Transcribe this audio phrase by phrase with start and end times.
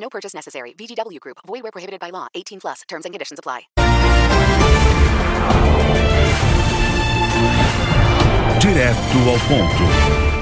[0.00, 0.74] No purchase necessary.
[0.78, 1.38] VGW Group.
[1.46, 2.28] Void where prohibited by law.
[2.34, 2.82] 18 plus.
[2.88, 3.68] Terms and conditions apply.
[8.60, 10.38] Direto ao ponto.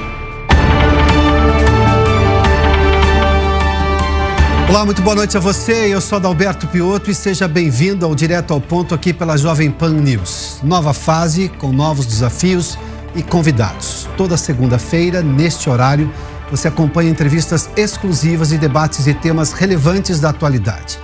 [4.69, 5.93] Olá, muito boa noite a você.
[5.93, 9.93] Eu sou Adalberto Piotto e seja bem-vindo ao Direto ao Ponto aqui pela Jovem Pan
[9.93, 10.59] News.
[10.61, 12.77] Nova fase com novos desafios
[13.15, 14.09] e convidados.
[14.17, 16.11] Toda segunda-feira, neste horário,
[16.49, 20.99] você acompanha entrevistas exclusivas e debates de temas relevantes da atualidade.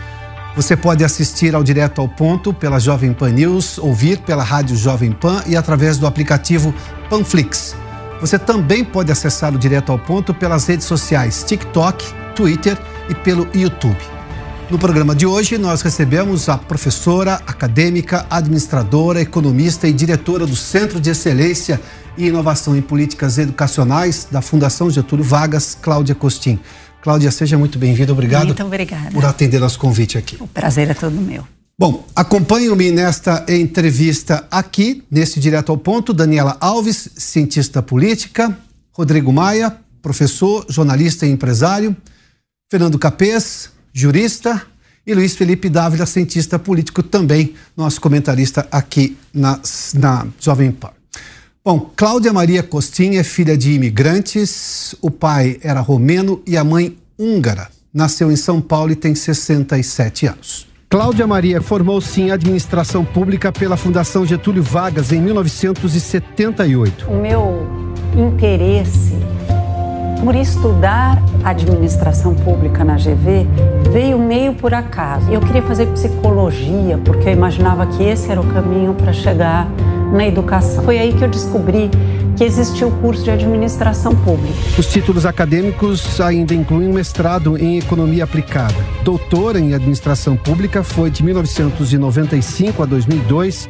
[0.56, 5.12] Você pode assistir ao Direto ao Ponto pela Jovem Pan News, ouvir pela Rádio Jovem
[5.12, 6.74] Pan e através do aplicativo
[7.10, 7.76] Panflix.
[8.22, 12.06] Você também pode acessar o Direto ao Ponto pelas redes sociais TikTok,
[12.36, 12.78] Twitter
[13.10, 13.98] e pelo YouTube.
[14.70, 21.02] No programa de hoje, nós recebemos a professora, acadêmica, administradora, economista e diretora do Centro
[21.02, 21.82] de Excelência
[22.18, 26.60] e Inovação em Políticas Educacionais da Fundação Getúlio Vargas, Cláudia Costin.
[27.02, 28.14] Cláudia, seja muito bem-vinda.
[28.14, 29.12] Obrigado muito obrigada.
[29.12, 30.38] por atender nosso convite aqui.
[30.40, 31.46] O prazer é todo meu.
[31.78, 38.58] Bom, acompanhe-me nesta entrevista aqui, nesse Direto ao Ponto, Daniela Alves, cientista política,
[38.92, 41.96] Rodrigo Maia, professor, jornalista e empresário,
[42.72, 44.62] Fernando Capês, jurista,
[45.06, 49.60] e Luiz Felipe Dávila, cientista político, também nosso comentarista aqui na,
[49.96, 50.92] na Jovem Pan.
[51.66, 56.98] Bom, Cláudia Maria Costin é filha de imigrantes, o pai era romeno e a mãe
[57.18, 57.70] húngara.
[57.94, 60.68] Nasceu em São Paulo e tem 67 anos.
[60.90, 67.10] Cláudia Maria formou-se em administração pública pela Fundação Getúlio Vargas em 1978.
[67.10, 67.66] O meu
[68.14, 69.14] interesse
[70.24, 73.46] por estudar administração pública na GV
[73.92, 75.30] veio meio por acaso.
[75.30, 79.68] Eu queria fazer psicologia porque eu imaginava que esse era o caminho para chegar
[80.14, 80.82] na educação.
[80.86, 81.92] Foi aí que eu descobri
[82.38, 84.54] que existia o curso de administração pública.
[84.78, 88.76] Os títulos acadêmicos ainda incluem mestrado em economia aplicada.
[89.04, 93.70] Doutora em administração pública foi de 1995 a 2002,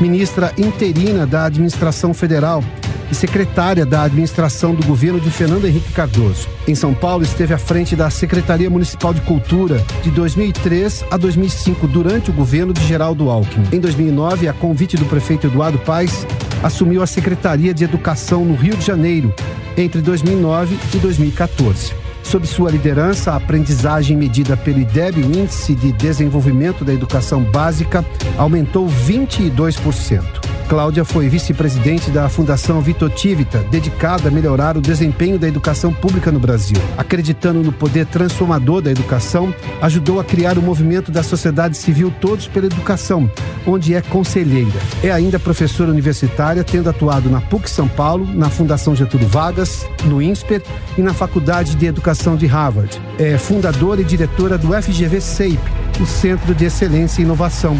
[0.00, 2.62] ministra interina da administração federal
[3.10, 6.48] e secretária da administração do governo de Fernando Henrique Cardoso.
[6.66, 11.86] Em São Paulo, esteve à frente da Secretaria Municipal de Cultura de 2003 a 2005,
[11.86, 13.68] durante o governo de Geraldo Alckmin.
[13.72, 16.26] Em 2009, a convite do prefeito Eduardo Paes,
[16.62, 19.32] assumiu a Secretaria de Educação no Rio de Janeiro
[19.76, 21.92] entre 2009 e 2014.
[22.22, 28.04] Sob sua liderança, a aprendizagem medida pelo IDEB, o Índice de Desenvolvimento da Educação Básica,
[28.36, 30.47] aumentou 22%.
[30.68, 36.38] Cláudia foi vice-presidente da Fundação Vitotivita, dedicada a melhorar o desempenho da educação pública no
[36.38, 36.76] Brasil.
[36.98, 42.46] Acreditando no poder transformador da educação, ajudou a criar o movimento da sociedade civil Todos
[42.46, 43.30] pela Educação,
[43.66, 44.78] onde é conselheira.
[45.02, 50.20] É ainda professora universitária, tendo atuado na PUC São Paulo, na Fundação Getúlio Vargas, no
[50.20, 50.62] INSPER
[50.98, 53.00] e na Faculdade de Educação de Harvard.
[53.18, 55.62] É fundadora e diretora do FGV SEIP,
[55.98, 57.74] o Centro de Excelência e Inovação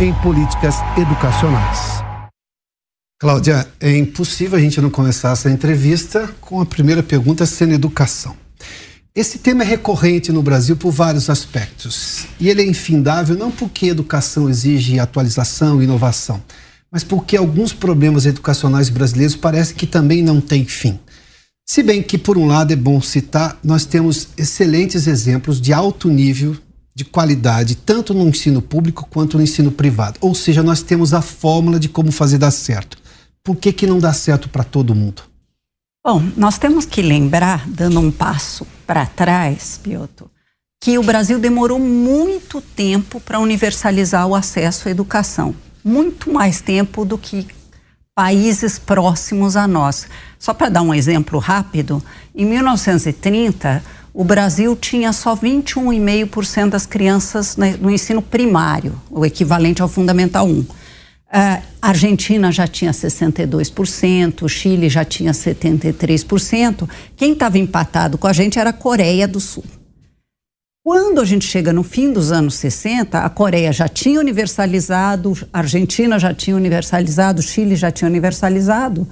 [0.00, 2.11] em Políticas Educacionais.
[3.22, 8.34] Cláudia, é impossível a gente não começar essa entrevista com a primeira pergunta sendo educação.
[9.14, 12.26] Esse tema é recorrente no Brasil por vários aspectos.
[12.40, 16.42] E ele é infindável não porque educação exige atualização e inovação,
[16.90, 20.98] mas porque alguns problemas educacionais brasileiros parecem que também não têm fim.
[21.64, 26.08] Se bem que, por um lado, é bom citar, nós temos excelentes exemplos de alto
[26.08, 26.56] nível
[26.92, 30.18] de qualidade, tanto no ensino público quanto no ensino privado.
[30.20, 33.00] Ou seja, nós temos a fórmula de como fazer dar certo
[33.44, 35.22] por que, que não dá certo para todo mundo?
[36.04, 40.24] Bom, nós temos que lembrar, dando um passo para trás, Piotr,
[40.82, 45.54] que o Brasil demorou muito tempo para universalizar o acesso à educação.
[45.84, 47.46] Muito mais tempo do que
[48.14, 50.08] países próximos a nós.
[50.38, 52.02] Só para dar um exemplo rápido,
[52.34, 59.88] em 1930, o Brasil tinha só 21,5% das crianças no ensino primário, o equivalente ao
[59.88, 60.66] Fundamental 1.
[61.34, 66.86] A Argentina já tinha 62%, o Chile já tinha 73%.
[67.16, 69.64] Quem estava empatado com a gente era a Coreia do Sul.
[70.84, 75.60] Quando a gente chega no fim dos anos 60, a Coreia já tinha universalizado, a
[75.60, 79.08] Argentina já tinha universalizado, o Chile já tinha universalizado,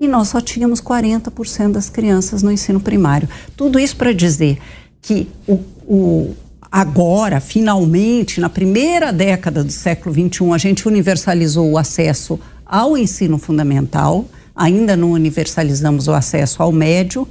[0.00, 3.28] e nós só tínhamos 40% das crianças no ensino primário.
[3.54, 4.58] Tudo isso para dizer
[5.02, 6.36] que o, o
[6.74, 13.38] agora, finalmente, na primeira década do século XXI, a gente universalizou o acesso ao ensino
[13.38, 14.24] fundamental,
[14.56, 17.28] ainda não universalizamos o acesso ao médio,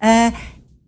[0.00, 0.32] é,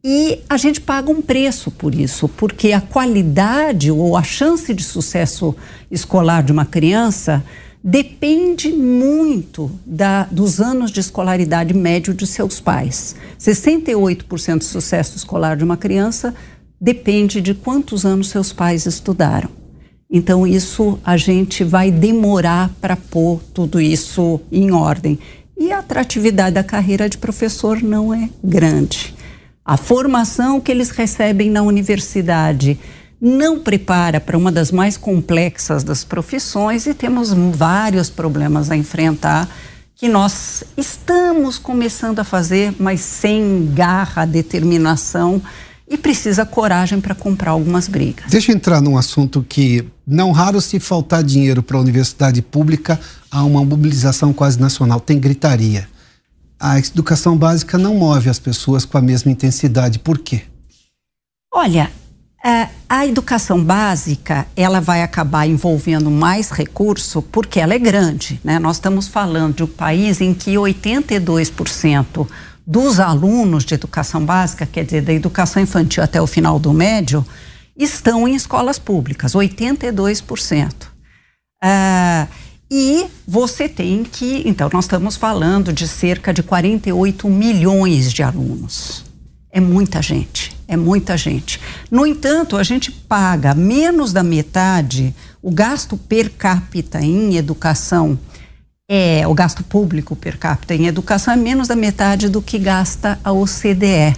[0.05, 4.85] e a gente paga um preço por isso, porque a qualidade ou a chance de
[4.85, 5.53] sucesso
[5.91, 7.43] escolar de uma criança
[7.83, 13.17] depende muito da, dos anos de escolaridade médio de seus pais.
[13.37, 16.33] 68% de sucesso escolar de uma criança
[16.81, 19.49] depende de quantos anos seus pais estudaram.
[20.11, 25.19] Então, isso a gente vai demorar para pôr tudo isso em ordem.
[25.59, 29.15] E a atratividade da carreira de professor não é grande.
[29.65, 32.79] A formação que eles recebem na universidade
[33.21, 39.49] não prepara para uma das mais complexas das profissões e temos vários problemas a enfrentar
[39.97, 45.41] que nós estamos começando a fazer, mas sem garra, determinação
[45.89, 48.31] e precisa coragem para comprar algumas brigas.
[48.31, 52.99] Deixa eu entrar num assunto que não raro se faltar dinheiro para a universidade pública
[53.31, 55.89] há uma mobilização quase nacional, tem gritaria.
[56.59, 59.99] A educação básica não move as pessoas com a mesma intensidade.
[59.99, 60.43] Por quê?
[61.53, 61.91] Olha,
[62.89, 68.41] a educação básica ela vai acabar envolvendo mais recurso porque ela é grande.
[68.45, 68.59] Né?
[68.59, 72.27] Nós estamos falando de um país em que 82%
[72.67, 77.25] dos alunos de educação básica, quer dizer, da educação infantil até o final do médio,
[77.77, 80.73] estão em escolas públicas, 82%.
[81.63, 82.27] Ah,
[82.71, 84.43] e você tem que.
[84.45, 89.05] Então, nós estamos falando de cerca de 48 milhões de alunos.
[89.51, 91.61] É muita gente, é muita gente.
[91.91, 98.19] No entanto, a gente paga menos da metade, o gasto per capita em educação
[98.89, 103.19] é, o gasto público per capita em educação é menos da metade do que gasta
[103.23, 104.17] a OCDE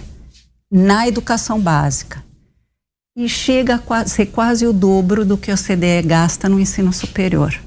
[0.71, 2.23] na educação básica.
[3.17, 7.59] E chega a ser quase o dobro do que a OCDE gasta no ensino superior.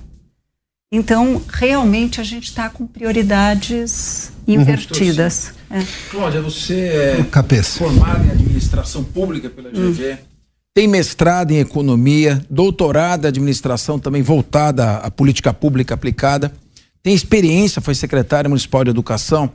[0.94, 5.52] Então, realmente, a gente está com prioridades invertidas.
[5.70, 5.78] Uhum.
[5.78, 5.86] É.
[6.10, 7.78] Cláudia, você é Cabeça.
[7.78, 10.16] formada em administração pública pela GV, hum.
[10.74, 16.52] tem mestrado em economia, doutorado em administração também voltada à política pública aplicada
[17.02, 19.50] tem experiência, foi secretário municipal de educação.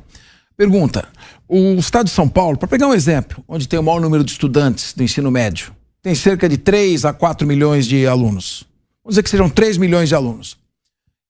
[0.57, 1.07] Pergunta:
[1.47, 4.31] o estado de São Paulo, para pegar um exemplo, onde tem o maior número de
[4.31, 8.65] estudantes do ensino médio, tem cerca de 3 a 4 milhões de alunos.
[9.03, 10.57] Vamos dizer que sejam 3 milhões de alunos.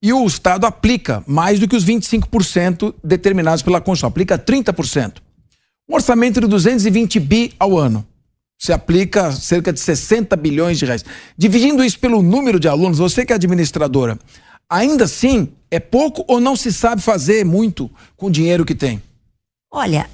[0.02, 5.18] E o Estado aplica mais do que os 25% determinados pela Constituição, aplica 30%.
[5.90, 8.06] Um orçamento de 220 bi ao ano.
[8.60, 11.06] Se aplica cerca de 60 bilhões de reais.
[11.38, 14.18] Dividindo isso pelo número de alunos, você que é administradora,
[14.70, 19.02] ainda assim é pouco ou não se sabe fazer muito com o dinheiro que tem?
[19.72, 20.10] Olha,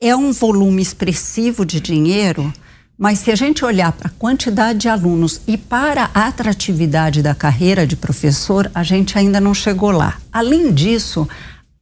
[0.00, 2.52] é um volume expressivo de dinheiro,
[2.98, 7.34] mas se a gente olhar para a quantidade de alunos e para a atratividade da
[7.34, 10.18] carreira de professor, a gente ainda não chegou lá.
[10.30, 11.26] Além disso,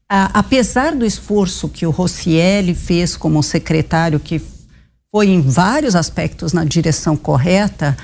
[0.08, 4.40] apesar do esforço que o Rossielli fez como secretário, que
[5.10, 7.96] foi em vários aspectos na direção correta,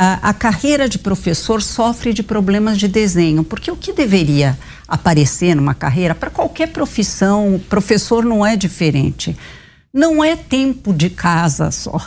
[0.00, 4.56] a, carreira de professor sofre de problemas de desenho, porque o que deveria
[4.86, 9.36] aparecer numa carreira, para qualquer profissão, professor não é diferente.
[9.92, 12.00] Não é tempo de casa só.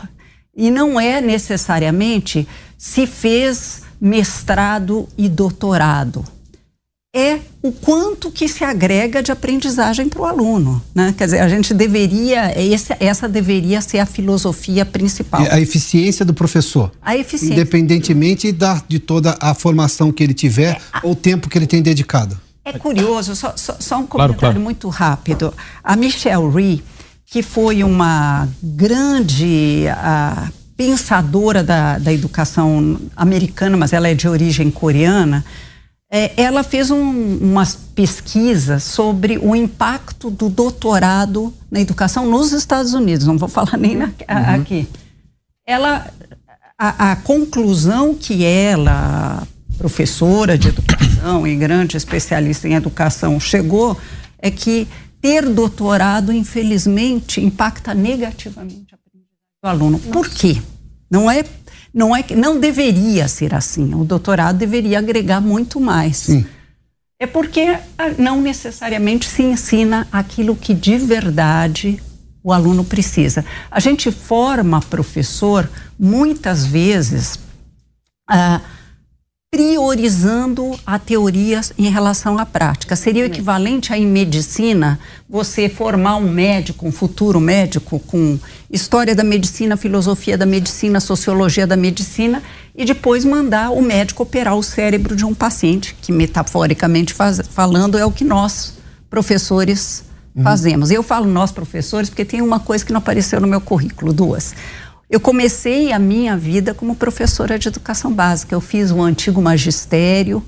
[0.55, 6.23] E não é necessariamente se fez mestrado e doutorado
[7.13, 10.81] é o quanto que se agrega de aprendizagem para o aluno.
[10.95, 11.13] Né?
[11.17, 15.41] Quer dizer, a gente deveria, essa, essa deveria ser a filosofia principal.
[15.41, 16.89] É a eficiência do professor.
[17.01, 17.53] A eficiência.
[17.53, 21.67] Independentemente da, de toda a formação que ele tiver é, ou o tempo que ele
[21.67, 22.39] tem dedicado.
[22.63, 24.59] É curioso, só, só, só um comentário claro, claro.
[24.61, 25.53] muito rápido.
[25.83, 26.81] A Michelle Rhee,
[27.25, 34.71] que foi uma grande a, pensadora da, da educação americana, mas ela é de origem
[34.71, 35.45] coreana, é,
[36.35, 43.25] ela fez um, umas pesquisas sobre o impacto do doutorado na educação nos Estados Unidos.
[43.25, 44.61] Não vou falar nem na, a, uhum.
[44.61, 44.87] aqui.
[45.65, 46.11] Ela,
[46.77, 53.97] a, a, conclusão que ela, professora de educação e grande especialista em educação, chegou
[54.37, 54.89] é que
[55.21, 58.97] ter doutorado, infelizmente, impacta negativamente a
[59.63, 59.99] do aluno.
[59.99, 60.59] Por quê?
[61.09, 61.45] Não é
[61.93, 63.93] não é que não deveria ser assim.
[63.93, 66.17] O doutorado deveria agregar muito mais.
[66.17, 66.45] Sim.
[67.19, 67.77] É porque
[68.17, 72.01] não necessariamente se ensina aquilo que de verdade
[72.43, 73.45] o aluno precisa.
[73.69, 75.69] A gente forma professor
[75.99, 77.37] muitas vezes
[78.27, 78.61] ah,
[79.53, 82.95] priorizando a teoria em relação à prática.
[82.95, 84.97] Seria o equivalente a em medicina
[85.29, 88.39] você formar um médico, um futuro médico com
[88.71, 92.41] história da medicina, filosofia da medicina, sociologia da medicina
[92.73, 97.97] e depois mandar o médico operar o cérebro de um paciente, que metaforicamente faz, falando
[97.97, 98.75] é o que nós
[99.09, 100.43] professores uhum.
[100.43, 100.91] fazemos.
[100.91, 104.55] Eu falo nós professores porque tem uma coisa que não apareceu no meu currículo, duas.
[105.11, 108.55] Eu comecei a minha vida como professora de educação básica.
[108.55, 110.41] Eu fiz o antigo magistério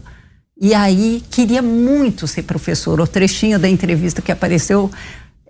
[0.60, 3.04] e aí queria muito ser professora.
[3.04, 4.90] O trechinho da entrevista que apareceu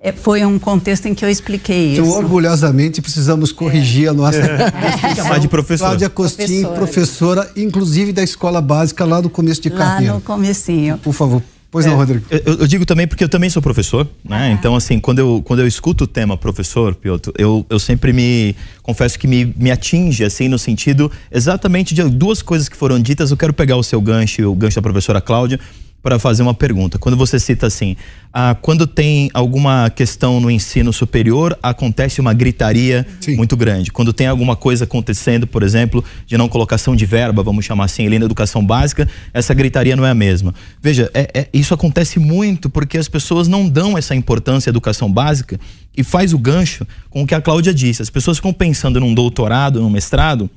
[0.02, 2.14] é, foi um contexto em que eu expliquei então, isso.
[2.14, 4.10] Então, orgulhosamente, precisamos corrigir é.
[4.10, 4.40] a nossa.
[4.40, 5.16] É.
[5.16, 5.92] Chamar de professora.
[5.92, 6.74] Cláudia Costin, professora.
[6.74, 7.52] professora.
[7.56, 10.14] inclusive da escola básica lá do começo de carreira.
[10.14, 10.98] Lá no comecinho.
[10.98, 11.44] Por favor,
[11.74, 12.24] Pois é, não, Rodrigo.
[12.30, 14.52] Eu, eu, digo também porque eu também sou professor, né?
[14.52, 18.56] Então, assim, quando eu, quando eu escuto o tema professor, Piotr, eu, eu sempre me
[18.84, 23.32] confesso que me, me atinge, assim, no sentido exatamente de duas coisas que foram ditas.
[23.32, 25.60] Eu quero pegar o seu gancho, o gancho da professora Cláudia,
[26.04, 27.00] para fazer uma pergunta.
[27.00, 27.96] Quando você cita assim,
[28.34, 33.38] ah, quando tem alguma questão no ensino superior, acontece uma gritaria Sim.
[33.38, 33.90] muito grande.
[33.90, 38.06] Quando tem alguma coisa acontecendo, por exemplo, de não colocação de verba, vamos chamar assim,
[38.06, 40.54] ali na educação básica, essa gritaria não é a mesma.
[40.82, 45.10] Veja, é, é, isso acontece muito porque as pessoas não dão essa importância à educação
[45.10, 45.58] básica
[45.96, 48.02] e faz o gancho com o que a Cláudia disse.
[48.02, 50.50] As pessoas ficam pensando num doutorado, num mestrado,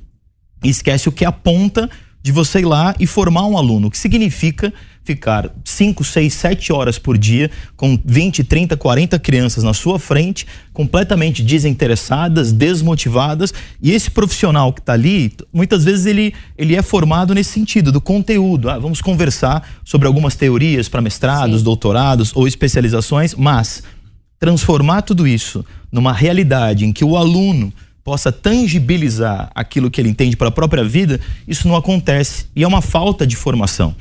[0.61, 1.89] e esquece o que aponta
[2.21, 4.73] de você ir lá e formar um aluno, o que significa
[5.07, 10.45] ficar 5, 6, 7 horas por dia com 20, 30, 40 crianças na sua frente,
[10.73, 17.33] completamente desinteressadas, desmotivadas, e esse profissional que está ali, muitas vezes ele, ele é formado
[17.33, 18.69] nesse sentido, do conteúdo.
[18.69, 21.63] Ah, vamos conversar sobre algumas teorias para mestrados, Sim.
[21.63, 23.81] doutorados ou especializações, mas
[24.37, 27.71] transformar tudo isso numa realidade em que o aluno
[28.03, 32.45] possa tangibilizar aquilo que ele entende para a própria vida, isso não acontece.
[32.55, 33.93] E é uma falta de formação.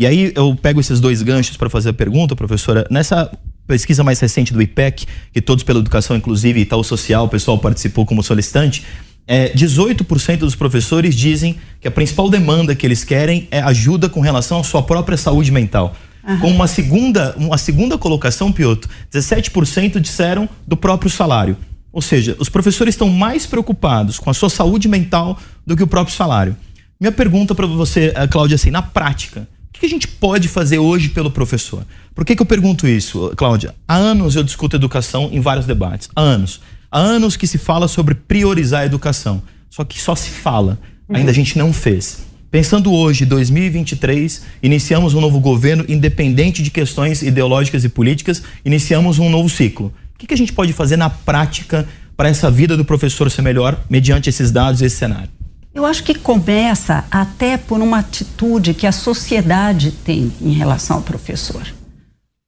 [0.00, 2.86] E aí eu pego esses dois ganchos para fazer a pergunta, professora.
[2.90, 3.30] Nessa
[3.66, 8.06] pesquisa mais recente do IPEC, que todos pela educação, inclusive Itaú Social, o pessoal participou
[8.06, 8.82] como solicitante,
[9.26, 14.22] é, 18% dos professores dizem que a principal demanda que eles querem é ajuda com
[14.22, 15.94] relação à sua própria saúde mental.
[16.26, 16.38] Uhum.
[16.38, 21.58] Com uma segunda, uma segunda colocação, Piotr, 17% disseram do próprio salário.
[21.92, 25.86] Ou seja, os professores estão mais preocupados com a sua saúde mental do que o
[25.86, 26.56] próprio salário.
[26.98, 29.46] Minha pergunta para você, eh, Cláudia, assim, na prática,
[29.80, 31.84] que a gente pode fazer hoje pelo professor?
[32.14, 33.74] Por que, que eu pergunto isso, Cláudia?
[33.88, 36.08] Há anos eu discuto educação em vários debates.
[36.14, 36.60] Há anos.
[36.92, 39.42] Há anos que se fala sobre priorizar a educação.
[39.68, 40.78] Só que só se fala.
[41.12, 42.24] Ainda a gente não fez.
[42.50, 49.30] Pensando hoje, 2023, iniciamos um novo governo, independente de questões ideológicas e políticas, iniciamos um
[49.30, 53.30] novo ciclo que, que a gente pode fazer na prática para essa vida do professor
[53.30, 55.30] ser melhor mediante esses dados e esse cenário?
[55.72, 61.02] Eu acho que começa até por uma atitude que a sociedade tem em relação ao
[61.02, 61.62] professor.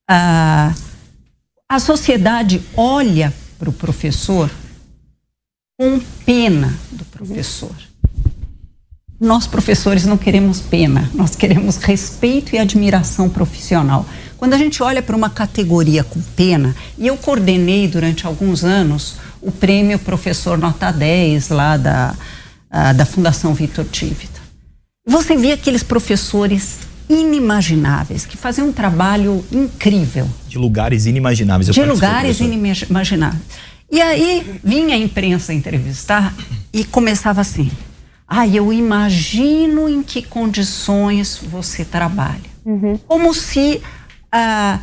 [0.08, 0.74] Ah,
[1.68, 4.50] a sociedade olha para o professor
[5.78, 7.74] com pena do professor.
[9.20, 14.04] Nós, professores, não queremos pena, nós queremos respeito e admiração profissional.
[14.36, 19.14] Quando a gente olha para uma categoria com pena, e eu coordenei durante alguns anos
[19.40, 22.16] o prêmio Professor Nota 10 lá da,
[22.72, 24.40] uh, da Fundação Vitor Tivita.
[25.06, 30.28] Você via aqueles professores inimagináveis, que faziam um trabalho incrível.
[30.48, 31.68] De lugares inimagináveis.
[31.68, 33.42] Eu De lugares inimagináveis.
[33.90, 36.34] E aí vinha a imprensa entrevistar
[36.72, 37.70] e começava assim:
[38.26, 42.52] ah, eu imagino em que condições você trabalha.
[42.64, 42.98] Uhum.
[43.06, 43.82] Como se
[44.30, 44.78] ah,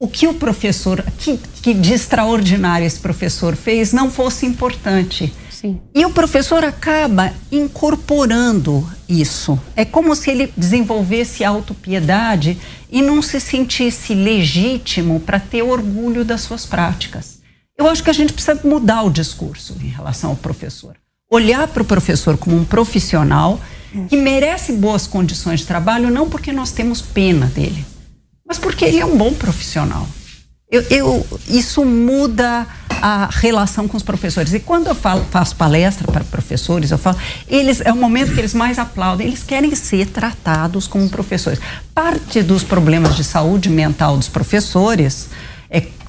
[0.00, 5.32] o que o professor, que, que de extraordinário esse professor fez, não fosse importante.
[5.60, 5.78] Sim.
[5.94, 9.60] E o professor acaba incorporando isso.
[9.76, 12.58] É como se ele desenvolvesse autopiedade
[12.90, 17.40] e não se sentisse legítimo para ter orgulho das suas práticas.
[17.76, 20.96] Eu acho que a gente precisa mudar o discurso em relação ao professor.
[21.30, 23.60] Olhar para o professor como um profissional
[24.08, 27.84] que merece boas condições de trabalho, não porque nós temos pena dele,
[28.46, 30.08] mas porque ele é um bom profissional.
[30.70, 32.66] Eu, eu, isso muda
[33.00, 34.52] a relação com os professores.
[34.52, 37.16] E quando eu falo, faço palestra para professores, eu falo,
[37.48, 39.26] eles é o momento que eles mais aplaudem.
[39.26, 41.60] Eles querem ser tratados como professores.
[41.94, 45.28] Parte dos problemas de saúde mental dos professores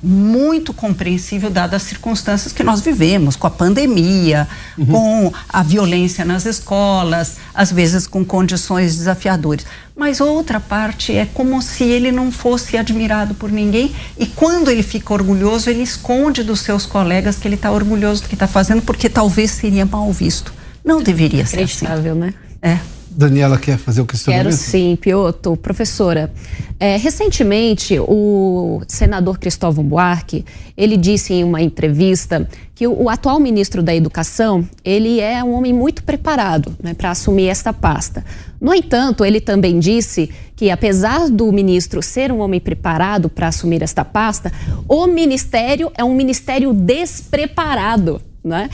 [0.03, 4.85] muito compreensível dadas as circunstâncias que nós vivemos, com a pandemia, uhum.
[4.85, 9.65] com a violência nas escolas, às vezes com condições desafiadoras.
[9.95, 14.83] Mas outra parte é como se ele não fosse admirado por ninguém e quando ele
[14.83, 18.81] fica orgulhoso, ele esconde dos seus colegas que ele está orgulhoso do que está fazendo,
[18.81, 20.53] porque talvez seria mal visto.
[20.83, 21.85] Não deveria ser assim.
[22.15, 22.33] né?
[22.61, 22.79] É.
[23.13, 24.45] Daniela quer fazer o questionamento?
[24.45, 25.57] Quero sim, Pioto.
[25.57, 26.31] Professora,
[26.79, 30.45] é, recentemente o senador Cristóvão Buarque,
[30.77, 35.51] ele disse em uma entrevista que o, o atual ministro da Educação, ele é um
[35.51, 38.23] homem muito preparado né, para assumir esta pasta.
[38.59, 43.83] No entanto, ele também disse que apesar do ministro ser um homem preparado para assumir
[43.83, 44.53] esta pasta,
[44.87, 48.69] o ministério é um ministério despreparado, né?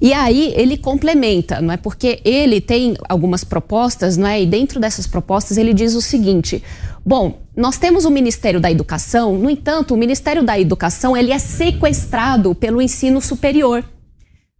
[0.00, 1.76] E aí ele complementa, não é?
[1.76, 4.42] Porque ele tem algumas propostas, não é?
[4.42, 6.62] E dentro dessas propostas ele diz o seguinte:
[7.04, 11.38] bom, nós temos o Ministério da Educação, no entanto, o Ministério da Educação ele é
[11.38, 13.84] sequestrado pelo ensino superior.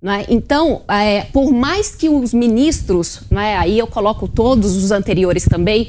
[0.02, 0.26] É?
[0.28, 3.56] Então, é, por mais que os ministros, é?
[3.56, 5.88] aí eu coloco todos os anteriores também,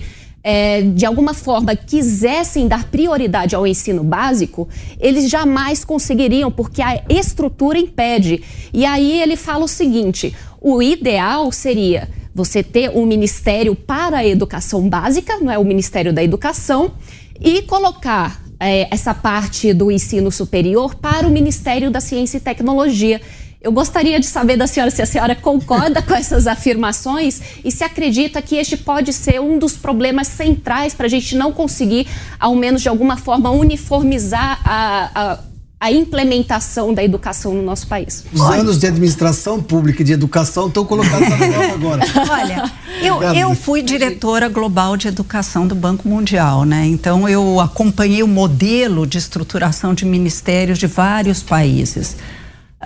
[0.50, 4.66] é, de alguma forma quisessem dar prioridade ao ensino básico,
[4.98, 8.42] eles jamais conseguiriam, porque a estrutura impede.
[8.74, 14.26] E aí ele fala o seguinte: o ideal seria você ter um ministério para a
[14.26, 16.94] educação básica, não é o Ministério da Educação,
[17.42, 23.20] e colocar é, essa parte do ensino superior para o Ministério da Ciência e Tecnologia.
[23.60, 27.84] Eu gostaria de saber da senhora se a senhora concorda com essas afirmações e se
[27.84, 32.08] acredita que este pode ser um dos problemas centrais para a gente não conseguir,
[32.40, 35.40] ao menos de alguma forma, uniformizar a, a,
[35.80, 38.24] a implementação da educação no nosso país.
[38.32, 38.62] Os Olha.
[38.62, 42.04] anos de administração pública e de educação estão colocados prova agora.
[42.30, 42.72] Olha,
[43.02, 46.86] eu, eu fui diretora global de educação do Banco Mundial, né?
[46.86, 52.16] Então eu acompanhei o modelo de estruturação de ministérios de vários países.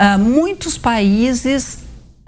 [0.02, 1.78] Uh, muitos países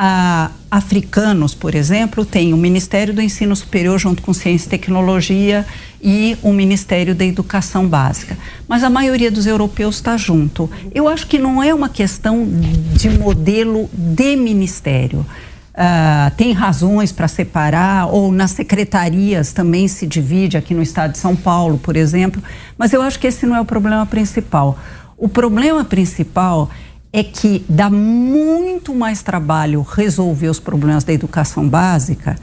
[0.01, 5.67] uh, africanos, por exemplo, têm o Ministério do Ensino Superior junto com Ciência e Tecnologia
[6.01, 8.39] e o Ministério da Educação Básica.
[8.69, 10.71] Mas a maioria dos europeus está junto.
[10.95, 12.47] Eu acho que não é uma questão
[12.95, 15.27] de modelo de ministério.
[15.75, 21.19] Uh, tem razões para separar, ou nas secretarias também se divide, aqui no estado de
[21.19, 22.41] São Paulo, por exemplo,
[22.79, 24.79] mas eu acho que esse não é o problema principal.
[25.17, 26.71] O problema principal
[27.17, 32.37] é que dá muito mais trabalho resolver os problemas da educação básica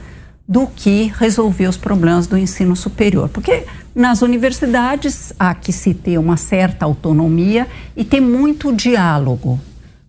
[0.48, 3.28] do que resolver os problemas do ensino superior.
[3.28, 9.60] Porque nas universidades há que se ter uma certa autonomia e ter muito diálogo,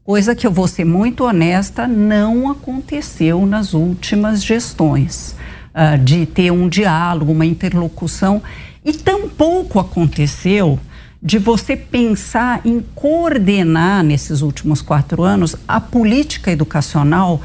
[0.02, 5.36] coisa que eu vou ser muito honesta, não aconteceu nas últimas gestões,
[5.76, 8.42] uh, de ter um diálogo, uma interlocução,
[8.86, 10.80] e tampouco aconteceu
[11.24, 17.42] de você pensar em coordenar nesses últimos quatro anos a política educacional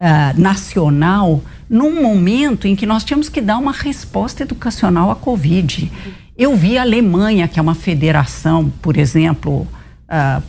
[0.00, 5.90] uh, nacional num momento em que nós tínhamos que dar uma resposta educacional à Covid.
[6.36, 10.42] Eu vi a Alemanha, que é uma federação, por exemplo, uh,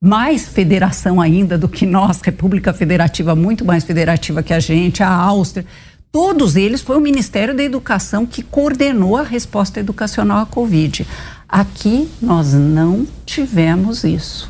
[0.00, 5.12] mais federação ainda do que nós, República Federativa, muito mais federativa que a gente, a
[5.12, 5.66] Áustria.
[6.12, 11.06] Todos eles foi o Ministério da Educação que coordenou a resposta educacional à Covid.
[11.50, 14.48] Aqui nós não tivemos isso.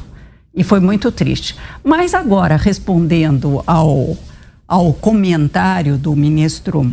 [0.54, 1.56] E foi muito triste.
[1.82, 4.18] Mas agora, respondendo ao,
[4.68, 6.92] ao comentário do ministro,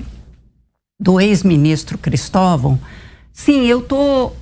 [0.98, 2.80] do ex-ministro Cristóvão,
[3.34, 4.38] sim, eu estou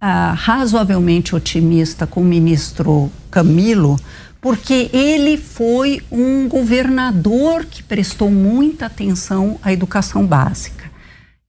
[0.00, 3.96] ah, razoavelmente otimista com o ministro Camilo,
[4.40, 10.83] porque ele foi um governador que prestou muita atenção à educação básica.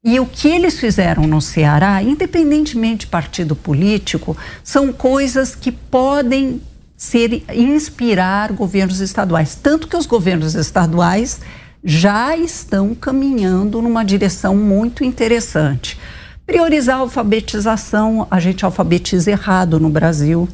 [0.08, 6.62] E o que eles fizeram no Ceará, independentemente de partido político, são coisas que podem
[6.96, 11.42] ser inspirar governos estaduais, tanto que os governos estaduais
[11.84, 16.00] já estão caminhando numa direção muito interessante.
[16.46, 20.48] Priorizar a alfabetização, a gente alfabetiza errado no Brasil.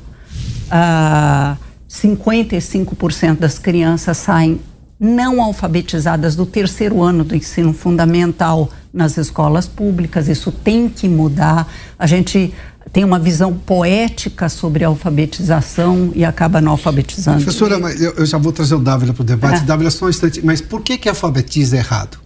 [0.69, 1.57] Ah,
[1.89, 4.61] 55% das crianças saem
[5.01, 10.27] não alfabetizadas do terceiro ano do ensino fundamental nas escolas públicas.
[10.27, 11.67] Isso tem que mudar.
[11.97, 12.53] A gente
[12.93, 17.41] tem uma visão poética sobre a alfabetização e acaba não alfabetizando.
[17.41, 19.63] Professora, eu, eu já vou trazer o Dávila para o debate.
[19.63, 19.65] É.
[19.65, 20.45] Dávila, só um instante.
[20.45, 22.20] Mas por que que alfabetiza errado?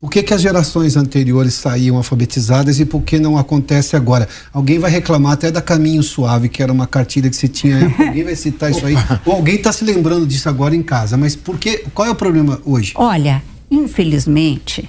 [0.00, 4.26] Por que, que as gerações anteriores saíam alfabetizadas e por que não acontece agora?
[4.50, 7.84] Alguém vai reclamar até da Caminho Suave, que era uma cartilha que se tinha.
[8.00, 8.94] alguém vai citar isso aí.
[9.26, 11.18] Ou alguém está se lembrando disso agora em casa.
[11.18, 12.94] Mas por que, qual é o problema hoje?
[12.96, 14.88] Olha, infelizmente,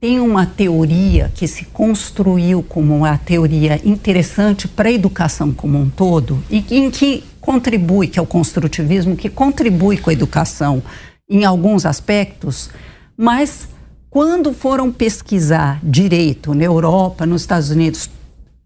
[0.00, 5.88] tem uma teoria que se construiu como uma teoria interessante para a educação como um
[5.88, 10.82] todo e em que contribui, que é o construtivismo, que contribui com a educação
[11.30, 12.70] em alguns aspectos,
[13.16, 13.68] mas
[14.10, 18.10] quando foram pesquisar direito na Europa, nos Estados Unidos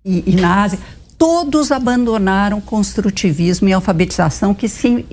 [0.05, 0.79] e, e na Ásia,
[1.19, 5.07] todos abandonaram construtivismo e alfabetização que se,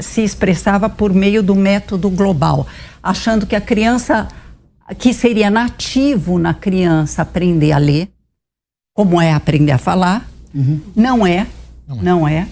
[0.00, 2.66] se expressava por meio do método global,
[3.02, 4.28] achando que a criança
[4.98, 8.08] que seria nativo na criança aprender a ler,
[8.94, 10.28] como é aprender a falar.
[10.54, 10.80] Uhum.
[10.96, 11.46] Não é,
[11.86, 12.02] não é.
[12.02, 12.48] Não é.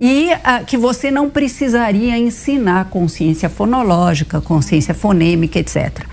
[0.00, 6.06] E ah, que você não precisaria ensinar consciência fonológica, consciência fonêmica, etc.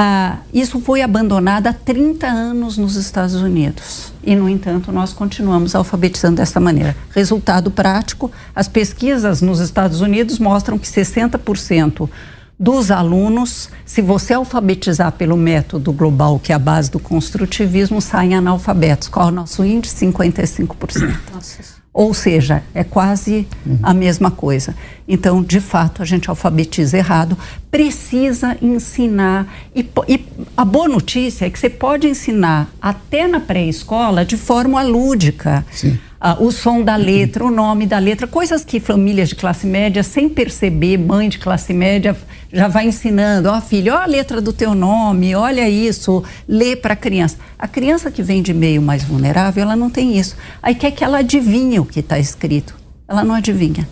[0.00, 4.12] Ah, isso foi abandonado há 30 anos nos Estados Unidos.
[4.22, 6.94] E, no entanto, nós continuamos alfabetizando dessa maneira.
[7.10, 12.08] Resultado prático: as pesquisas nos Estados Unidos mostram que 60%
[12.56, 18.36] dos alunos, se você alfabetizar pelo método global, que é a base do construtivismo, saem
[18.36, 19.08] analfabetos.
[19.08, 20.06] Qual é o nosso índice?
[20.06, 21.18] 55%.
[21.34, 21.78] Nossa.
[21.92, 23.80] Ou seja, é quase uhum.
[23.82, 24.76] a mesma coisa.
[25.08, 27.36] Então, de fato, a gente alfabetiza errado,
[27.70, 29.46] precisa ensinar.
[29.74, 30.24] E, e
[30.56, 35.64] a boa notícia é que você pode ensinar até na pré-escola de forma lúdica.
[35.72, 39.66] Sim ah, o som da letra, o nome da letra, coisas que famílias de classe
[39.66, 42.16] média, sem perceber, mãe de classe média,
[42.52, 43.48] já vai ensinando.
[43.48, 47.36] Ó, oh, filho, ó a letra do teu nome, olha isso, lê para a criança.
[47.56, 50.36] A criança que vem de meio mais vulnerável, ela não tem isso.
[50.60, 52.74] Aí quer que ela adivinhe o que está escrito.
[53.06, 53.88] Ela não adivinha.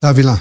[0.00, 0.40] Davi lá.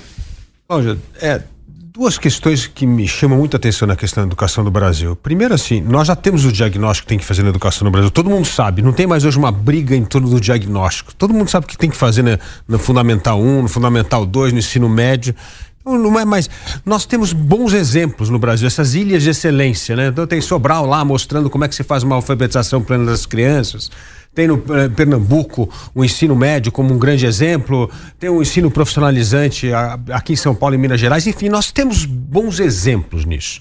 [0.68, 5.16] Cláudia, é, duas questões que me chamam muita atenção na questão da educação do Brasil.
[5.16, 8.12] Primeiro, assim, nós já temos o diagnóstico que tem que fazer na educação no Brasil.
[8.12, 11.16] Todo mundo sabe, não tem mais hoje uma briga em torno do diagnóstico.
[11.16, 14.54] Todo mundo sabe o que tem que fazer na, no Fundamental 1, no Fundamental 2,
[14.54, 15.34] no ensino médio.
[15.82, 16.48] Então, não é mais.
[16.86, 20.10] Nós temos bons exemplos no Brasil, essas ilhas de excelência, né?
[20.10, 23.90] Então tem Sobral lá mostrando como é que se faz uma alfabetização plena das crianças
[24.38, 29.72] tem no eh, Pernambuco o ensino médio como um grande exemplo, tem o ensino profissionalizante
[30.14, 33.60] aqui em São Paulo e Minas Gerais, enfim, nós temos bons exemplos nisso.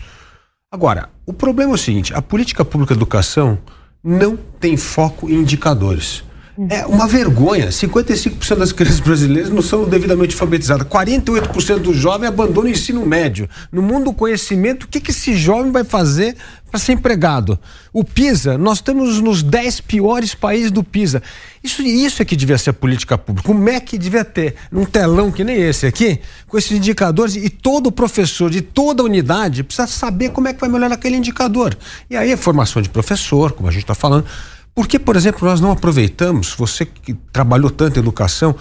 [0.71, 3.57] Agora, o problema é o seguinte: a política pública de educação
[4.05, 6.23] não tem foco em indicadores.
[6.71, 7.69] É uma vergonha.
[7.69, 10.87] 55% das crianças brasileiras não são devidamente alfabetizadas.
[10.87, 13.49] 48% do jovem abandona o ensino médio.
[13.71, 16.35] No mundo do conhecimento, o que, que esse jovem vai fazer
[16.77, 17.59] para ser empregado?
[17.93, 21.23] O PISA, nós estamos nos 10 piores países do PISA.
[21.65, 23.51] Isso, isso é que devia ser a política pública.
[23.51, 27.91] O MEC devia ter um telão que nem esse aqui, com esses indicadores, e todo
[27.91, 31.77] professor de toda unidade precisa saber como é que vai melhorar aquele indicador.
[32.11, 34.27] E aí a formação de professor, como a gente está falando
[34.75, 38.55] por que, por exemplo, nós não aproveitamos, você que trabalhou tanto em educação,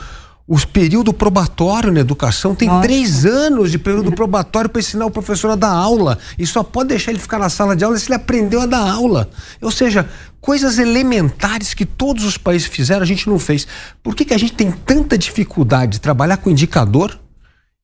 [0.47, 2.83] os período probatório na educação tem Nossa.
[2.83, 6.89] três anos de período probatório para ensinar o professor a dar aula e só pode
[6.89, 9.27] deixar ele ficar na sala de aula se ele aprendeu a dar aula.
[9.59, 10.07] Ou seja,
[10.39, 13.67] coisas elementares que todos os países fizeram a gente não fez.
[14.03, 17.19] Por que, que a gente tem tanta dificuldade de trabalhar com indicador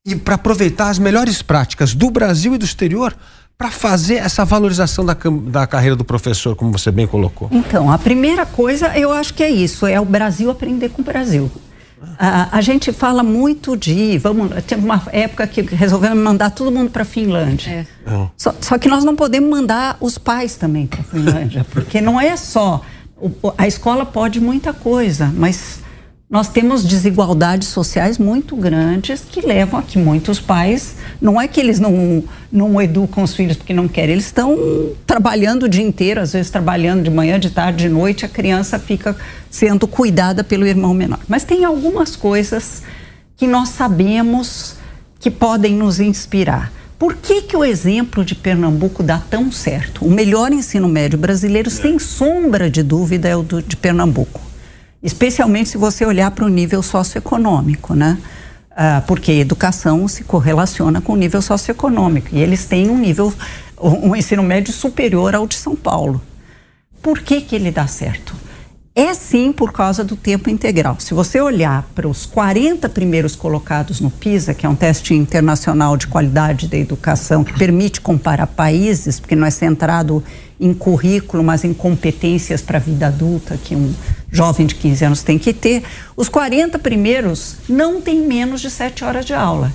[0.06, 3.15] e para aproveitar as melhores práticas do Brasil e do exterior
[3.58, 5.15] para fazer essa valorização da,
[5.47, 7.47] da carreira do professor, como você bem colocou?
[7.52, 11.06] Então, a primeira coisa eu acho que é isso, é o Brasil aprender com o
[11.06, 11.52] Brasil.
[12.18, 16.90] A, a gente fala muito de, vamos, teve uma época que resolvemos mandar todo mundo
[16.90, 17.88] para a Finlândia.
[18.06, 18.28] É.
[18.36, 22.20] Só, só, que nós não podemos mandar os pais também para a Finlândia, porque não
[22.20, 22.82] é só
[23.58, 25.80] a escola pode muita coisa, mas
[26.32, 31.60] nós temos desigualdades sociais muito grandes que levam a que muitos pais, não é que
[31.60, 34.58] eles não, não educam os filhos porque não querem, eles estão
[35.06, 38.80] trabalhando o dia inteiro, às vezes trabalhando de manhã, de tarde, de noite, a criança
[38.80, 39.13] fica
[39.50, 41.20] sendo cuidada pelo irmão menor.
[41.28, 42.82] Mas tem algumas coisas
[43.36, 44.76] que nós sabemos
[45.20, 46.72] que podem nos inspirar.
[46.98, 50.06] Por que, que o exemplo de Pernambuco dá tão certo?
[50.06, 54.51] O melhor ensino médio brasileiro, sem sombra de dúvida, é o do, de Pernambuco
[55.02, 58.18] especialmente se você olhar para o nível socioeconômico, né?
[58.74, 63.34] Ah, porque educação se correlaciona com o nível socioeconômico e eles têm um nível,
[63.80, 66.22] um ensino médio superior ao de São Paulo.
[67.02, 68.34] Por que que ele dá certo?
[68.94, 70.98] É sim por causa do tempo integral.
[71.00, 75.96] Se você olhar para os 40 primeiros colocados no PISA, que é um teste internacional
[75.96, 80.24] de qualidade da educação que permite comparar países, porque não é centrado
[80.60, 83.94] em currículo, mas em competências para a vida adulta que um
[84.32, 85.84] jovem de 15 anos tem que ter,
[86.15, 89.72] os 40 primeiros não têm menos de 7 horas de aula.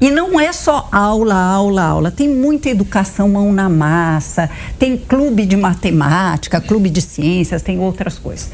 [0.00, 2.10] E não é só aula, aula, aula.
[2.10, 8.18] Tem muita educação mão na massa, tem clube de matemática, clube de ciências, tem outras
[8.18, 8.50] coisas.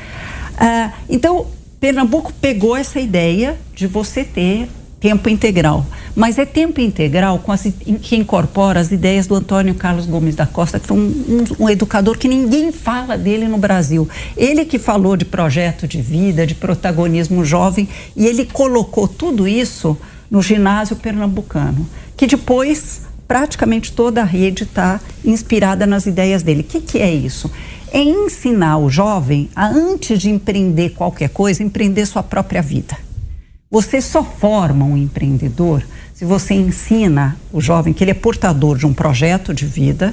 [0.59, 1.47] Ah, então,
[1.81, 4.69] Pernambuco pegou essa ideia de você ter
[5.01, 5.85] tempo integral.
[6.15, 7.67] Mas é tempo integral com as,
[8.03, 11.69] que incorpora as ideias do Antônio Carlos Gomes da Costa, que foi um, um, um,
[11.71, 14.07] educador que ninguém fala dele no Brasil.
[14.37, 19.97] Ele que falou de projeto de vida, de protagonismo jovem, e ele colocou tudo isso
[20.31, 26.61] no ginásio pernambucano, que depois praticamente toda a rede está inspirada nas ideias dele.
[26.61, 27.51] O que, que é isso?
[27.93, 32.97] É ensinar o jovem a, antes de empreender qualquer coisa, empreender sua própria vida.
[33.71, 38.85] Você só forma um empreendedor se você ensina o jovem que ele é portador de
[38.85, 40.13] um projeto de vida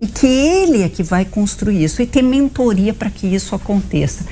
[0.00, 4.24] E que ele é que vai construir isso e ter mentoria para que isso aconteça.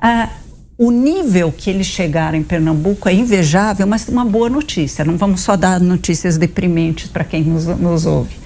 [0.00, 0.30] Ah,
[0.78, 5.04] o nível que eles chegaram em Pernambuco é invejável, mas uma boa notícia.
[5.04, 8.36] Não vamos só dar notícias deprimentes para quem nos, nos, ouve.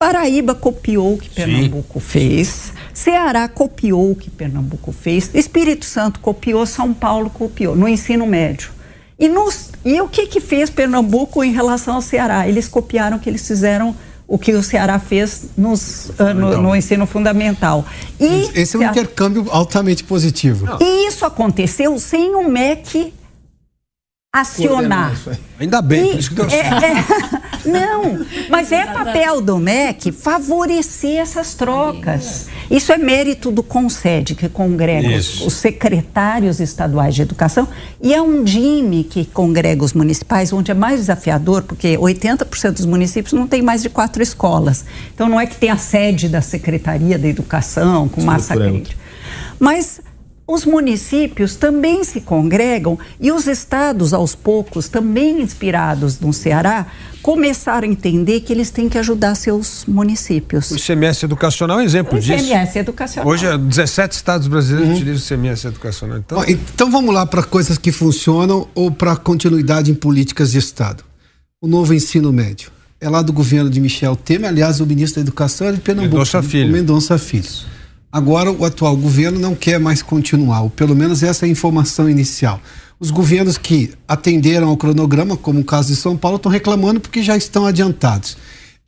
[0.00, 2.06] Paraíba copiou o que Pernambuco Sim.
[2.06, 2.72] fez.
[2.92, 5.30] Ceará copiou o que Pernambuco fez.
[5.34, 8.70] Espírito Santo copiou, São Paulo copiou, no ensino médio.
[9.18, 12.48] E, nos, e o que, que fez Pernambuco em relação ao Ceará?
[12.48, 13.94] Eles copiaram o que eles fizeram
[14.30, 17.84] o que o Ceará fez nos, uh, no, no, ensino fundamental.
[18.18, 20.68] E Esse é um intercâmbio altamente positivo.
[20.80, 23.12] E isso aconteceu sem o MEC
[24.32, 25.18] acionar.
[25.58, 30.12] Ainda bem, e, por isso que deu é, é, Não, mas é papel do MEC
[30.12, 32.46] favorecer essas trocas.
[32.70, 37.68] Isso é mérito do CONSED, que congrega os, os, secretários estaduais de educação,
[38.00, 42.86] e é um DIME que congrega os municipais, onde é mais desafiador, porque 80% dos
[42.86, 44.84] municípios não tem mais de quatro escolas.
[45.14, 48.96] Então não é que tem a sede da Secretaria da Educação, com massa crítica.
[49.58, 50.00] Mas
[50.52, 56.86] os municípios também se congregam e os estados, aos poucos, também inspirados no Ceará,
[57.22, 60.70] começaram a entender que eles têm que ajudar seus municípios.
[60.70, 62.32] O ICMS educacional é um exemplo o disso.
[62.32, 63.30] O ICMS educacional.
[63.30, 64.96] Hoje, 17 estados brasileiros uhum.
[64.96, 66.18] utilizam o ICMS educacional.
[66.18, 66.44] Então...
[66.48, 71.04] então vamos lá para coisas que funcionam ou para continuidade em políticas de Estado.
[71.62, 72.70] O novo ensino médio.
[73.00, 76.16] É lá do governo de Michel Temer, aliás, o ministro da Educação é de Pernambuco.
[76.16, 76.72] Mendonça Filho.
[76.72, 77.48] Mendonça Filho.
[78.12, 82.10] Agora, o atual governo não quer mais continuar, ou pelo menos essa é a informação
[82.10, 82.60] inicial.
[82.98, 87.22] Os governos que atenderam ao cronograma, como o caso de São Paulo, estão reclamando porque
[87.22, 88.36] já estão adiantados.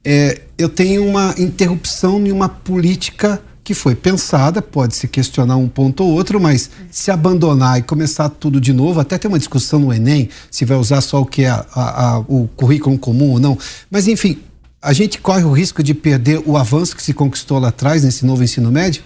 [0.04, 5.68] É, eu tenho uma interrupção em uma política que foi pensada, pode se questionar um
[5.68, 9.78] ponto ou outro, mas se abandonar e começar tudo de novo, até tem uma discussão
[9.78, 13.38] no Enem, se vai usar só o que é a, a, o currículo comum ou
[13.38, 13.56] não.
[13.88, 14.40] Mas, enfim,
[14.82, 18.26] a gente corre o risco de perder o avanço que se conquistou lá atrás, nesse
[18.26, 19.04] novo ensino médio?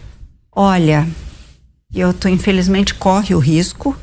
[0.59, 1.07] Olha,
[1.95, 3.95] eu tô, infelizmente corre o risco,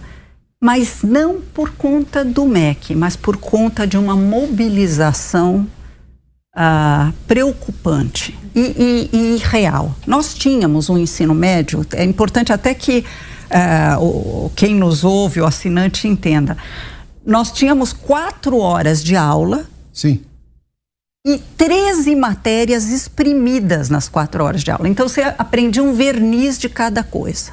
[0.61, 5.67] mas não por conta do MEC, mas por conta de uma mobilização
[6.55, 9.95] ah, preocupante e, e, e, real.
[10.05, 13.03] Nós tínhamos um ensino médio, é importante até que
[13.49, 16.55] ah, o, quem nos ouve, o assinante, entenda.
[17.25, 19.65] Nós tínhamos quatro horas de aula.
[19.91, 20.23] Sim
[21.25, 24.89] e 13 matérias exprimidas nas quatro horas de aula.
[24.89, 27.51] Então você aprendia um verniz de cada coisa.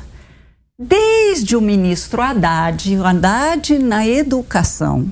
[0.76, 5.08] Desde o ministro Haddad, o Haddad na educação,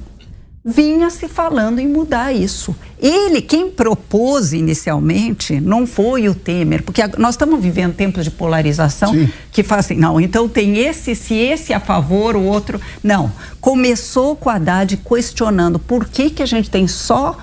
[0.64, 2.74] vinha se falando em mudar isso.
[2.98, 9.12] Ele, quem propôs inicialmente, não foi o Temer, porque nós estamos vivendo tempos de polarização
[9.12, 9.30] Sim.
[9.52, 12.80] que faz assim, não, então tem esse, se esse a favor, o outro.
[13.04, 13.30] Não.
[13.60, 17.36] Começou com o Haddad questionando por que, que a gente tem só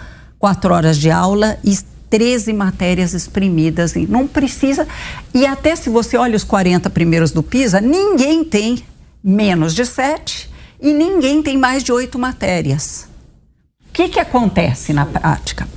[0.46, 1.76] quatro horas de aula e
[2.08, 3.96] 13 matérias exprimidas.
[4.08, 4.88] Não precisa.
[5.34, 8.84] E até se você olha os 40 primeiros do PISA, ninguém tem
[9.24, 10.48] menos de sete
[10.80, 13.08] e ninguém tem mais de oito matérias.
[13.90, 15.68] O que, que acontece na prática?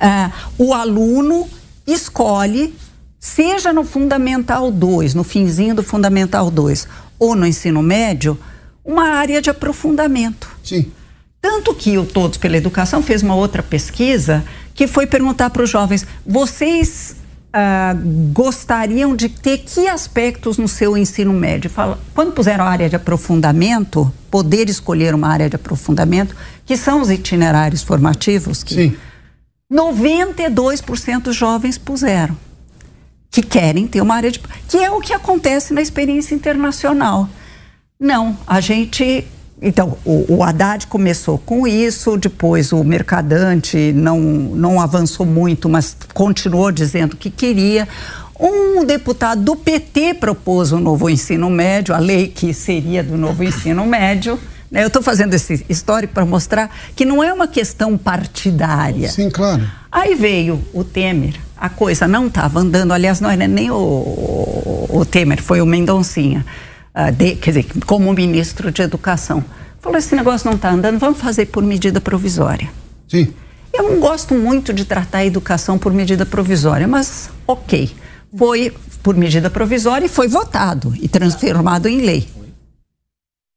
[0.00, 1.48] Ah, o aluno
[1.84, 2.72] escolhe,
[3.18, 6.86] seja no Fundamental 2, no finzinho do Fundamental 2,
[7.18, 8.38] ou no ensino médio,
[8.84, 10.48] uma área de aprofundamento.
[10.62, 10.92] Sim.
[11.40, 15.70] Tanto que o Todos pela Educação fez uma outra pesquisa que foi perguntar para os
[15.70, 17.16] jovens: vocês
[17.52, 17.94] ah,
[18.32, 21.70] gostariam de ter que aspectos no seu ensino médio?
[21.70, 27.00] Fala, quando puseram a área de aprofundamento, poder escolher uma área de aprofundamento, que são
[27.00, 28.96] os itinerários formativos, que Sim.
[29.72, 32.36] 92% dos jovens puseram
[33.30, 34.40] que querem ter uma área de.
[34.68, 37.28] que é o que acontece na experiência internacional.
[37.98, 39.24] Não, a gente
[39.62, 45.96] então, o, o Haddad começou com isso, depois o Mercadante não, não avançou muito, mas
[46.14, 47.86] continuou dizendo que queria.
[48.38, 53.18] Um deputado do PT propôs o um novo ensino médio, a lei que seria do
[53.18, 54.40] novo ensino médio.
[54.70, 54.82] Né?
[54.82, 59.10] Eu estou fazendo esse histórico para mostrar que não é uma questão partidária.
[59.10, 59.68] Sim, claro.
[59.92, 65.04] Aí veio o Temer, a coisa não estava andando, aliás, não era nem o, o
[65.04, 66.46] Temer, foi o Mendoncinha
[67.08, 69.44] uh, de, quer dizer, como ministro de Educação.
[69.80, 72.70] Falou: esse negócio não está andando, vamos fazer por medida provisória.
[73.08, 73.32] Sim.
[73.72, 77.94] Eu não gosto muito de tratar a educação por medida provisória, mas ok.
[78.36, 82.28] Foi por medida provisória e foi votado e transformado em lei.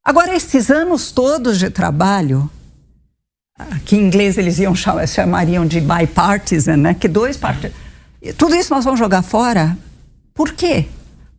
[0.04, 2.50] Agora, esses anos todos de trabalho,
[3.86, 6.94] que em inglês eles iam chamar, chamariam de bipartisan, né?
[6.94, 7.78] Que dois partidos.
[8.38, 9.78] Tudo isso nós vamos jogar fora.
[10.34, 10.88] Por quê?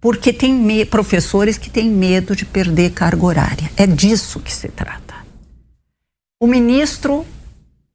[0.05, 3.71] Porque tem professores que têm medo de perder carga horária.
[3.75, 5.15] É disso que se trata.
[6.39, 7.25] O ministro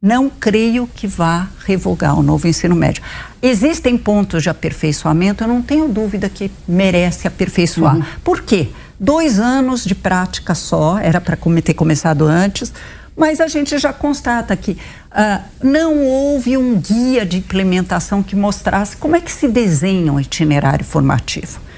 [0.01, 3.03] não creio que vá revogar o novo ensino médio.
[3.43, 7.97] Existem pontos de aperfeiçoamento, eu não tenho dúvida que merece aperfeiçoar.
[7.97, 8.03] Uhum.
[8.23, 8.69] Por quê?
[8.99, 12.73] Dois anos de prática só, era para ter começado antes,
[13.15, 18.97] mas a gente já constata que uh, não houve um guia de implementação que mostrasse
[18.97, 21.68] como é que se desenha um itinerário formativo.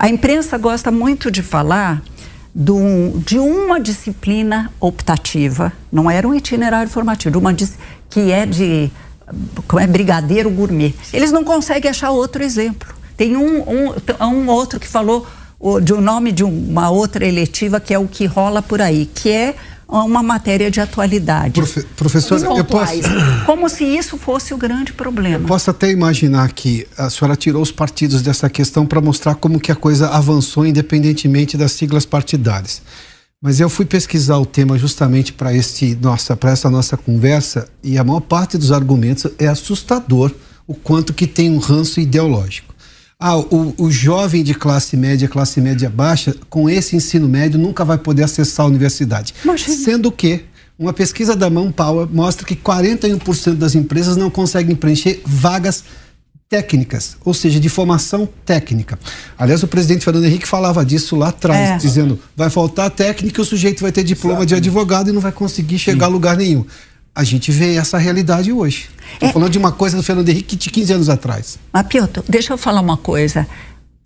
[0.00, 2.02] A imprensa gosta muito de falar
[2.54, 7.54] do, de uma disciplina optativa, não era um itinerário formativo, uma
[8.08, 8.90] que é de
[9.68, 10.94] como é brigadeiro gourmet.
[11.12, 12.94] Eles não conseguem achar outro exemplo.
[13.14, 15.26] Tem um, um, um outro que falou
[15.82, 19.28] de um nome de uma outra eletiva que é o que rola por aí, que
[19.28, 19.54] é
[19.90, 21.54] uma matéria de atualidade.
[21.54, 22.92] Profe professora, eu posso...
[23.44, 25.44] Como se isso fosse o grande problema.
[25.44, 29.58] Eu posso até imaginar que a senhora tirou os partidos dessa questão para mostrar como
[29.58, 32.82] que a coisa avançou independentemente das siglas partidárias.
[33.42, 37.96] Mas eu fui pesquisar o tema justamente para este nossa para essa nossa conversa e
[37.96, 40.30] a maior parte dos argumentos é assustador
[40.66, 42.69] o quanto que tem um ranço ideológico.
[43.22, 47.84] Ah, o, o jovem de classe média, classe média baixa, com esse ensino médio nunca
[47.84, 49.34] vai poder acessar a universidade.
[49.44, 49.76] Imagina.
[49.76, 50.44] Sendo que
[50.78, 55.84] uma pesquisa da Manpower mostra que 41% das empresas não conseguem preencher vagas
[56.48, 58.98] técnicas, ou seja, de formação técnica.
[59.38, 61.76] Aliás, o presidente Fernando Henrique falava disso lá atrás, é.
[61.76, 64.46] dizendo vai faltar técnica e o sujeito vai ter diploma Exato.
[64.46, 66.10] de advogado e não vai conseguir chegar Sim.
[66.10, 66.64] a lugar nenhum
[67.14, 68.88] a gente vê essa realidade hoje.
[69.14, 69.32] Estou é.
[69.32, 71.58] falando de uma coisa do Fernando Henrique de 15 anos atrás.
[71.72, 73.46] Mas, Piotr, deixa eu falar uma coisa.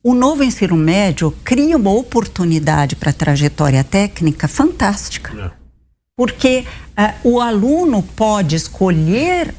[0.03, 5.33] O novo ensino médio cria uma oportunidade para a trajetória técnica fantástica.
[5.39, 5.51] É.
[6.17, 6.65] Porque
[6.99, 9.55] uh, o aluno pode escolher,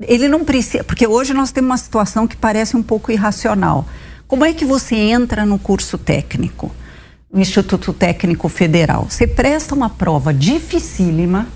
[0.00, 0.84] ele não precisa.
[0.84, 3.86] Porque hoje nós temos uma situação que parece um pouco irracional.
[4.26, 6.74] Como é que você entra no curso técnico?
[7.32, 9.06] No Instituto Técnico Federal.
[9.08, 11.46] Você presta uma prova dificílima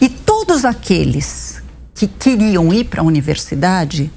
[0.00, 1.62] e todos aqueles
[1.94, 4.10] que queriam ir para a universidade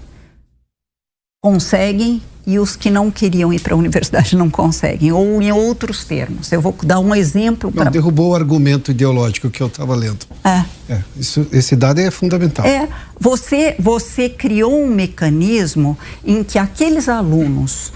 [1.42, 5.12] conseguem e os que não queriam ir para a universidade não conseguem.
[5.12, 7.92] Ou em outros termos, eu vou dar um exemplo para.
[7.92, 10.26] Derrubou o argumento ideológico que eu estava lendo.
[10.44, 10.66] É.
[10.92, 12.66] é isso, esse dado é fundamental.
[12.66, 12.90] É.
[13.20, 17.94] Você, você criou um mecanismo em que aqueles alunos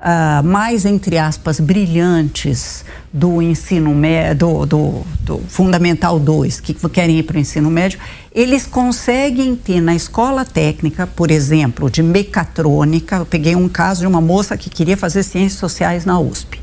[0.00, 7.18] uh, mais, entre aspas, brilhantes do ensino médio, do, do, do, Fundamental 2, que querem
[7.18, 7.98] ir para o ensino médio,
[8.32, 13.16] eles conseguem ter na escola técnica, por exemplo, de mecatrônica.
[13.16, 16.60] Eu peguei um caso de uma moça que queria fazer ciências sociais na USP.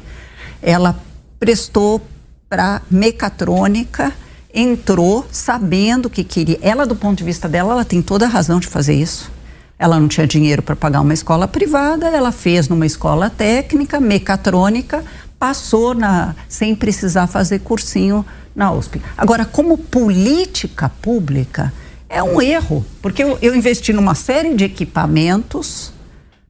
[0.61, 0.97] Ela
[1.39, 2.01] prestou
[2.49, 4.11] para mecatrônica,
[4.53, 6.57] entrou sabendo que queria.
[6.61, 9.36] Ela, do ponto de vista dela, ela tem toda a razão de fazer isso
[9.79, 15.03] ela não tinha dinheiro para pagar uma escola privada, ela fez numa escola técnica, mecatrônica,
[15.37, 19.01] passou na, sem precisar fazer cursinho na USP.
[19.15, 21.71] Agora, como política pública,
[22.09, 25.93] é um erro, porque eu, eu investi numa série de equipamentos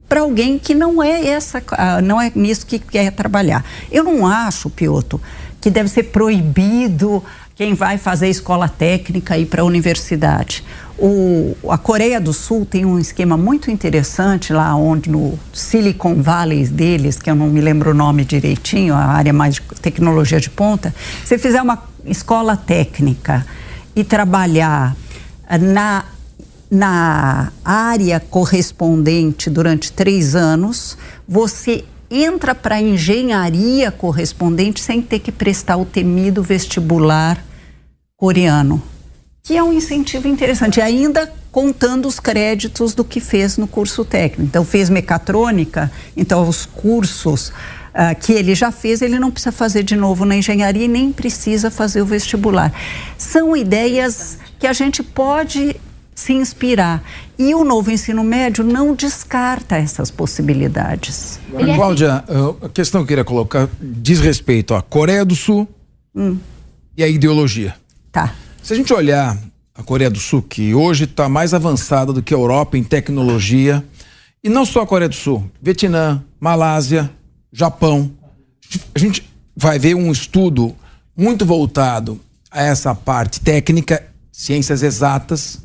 [0.08, 3.64] para alguém que não é essa, ah, não é nisso que quer trabalhar.
[3.90, 5.20] Eu não acho, Pioto,
[5.60, 7.22] que deve ser proibido
[7.58, 10.62] quem vai fazer escola técnica ir para a universidade.
[10.96, 16.68] O, a Coreia do Sul tem um esquema muito interessante lá onde no Silicon Valley
[16.68, 20.48] deles, que eu não me lembro o nome direitinho, a área mais de tecnologia de
[20.48, 20.94] ponta,
[21.24, 23.44] se fizer uma escola técnica
[23.96, 24.96] e trabalhar
[25.60, 26.04] na,
[26.70, 35.32] na área correspondente durante três anos, você entra para a engenharia correspondente sem ter que
[35.32, 37.47] prestar o temido vestibular
[38.18, 38.82] coreano
[39.48, 44.42] que é um incentivo interessante, ainda contando os créditos do que fez no curso técnico.
[44.42, 49.82] Então, fez mecatrônica, então os cursos uh, que ele já fez, ele não precisa fazer
[49.82, 52.74] de novo na engenharia e nem precisa fazer o vestibular.
[53.16, 55.74] São ideias que a gente pode
[56.14, 57.02] se inspirar.
[57.38, 61.40] E o novo ensino médio não descarta essas possibilidades.
[61.54, 62.22] É Cláudia,
[62.60, 65.66] a questão que eu queria colocar diz respeito à Coreia do Sul
[66.14, 66.36] hum.
[66.94, 67.74] e à ideologia.
[68.12, 68.34] Tá.
[68.62, 69.38] Se a gente olhar
[69.74, 73.84] a Coreia do Sul, que hoje está mais avançada do que a Europa em tecnologia,
[74.42, 77.10] e não só a Coreia do Sul, Vietnã, Malásia,
[77.52, 78.10] Japão,
[78.94, 79.24] a gente
[79.56, 80.74] vai ver um estudo
[81.16, 82.20] muito voltado
[82.50, 85.60] a essa parte técnica, ciências exatas,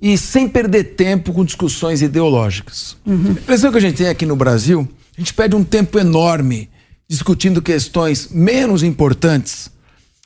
[0.00, 2.96] e sem perder tempo com discussões ideológicas.
[3.06, 3.28] Uhum.
[3.28, 6.68] A impressão que a gente tem aqui no Brasil, a gente perde um tempo enorme
[7.08, 9.70] discutindo questões menos importantes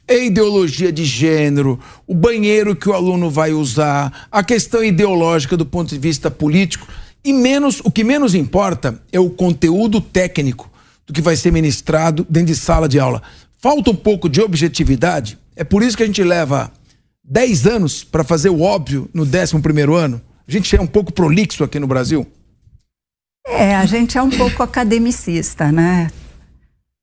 [0.08, 5.66] é ideologia de gênero, o banheiro que o aluno vai usar, a questão ideológica do
[5.66, 6.86] ponto de vista político.
[7.24, 10.70] E menos, o que menos importa é o conteúdo técnico
[11.06, 13.22] do que vai ser ministrado dentro de sala de aula.
[13.58, 15.38] Falta um pouco de objetividade.
[15.56, 16.70] É por isso que a gente leva
[17.24, 20.20] 10 anos para fazer o óbvio no 11 primeiro ano?
[20.46, 22.24] A gente é um pouco prolixo aqui no Brasil?
[23.44, 26.10] É, a gente é um pouco academicista, né?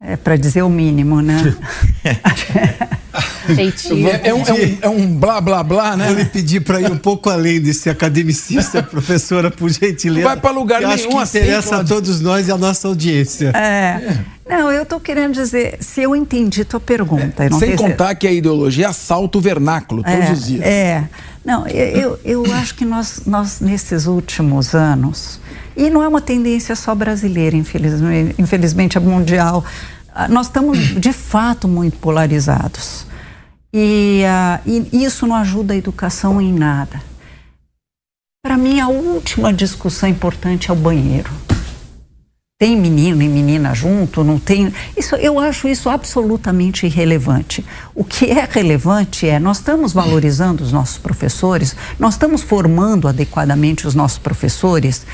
[0.03, 1.55] É para dizer o mínimo, né?
[3.45, 6.07] É, é, um, é, um, é, um, blá blá blá, né?
[6.07, 10.27] Vou lhe pedir para ir um pouco além desse academicista, professora, por gentileza.
[10.27, 11.81] Vai para lugar nenhum acho que assim, interessa pode...
[11.81, 13.49] a todos nós e a nossa audiência.
[13.49, 14.19] É.
[14.49, 17.47] Não, eu estou querendo dizer, se eu entendi tua pergunta.
[17.59, 18.15] Sem contar se...
[18.15, 20.65] que a ideologia assalta o vernáculo todos é, os dias.
[20.65, 21.03] É.
[21.45, 25.39] Não, eu, eu acho que nós, nós, nesses últimos anos,
[25.75, 29.65] e não é uma tendência só brasileira, infelizmente, infelizmente é mundial,
[30.29, 33.05] nós estamos de fato muito polarizados.
[33.73, 37.01] E, uh, e isso não ajuda a educação em nada.
[38.45, 41.31] Para mim, a última discussão importante é o banheiro.
[42.59, 44.23] Tem menino e menina junto?
[44.23, 44.71] Não tem?
[44.95, 47.65] Isso, eu acho isso absolutamente irrelevante.
[47.95, 53.87] O que é relevante é nós estamos valorizando os nossos professores, nós estamos formando adequadamente
[53.87, 55.05] os nossos professores.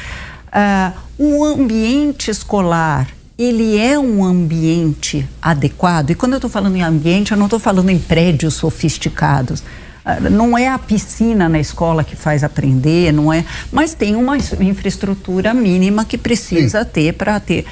[0.47, 3.07] Uh, o ambiente escolar
[3.39, 6.09] ele é um ambiente adequado.
[6.09, 9.63] E quando eu estou falando em ambiente, eu não estou falando em prédios sofisticados.
[10.03, 14.37] Ah, não é a piscina na escola que faz aprender, não é, mas tem uma
[14.37, 16.89] infraestrutura mínima que precisa Sim.
[16.91, 17.65] ter para ter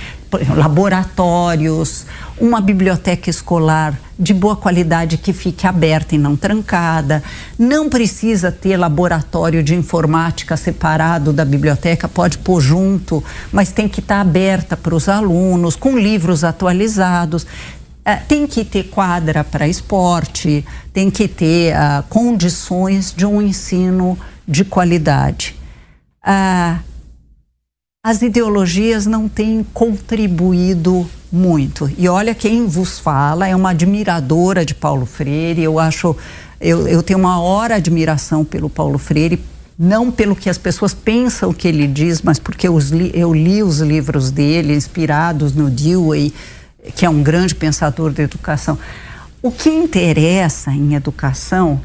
[0.55, 2.05] laboratórios,
[2.39, 7.23] uma biblioteca escolar de boa qualidade que fique aberta e não trancada.
[7.57, 13.99] Não precisa ter laboratório de informática separado da biblioteca, pode pôr junto, mas tem que
[13.99, 17.45] estar aberta para os alunos, com livros atualizados.
[18.07, 24.17] É, tem que ter quadra para esporte, tem que ter uh, condições de um ensino
[24.47, 25.53] de qualidade.
[26.25, 26.79] Uh,
[28.01, 31.91] as ideologias não têm contribuído muito.
[31.97, 35.61] E olha quem vos fala, é uma admiradora de Paulo Freire.
[35.61, 36.15] Eu acho,
[36.61, 39.37] eu, eu tenho uma hora admiração pelo Paulo Freire,
[39.77, 42.79] não pelo que as pessoas pensam que ele diz, mas porque eu,
[43.13, 46.33] eu li os livros dele, inspirados no Dewey,
[46.95, 48.77] que é um grande pensador da educação.
[49.41, 51.79] O que interessa em educação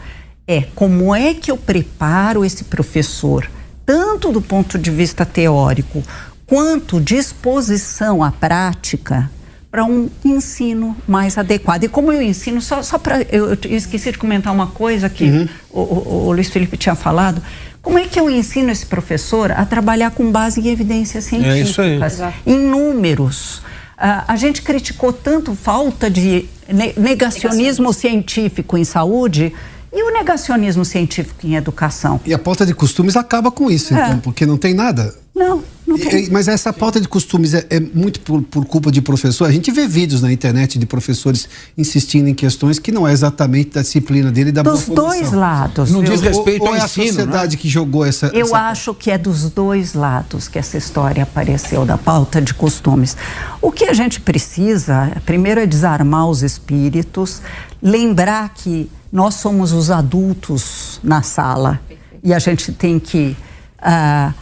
[0.47, 3.49] é como é que eu preparo esse professor,
[3.87, 6.03] tanto do ponto de vista teórico
[6.47, 9.31] quanto disposição à prática
[9.71, 11.85] para um ensino mais adequado.
[11.85, 13.23] E como eu ensino, só, só para.
[13.23, 15.49] Eu, eu, esqueci de comentar uma coisa que uhum.
[15.71, 17.43] o, o, o, Luiz Felipe tinha falado.
[17.81, 22.33] Como é que eu ensino esse professor a trabalhar com base em evidências científicas, é
[22.47, 23.63] em números?
[24.03, 27.93] Uh, a gente criticou tanto falta de ne negacionismo.
[27.93, 29.55] científico em saúde
[29.93, 32.21] e o negacionismo científico em educação.
[32.25, 34.07] E a pauta de costumes acaba com isso, é.
[34.07, 35.15] então, porque não tem nada.
[35.35, 36.29] Não, não tem.
[36.31, 39.47] Mas essa pauta de costumes é, é muito por, por, culpa de professor.
[39.47, 43.71] A gente vê vídeos na internet de professores insistindo em questões que não é exatamente
[43.71, 45.91] da disciplina dele e da Dos dois lados.
[45.91, 47.05] Não diz respeito ou, ao ou é ensino.
[47.05, 47.63] a sociedade né?
[47.63, 48.27] que jogou essa.
[48.29, 48.59] Eu essa...
[48.59, 53.17] acho que é dos dois lados que essa história apareceu da pauta de costumes.
[53.61, 57.41] O que a gente precisa, primeiro, é desarmar os espíritos,
[57.83, 61.79] lembrar que nós somos os adultos na sala
[62.25, 63.37] e a gente tem que
[63.79, 64.33] uh,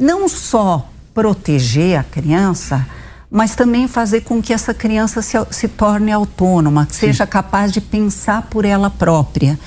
[0.00, 2.86] não só proteger a criança,
[3.30, 7.80] mas também fazer com que essa criança se, se torne autônoma, que seja capaz de
[7.80, 9.58] pensar por ela própria.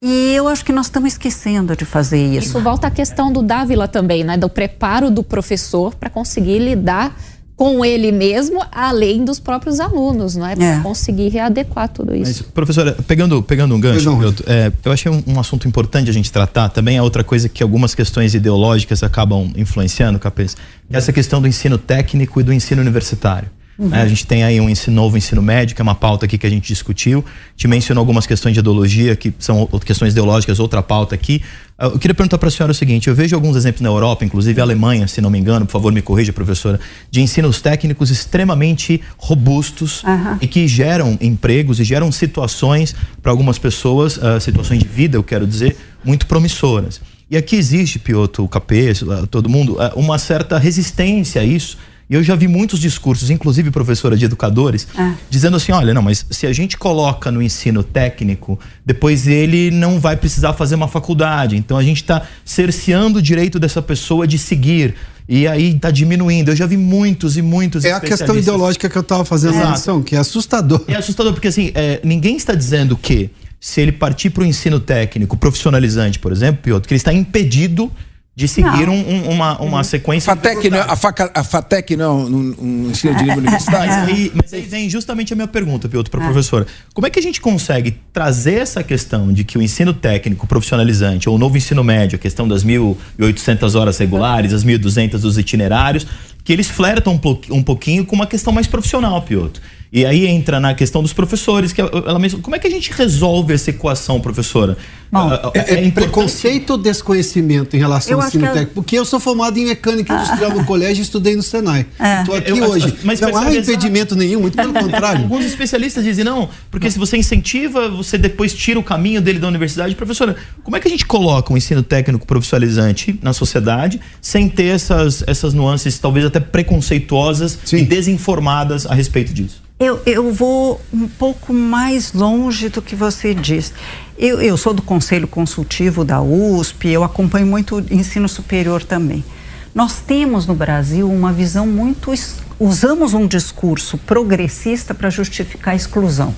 [0.00, 2.48] E eu acho que nós estamos esquecendo de fazer isso.
[2.48, 4.36] Isso volta à questão do Dávila também, né?
[4.36, 7.16] Do preparo do professor para conseguir lidar
[7.58, 10.54] com ele mesmo, além dos próprios alunos, não é?
[10.54, 10.80] Para é.
[10.80, 12.44] conseguir readequar tudo isso.
[12.44, 16.12] Mas, professora, pegando, pegando um gancho, eu, é, eu achei um, um, assunto importante a
[16.12, 16.68] gente tratar.
[16.68, 20.56] Também é outra coisa que algumas questões ideológicas acabam influenciando, Capês,
[20.88, 23.50] é essa questão do ensino técnico e do ensino universitário.
[23.78, 23.94] Uhum.
[23.94, 26.36] É, a gente tem aí um ensino, novo ensino médio, que é uma pauta aqui
[26.36, 27.24] que a gente discutiu.
[27.56, 31.40] Te mencionou algumas questões de ideologia, que são questões ideológicas, outra pauta aqui.
[31.78, 34.24] Ah, eu queria perguntar para a senhora o seguinte: eu vejo alguns exemplos na Europa,
[34.24, 38.10] inclusive a Alemanha, se não me engano, por favor me corrija, professora, de ensinos técnicos
[38.10, 40.38] extremamente robustos uhum.
[40.40, 45.22] e que geram empregos e geram situações para algumas pessoas, uh, situações de vida, eu
[45.22, 47.00] quero dizer, muito promissoras.
[47.30, 48.92] E aqui existe, Pioto, o Capê,
[49.30, 51.78] todo mundo, uh, uma certa resistência a isso
[52.10, 55.14] e eu já vi muitos discursos, inclusive professora de educadores, ah.
[55.28, 60.00] dizendo assim: olha, não, mas se a gente coloca no ensino técnico, depois ele não
[60.00, 61.56] vai precisar fazer uma faculdade.
[61.56, 64.94] Então a gente está cerceando o direito dessa pessoa de seguir.
[65.28, 66.50] E aí está diminuindo.
[66.50, 67.84] Eu já vi muitos e muitos.
[67.84, 70.82] É a questão ideológica que eu estava fazendo a menção, que é assustador.
[70.88, 73.30] É assustador, porque assim, é, ninguém está dizendo que
[73.60, 77.92] se ele partir para o ensino técnico profissionalizante, por exemplo, Piotr, que ele está impedido
[78.38, 80.32] de seguir um, um, uma, uma sequência.
[80.32, 83.92] Fatec não, a, faca, a FATEC não, um ensino de língua universitária.
[83.96, 86.64] Mas aí, mas aí vem justamente a minha pergunta, Piotr, para a professora.
[86.94, 91.28] Como é que a gente consegue trazer essa questão de que o ensino técnico profissionalizante,
[91.28, 96.06] ou o novo ensino médio, a questão das 1.800 horas regulares, as 1.200 dos itinerários,
[96.44, 97.20] que eles flertam
[97.50, 99.60] um pouquinho com uma questão mais profissional, Piotr.
[99.90, 102.92] E aí entra na questão dos professores, que ela mesma, como é que a gente
[102.92, 104.76] resolve essa equação, professora?
[105.10, 108.74] Bom, é, é, é preconceito ou desconhecimento em relação ao ensino é técnico?
[108.74, 111.86] Porque eu sou formado em mecânica industrial no colégio e estudei no Senai.
[112.20, 112.38] Estou é.
[112.38, 112.94] aqui eu, hoje.
[113.02, 115.22] Mas não há impedimento nenhum, muito pelo contrário.
[115.24, 119.48] Alguns especialistas dizem, não, porque se você incentiva, você depois tira o caminho dele da
[119.48, 119.94] universidade.
[119.94, 124.66] Professora, como é que a gente coloca um ensino técnico profissionalizante na sociedade sem ter
[124.66, 127.78] essas, essas nuances, talvez até preconceituosas Sim.
[127.78, 129.67] e desinformadas a respeito disso?
[129.80, 133.72] Eu, eu vou um pouco mais longe do que você diz.
[134.18, 139.24] Eu, eu sou do Conselho Consultivo da USP, eu acompanho muito ensino superior também.
[139.72, 142.12] Nós temos no Brasil uma visão muito.
[142.58, 146.34] Usamos um discurso progressista para justificar a exclusão.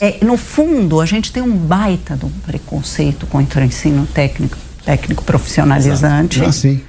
[0.00, 4.56] É, no fundo, a gente tem um baita de um preconceito contra o ensino técnico,
[4.84, 6.44] técnico profissionalizante.
[6.44, 6.82] Ah, sim.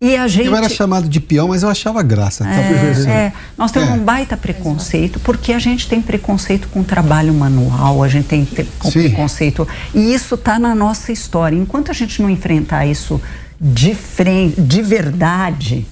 [0.00, 0.46] E a gente...
[0.46, 2.46] Eu era chamado de peão, mas eu achava graça.
[2.46, 3.92] É, é, nós temos é.
[3.92, 9.66] um baita preconceito, porque a gente tem preconceito com trabalho manual, a gente tem preconceito.
[9.94, 11.56] E isso está na nossa história.
[11.56, 13.20] Enquanto a gente não enfrentar isso
[13.60, 15.86] de, frente, de verdade,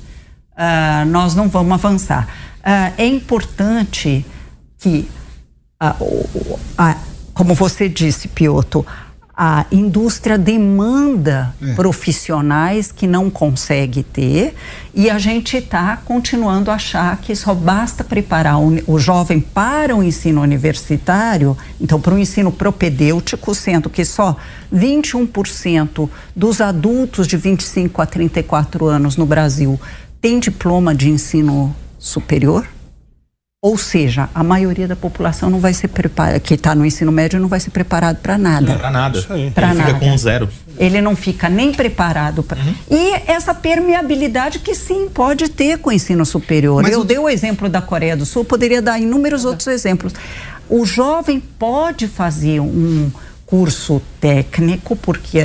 [0.53, 2.29] uh, nós não vamos avançar.
[2.59, 4.27] Uh, é importante
[4.79, 5.09] que,
[5.83, 6.95] uh,
[7.33, 8.85] como você disse, Pioto,
[9.45, 11.75] a indústria demanda é.
[11.75, 14.55] profissionais que não consegue ter
[14.95, 19.97] e a gente está continuando a achar que só basta preparar o, o jovem para
[19.97, 24.37] o ensino universitário, então para o ensino propedêutico, sendo que só
[24.73, 29.81] 21% dos adultos de 25 a 34 anos no Brasil
[30.21, 32.65] têm diploma de ensino superior.
[33.65, 37.39] Ou seja, a maioria da população não vai ser preparada, que está no ensino médio
[37.39, 38.75] não vai ser preparado para nada.
[38.75, 39.23] Para nada.
[39.55, 39.95] Para nada.
[39.95, 40.49] Fica com um zero.
[40.77, 42.61] Ele não fica nem preparado para.
[42.61, 42.75] Uhum.
[42.91, 46.83] E essa permeabilidade que sim pode ter com o ensino superior.
[46.83, 47.05] Mas Eu o...
[47.05, 50.13] dei o exemplo da Coreia do Sul, poderia dar inúmeros outros exemplos.
[50.69, 53.13] O jovem pode fazer um
[53.53, 55.41] curso técnico, porque,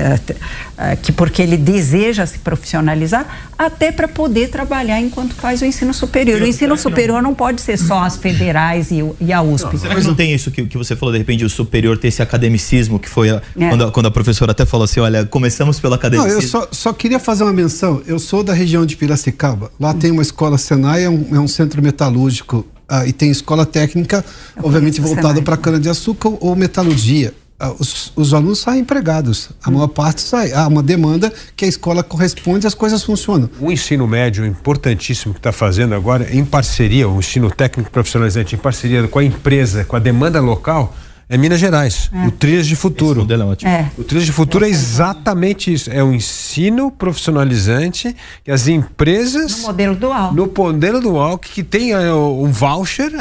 [1.02, 6.42] que porque ele deseja se profissionalizar, até para poder trabalhar enquanto faz o ensino superior.
[6.42, 9.74] O ensino superior não pode ser só as federais e, e a USP.
[9.74, 12.08] Não, será que não tem isso que, que você falou, de repente, o superior ter
[12.08, 13.68] esse academicismo, que foi a, é.
[13.68, 16.38] quando, a, quando, a, professora até falou assim, olha, começamos pelo academicismo.
[16.38, 19.92] Não, eu só, só queria fazer uma menção, eu sou da região de Piracicaba, lá
[19.92, 20.00] hum.
[20.00, 24.24] tem uma escola Senai, é um, é um centro metalúrgico, ah, e tem escola técnica,
[24.56, 27.34] eu obviamente voltada para cana-de-açúcar ou metalurgia.
[27.60, 29.50] Ah, os, os, alunos saem empregados.
[29.64, 30.54] A maior parte sai.
[30.54, 33.50] Há uma demanda que a escola corresponde e as coisas funcionam.
[33.60, 38.60] O ensino médio importantíssimo que está fazendo agora, em parceria, o ensino técnico profissionalizante, em
[38.60, 40.96] parceria com a empresa, com a demanda local,
[41.30, 42.10] é Minas Gerais.
[42.14, 42.28] É.
[42.28, 43.24] O Trilhas de Futuro.
[43.24, 43.70] Esse é ótimo.
[43.70, 43.92] É.
[43.98, 45.92] O Trilhas de Futuro é exatamente isso.
[45.92, 48.16] É um ensino profissionalizante
[48.46, 49.58] que as empresas.
[49.58, 50.34] No modelo dual.
[50.34, 53.12] No modelo dual, que, que tem uh, um voucher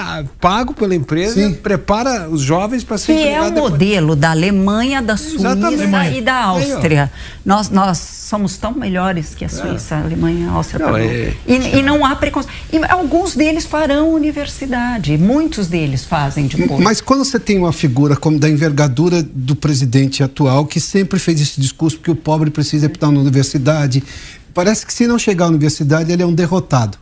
[0.41, 1.55] pago pela empresa, Sim.
[1.55, 3.13] prepara os jovens para ser.
[3.13, 6.19] Que é o modelo da Alemanha, da Suíça exatamente.
[6.19, 7.11] e da Áustria.
[7.45, 10.87] Nós, nós somos tão melhores que a Suíça, a Alemanha, a Áustria.
[10.87, 11.35] Não, é...
[11.45, 12.55] e, e, não há preconceito.
[12.73, 15.19] E alguns deles farão universidade.
[15.19, 16.81] Muitos deles fazem depois.
[16.81, 21.19] Mas quando você tem uma figura figura como da envergadura do presidente atual, que sempre
[21.19, 24.05] fez esse discurso que o pobre precisa estar na universidade.
[24.53, 26.99] Parece que se não chegar à universidade, ele é um derrotado.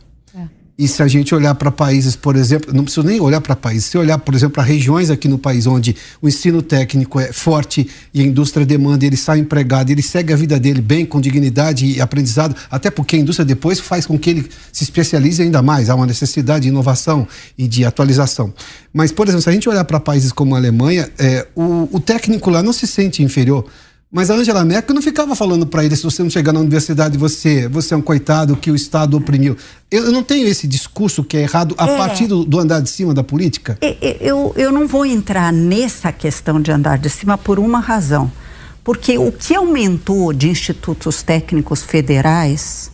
[0.76, 3.84] E se a gente olhar para países, por exemplo, não preciso nem olhar para países,
[3.84, 7.88] se olhar, por exemplo, para regiões aqui no país onde o ensino técnico é forte
[8.12, 11.86] e a indústria demanda, ele sai empregado, ele segue a vida dele bem, com dignidade
[11.86, 15.88] e aprendizado, até porque a indústria depois faz com que ele se especialize ainda mais,
[15.88, 18.52] há uma necessidade de inovação e de atualização.
[18.92, 22.00] Mas, por exemplo, se a gente olhar para países como a Alemanha, é, o, o
[22.00, 23.64] técnico lá não se sente inferior
[24.14, 27.18] mas a Angela Merkel não ficava falando para ele, se você não chegar na universidade,
[27.18, 29.56] você, você é um coitado que o Estado oprimiu.
[29.90, 31.96] Eu, não tenho esse discurso que é errado a é.
[31.98, 33.76] partir do, do, andar de cima da política?
[34.20, 38.30] Eu, eu não vou entrar nessa questão de andar de cima por uma razão.
[38.84, 42.92] Porque o que aumentou de institutos técnicos federais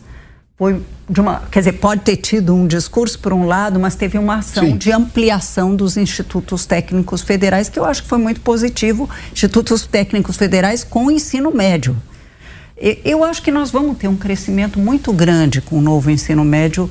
[0.61, 4.19] foi de uma, quer dizer, pode ter tido um discurso por um lado, mas teve
[4.19, 4.77] uma ação Sim.
[4.77, 10.37] de ampliação dos institutos técnicos federais que eu acho que foi muito positivo, institutos técnicos
[10.37, 11.97] federais com ensino médio.
[12.77, 16.87] Eu acho que nós vamos ter um crescimento muito grande com o novo ensino médio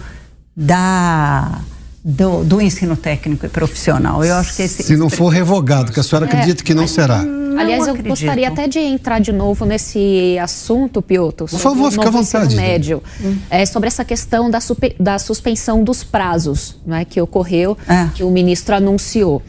[0.56, 1.60] da
[2.02, 4.24] do, do, ensino técnico e profissional.
[4.24, 6.86] Eu acho que esse, se não for revogado, que a senhora é, acredita que não
[6.86, 7.22] será.
[7.22, 11.44] Não Aliás, eu gostaria até de entrar de novo nesse assunto, Piotr.
[11.44, 12.56] Por favor, fica à vontade.
[12.56, 13.36] Médio, hum.
[13.50, 18.08] é, sobre essa questão da, super, da suspensão dos prazos, né, que ocorreu, é.
[18.14, 19.42] que o ministro anunciou.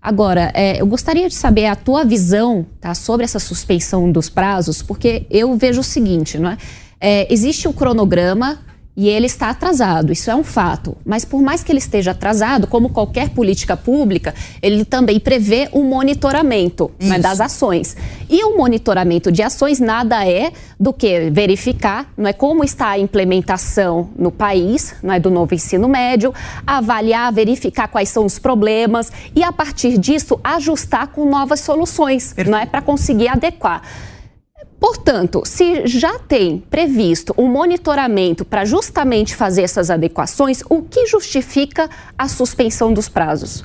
[0.00, 4.80] Agora, é, eu gostaria de saber a tua visão tá, sobre essa suspensão dos prazos,
[4.80, 6.58] porque eu vejo o seguinte, não é?
[7.00, 8.60] é existe o um cronograma
[8.96, 10.96] e ele está atrasado, isso é um fato.
[11.04, 15.84] Mas por mais que ele esteja atrasado, como qualquer política pública, ele também prevê um
[15.84, 17.94] monitoramento né, das ações.
[18.28, 22.98] E o monitoramento de ações nada é do que verificar não é, como está a
[22.98, 26.32] implementação no país não é, do novo ensino médio,
[26.66, 32.56] avaliar, verificar quais são os problemas e, a partir disso, ajustar com novas soluções não
[32.56, 33.82] é, para conseguir adequar.
[34.78, 41.88] Portanto, se já tem previsto um monitoramento para justamente fazer essas adequações, o que justifica
[42.16, 43.64] a suspensão dos prazos?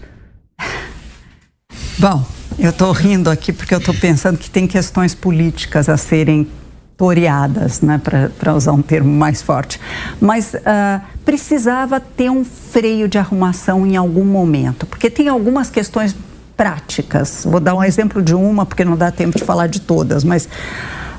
[1.97, 2.25] Bom,
[2.57, 6.47] eu estou rindo aqui porque eu estou pensando que tem questões políticas a serem
[6.95, 7.99] toreadas, né,
[8.37, 9.79] para usar um termo mais forte.
[10.19, 16.15] Mas uh, precisava ter um freio de arrumação em algum momento, porque tem algumas questões
[16.55, 17.43] práticas.
[17.43, 20.47] Vou dar um exemplo de uma, porque não dá tempo de falar de todas, mas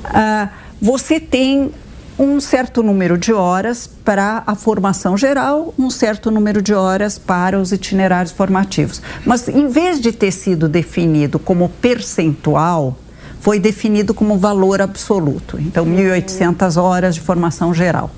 [0.03, 0.49] ah,
[0.81, 1.71] você tem
[2.17, 7.59] um certo número de horas para a formação geral, um certo número de horas para
[7.59, 9.01] os itinerários formativos.
[9.25, 12.97] Mas em vez de ter sido definido como percentual,
[13.39, 15.59] foi definido como valor absoluto.
[15.59, 18.09] Então, 1.800 horas de formação geral.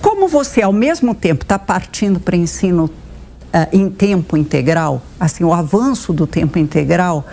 [0.00, 5.52] Como você, ao mesmo tempo, está partindo para ensino uh, em tempo integral, assim, o
[5.52, 7.26] avanço do tempo integral,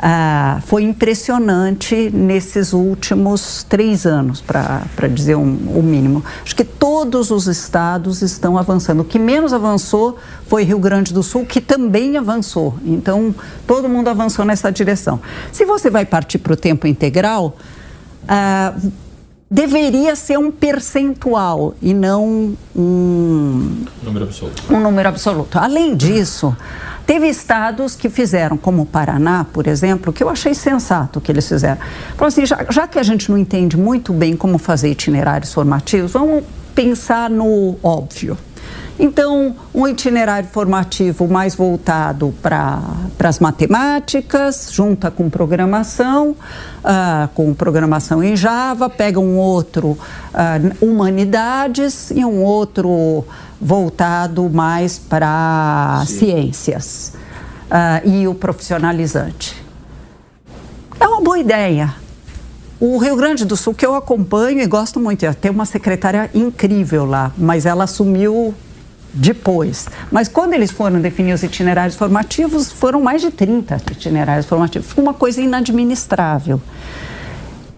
[0.00, 6.24] ah, foi impressionante nesses últimos três anos, para dizer um, o mínimo.
[6.42, 9.00] Acho que todos os estados estão avançando.
[9.00, 12.74] O que menos avançou foi Rio Grande do Sul, que também avançou.
[12.84, 13.34] Então,
[13.66, 15.20] todo mundo avançou nessa direção.
[15.52, 17.56] Se você vai partir para o tempo integral,
[18.28, 18.74] ah,
[19.50, 24.62] deveria ser um percentual e não um número absoluto.
[24.70, 25.58] Um número absoluto.
[25.58, 26.54] Além disso,
[27.08, 31.48] Teve estados que fizeram, como o Paraná, por exemplo, que eu achei sensato que eles
[31.48, 31.78] fizeram.
[32.10, 36.12] Falaram assim, já, já que a gente não entende muito bem como fazer itinerários formativos,
[36.12, 36.44] vamos
[36.74, 38.36] pensar no óbvio.
[38.98, 42.82] Então, um itinerário formativo mais voltado para
[43.20, 49.98] as matemáticas, junta com programação, uh, com programação em Java, pega um outro uh,
[50.84, 53.24] humanidades e um outro
[53.60, 57.12] voltado mais para ciências
[57.66, 59.62] uh, e o profissionalizante.
[60.98, 61.94] É uma boa ideia.
[62.80, 67.04] O Rio Grande do Sul, que eu acompanho e gosto muito, tem uma secretária incrível
[67.04, 68.54] lá, mas ela assumiu
[69.18, 69.88] depois.
[70.10, 74.90] Mas quando eles foram definir os itinerários formativos, foram mais de 30 itinerários formativos.
[74.90, 76.60] Foi uma coisa inadministrável.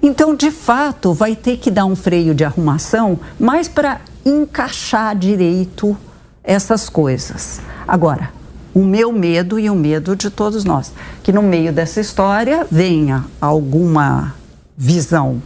[0.03, 5.97] Então, de fato, vai ter que dar um freio de arrumação, mais para encaixar direito
[6.43, 7.61] essas coisas.
[7.87, 8.31] Agora,
[8.73, 13.25] o meu medo e o medo de todos nós, que no meio dessa história venha
[13.41, 14.35] alguma
[14.77, 15.43] visão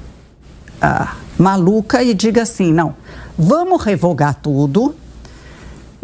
[0.80, 2.94] ah, maluca e diga assim: não,
[3.36, 4.94] vamos revogar tudo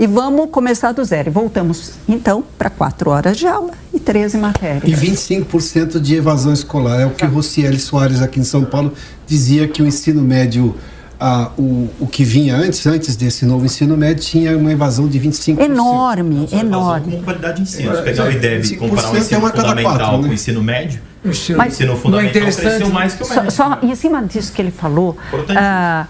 [0.00, 1.28] e vamos começar do zero.
[1.28, 4.84] E voltamos, então, para quatro horas de aula e 13 matérias.
[4.84, 7.00] E 25% de evasão escolar.
[7.00, 8.94] É o que o Rocieli Soares, aqui em São Paulo,
[9.26, 10.74] dizia que o ensino médio
[11.20, 15.20] ah, o, o que vinha antes, antes desse novo ensino médio, tinha uma evasão de
[15.20, 15.60] 25%.
[15.60, 17.12] Enorme, Nossa, enorme.
[17.12, 17.94] Como qualidade de ensino.
[17.94, 20.22] Se pegar o IDEB e comparar o ensino é fundamental quatro, né?
[20.22, 23.50] com o ensino médio, o ensino, Mas, ensino fundamental é cresceu mais que o médio.
[23.50, 25.14] Só, só em cima disso que ele falou,
[25.54, 26.06] ah,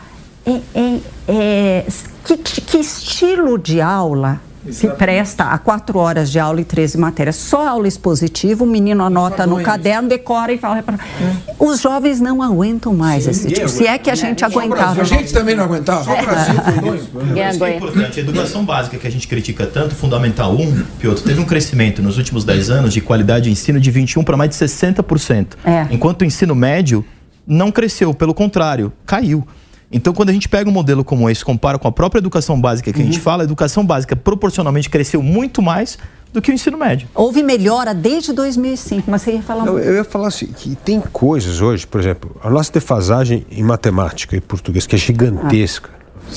[0.50, 1.86] é, é, é,
[2.24, 4.40] que, que estilo de aula
[4.70, 7.36] se presta a quatro horas de aula e 13 matérias.
[7.36, 10.78] Só aula expositiva, o menino anota no caderno, decora e fala.
[10.78, 11.54] É.
[11.58, 13.68] Os jovens não aguentam mais Sim, esse tipo.
[13.68, 15.00] Se é que a gente aguentava.
[15.00, 16.04] A gente também não aguentava.
[16.04, 18.20] Só o Brasil foi Isso é importante.
[18.20, 22.18] A educação básica que a gente critica tanto, Fundamental 1, Piotr, teve um crescimento nos
[22.18, 25.46] últimos 10 anos de qualidade de ensino de 21% para mais de 60%.
[25.64, 25.86] É.
[25.90, 27.04] Enquanto o ensino médio
[27.46, 29.46] não cresceu, pelo contrário, caiu.
[29.92, 32.92] Então, quando a gente pega um modelo como esse, compara com a própria educação básica
[32.92, 33.04] que uhum.
[33.04, 33.24] a gente uhum.
[33.24, 35.98] fala, a educação básica proporcionalmente cresceu muito mais
[36.32, 37.08] do que o ensino médio.
[37.12, 39.64] Houve melhora desde 2005, mas você ia falar...
[39.64, 43.64] Não, eu ia falar assim, que tem coisas hoje, por exemplo, a nossa defasagem em
[43.64, 45.90] matemática e português, que é gigantesca.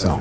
[0.04, 0.18] Ah.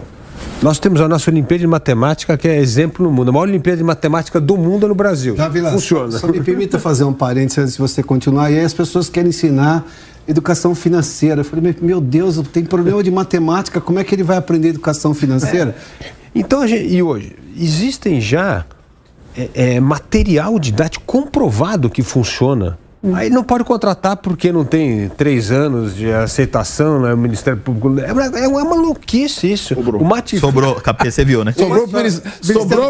[0.60, 3.30] Nós temos a nossa Olimpíada de Matemática, que é exemplo no mundo.
[3.30, 5.34] A maior Olimpíada de Matemática do mundo é no Brasil.
[5.72, 6.12] Funciona.
[6.12, 8.50] Só, só me permita fazer um parênteses antes de você continuar.
[8.50, 9.84] E aí as pessoas querem ensinar
[10.26, 11.40] educação financeira.
[11.40, 15.14] Eu falei, meu Deus, tem problema de matemática, como é que ele vai aprender educação
[15.14, 15.76] financeira?
[16.34, 18.64] Então, gente, e hoje, existem já
[19.36, 22.78] é, é, material didático comprovado que funciona.
[23.14, 27.12] Aí não pode contratar porque não tem três anos de aceitação, né?
[27.12, 27.98] O Ministério Público.
[27.98, 29.74] É uma, é uma maluquice isso.
[29.74, 30.00] Sobrou.
[30.00, 30.38] O Mati...
[30.38, 31.52] Sobrou, você viu, né?
[31.52, 31.88] Sobrou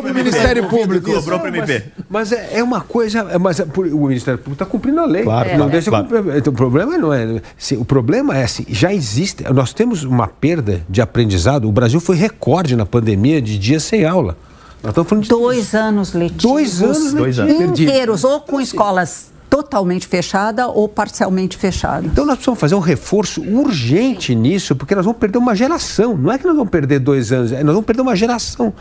[0.03, 1.11] para o Ministério Público.
[1.13, 1.85] Sobrou para o MP.
[2.11, 3.21] Mas é, é, uma coisa.
[3.21, 5.23] É, mas é, o Ministério Público está cumprindo a lei.
[5.23, 6.05] Claro, não é, deixa claro.
[6.05, 6.37] cumprir.
[6.37, 7.41] Então, o problema não é.
[7.59, 9.43] Assim, o problema é assim, já existe.
[9.51, 11.67] Nós temos uma perda de aprendizado.
[11.67, 14.37] O Brasil foi recorde na pandemia de dias sem aula.
[14.83, 16.43] Nós estamos falando de dois anos letivos.
[16.43, 17.81] Dois anos dois anos.
[17.81, 22.07] inteiros, ou com escolas totalmente fechada ou parcialmente fechada.
[22.07, 26.17] Então nós precisamos fazer um reforço urgente nisso, porque nós vamos perder uma geração.
[26.17, 28.73] Não é que nós vamos perder dois anos, é nós vamos perder uma geração.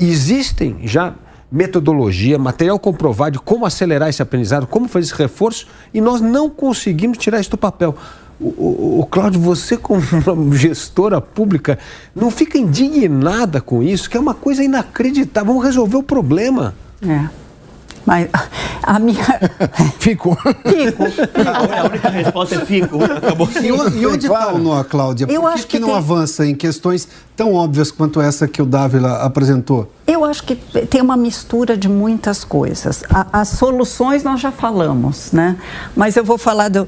[0.00, 1.14] Existem já
[1.50, 6.50] metodologia, material comprovado de como acelerar esse aprendizado, como fazer esse reforço, e nós não
[6.50, 7.94] conseguimos tirar isso do papel.
[8.40, 10.02] O, o, o Cláudio, você como
[10.56, 11.78] gestora pública,
[12.16, 15.52] não fica indignada com isso, que é uma coisa inacreditável.
[15.52, 16.74] Vamos resolver o problema.
[17.00, 17.45] É.
[18.06, 18.28] Mas
[18.84, 19.24] a minha.
[19.98, 20.38] Fico.
[20.64, 21.02] Fico.
[21.44, 23.02] A única resposta é fico.
[23.02, 23.48] Acabou.
[23.60, 23.66] E,
[23.98, 25.26] e onde está o nó, Cláudia?
[25.26, 25.96] Por Eu que, acho que, que não tem...
[25.96, 29.90] avança em questões tão óbvias quanto essa que o Dávila apresentou?
[30.06, 33.02] Eu acho que tem uma mistura de muitas coisas.
[33.10, 35.56] A, as soluções nós já falamos, né?
[35.96, 36.86] Mas eu vou falar do.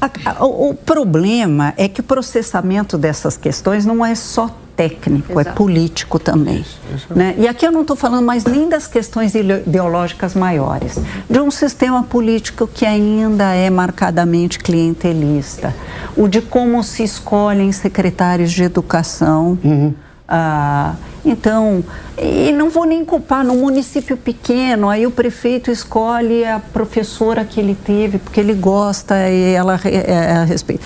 [0.00, 5.42] A, a, o problema é que o processamento dessas questões não é só técnico, é
[5.42, 5.48] Exato.
[5.48, 6.60] é político também.
[6.60, 7.06] Isso, isso.
[7.10, 7.34] Né?
[7.36, 12.04] E aqui eu não estou falando mais nem das questões ideológicas maiores, de um sistema
[12.04, 15.74] político que ainda é marcadamente clientelista,
[16.16, 19.58] o de como se escolhem secretários de educação.
[19.64, 19.92] Uhum.
[20.28, 21.82] Ah, então,
[22.16, 27.58] e não vou nem culpar, no município pequeno, aí o prefeito escolhe a professora que
[27.58, 30.84] ele teve, porque ele gosta e ela é, é, respeita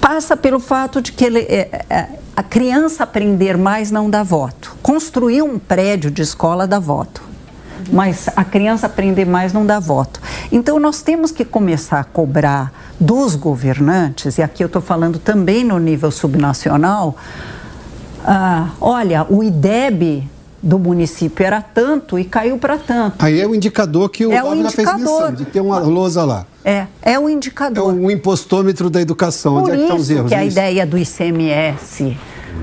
[0.00, 4.76] passa pelo fato de que ele, é, é, a criança aprender mais não dá voto.
[4.82, 7.22] Construir um prédio de escola dá voto,
[7.92, 10.20] mas a criança aprender mais não dá voto.
[10.50, 15.64] Então nós temos que começar a cobrar dos governantes, e aqui eu estou falando também
[15.64, 17.16] no nível subnacional,
[18.24, 20.28] ah, olha, o IDEB
[20.62, 23.24] do município era tanto e caiu para tanto.
[23.24, 24.72] Aí é o indicador que o é o indicador.
[24.72, 26.46] fez menção, de ter uma lousa lá.
[26.64, 27.92] É, é o indicador.
[27.92, 29.54] É o impostômetro da educação.
[29.54, 30.28] Por Onde é que estão os erros?
[30.28, 32.16] que a ideia do ICMS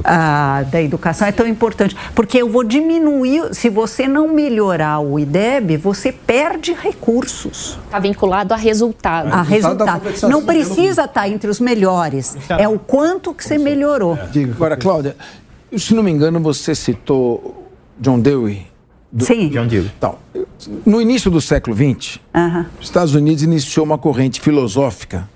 [0.04, 1.96] ah, da educação é tão importante.
[2.16, 7.78] Porque eu vou diminuir, se você não melhorar o IDEB, você perde recursos.
[7.86, 9.34] Está vinculado a resultado.
[9.34, 10.02] A resultado.
[10.30, 12.38] Não precisa estar entre os melhores.
[12.50, 14.18] É o quanto que você melhorou.
[14.56, 15.16] Agora, Cláudia,
[15.76, 17.68] se não me engano, você citou
[18.00, 18.69] John Dewey.
[19.12, 19.26] Do...
[19.26, 19.50] Sim.
[19.50, 19.92] John Dewey.
[19.98, 20.18] Então,
[20.86, 22.66] no início do século XX, uhum.
[22.80, 25.28] os Estados Unidos iniciou uma corrente filosófica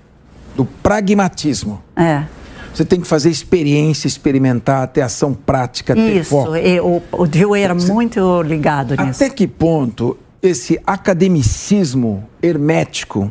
[0.56, 1.82] do pragmatismo.
[1.96, 2.24] É.
[2.72, 6.52] Você tem que fazer experiência, experimentar, ter ação prática, ter Isso, foco.
[6.82, 9.24] o, o Dewey era muito ligado nisso.
[9.24, 13.30] Até que ponto esse academicismo hermético,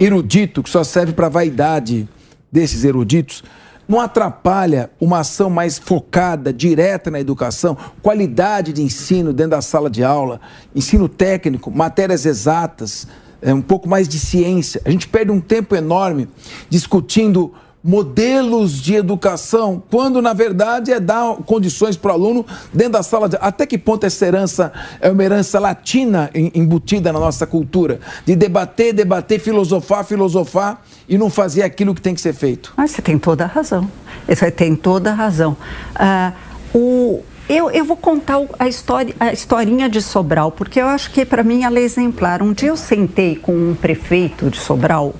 [0.00, 2.08] erudito, que só serve para a vaidade
[2.50, 3.44] desses eruditos,
[3.88, 9.88] não atrapalha uma ação mais focada, direta na educação, qualidade de ensino dentro da sala
[9.88, 10.40] de aula,
[10.74, 13.08] ensino técnico, matérias exatas,
[13.40, 14.82] é, um pouco mais de ciência.
[14.84, 16.28] A gente perde um tempo enorme
[16.68, 23.02] discutindo modelos de educação, quando na verdade é dar condições para o aluno dentro da
[23.02, 28.00] sala de até que ponto essa herança é uma herança latina embutida na nossa cultura,
[28.26, 32.72] de debater, debater, filosofar, filosofar e não fazer aquilo que tem que ser feito.
[32.76, 33.88] Você tem toda a razão.
[34.28, 35.56] Você tem toda a razão.
[35.94, 36.32] Ah,
[36.74, 41.24] o, eu, eu, vou contar a, história, a historinha de Sobral, porque eu acho que
[41.24, 42.42] para mim ela é exemplar.
[42.42, 45.14] Um dia eu sentei com um prefeito de Sobral,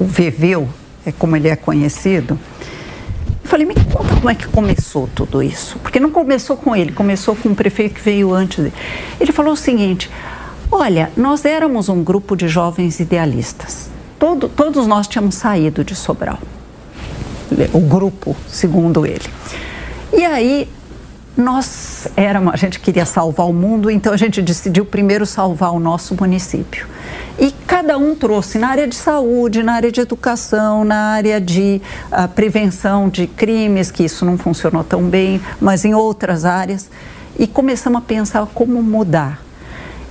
[0.00, 0.68] o Veveu,
[1.06, 2.38] é como ele é conhecido.
[3.42, 5.78] Eu falei, me conta como é que começou tudo isso.
[5.80, 8.74] Porque não começou com ele, começou com um prefeito que veio antes dele.
[9.20, 10.10] Ele falou o seguinte:
[10.70, 13.90] olha, nós éramos um grupo de jovens idealistas.
[14.18, 16.38] Todo, todos nós tínhamos saído de Sobral.
[17.72, 19.28] O grupo, segundo ele.
[20.12, 20.68] E aí
[21.36, 25.80] nós éramos, a gente queria salvar o mundo, então a gente decidiu primeiro salvar o
[25.80, 26.86] nosso município.
[27.38, 31.82] E cada um trouxe na área de saúde, na área de educação, na área de
[32.12, 36.88] uh, prevenção de crimes, que isso não funcionou tão bem, mas em outras áreas.
[37.36, 39.42] E começamos a pensar como mudar.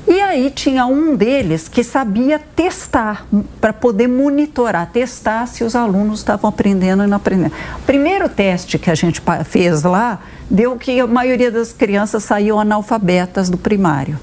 [0.08, 3.26] E aí tinha um deles que sabia testar,
[3.62, 7.54] para poder monitorar, testar se os alunos estavam aprendendo e não aprendendo.
[7.78, 12.60] O primeiro teste que a gente fez lá deu que a maioria das crianças saíam
[12.60, 14.20] analfabetas do primário.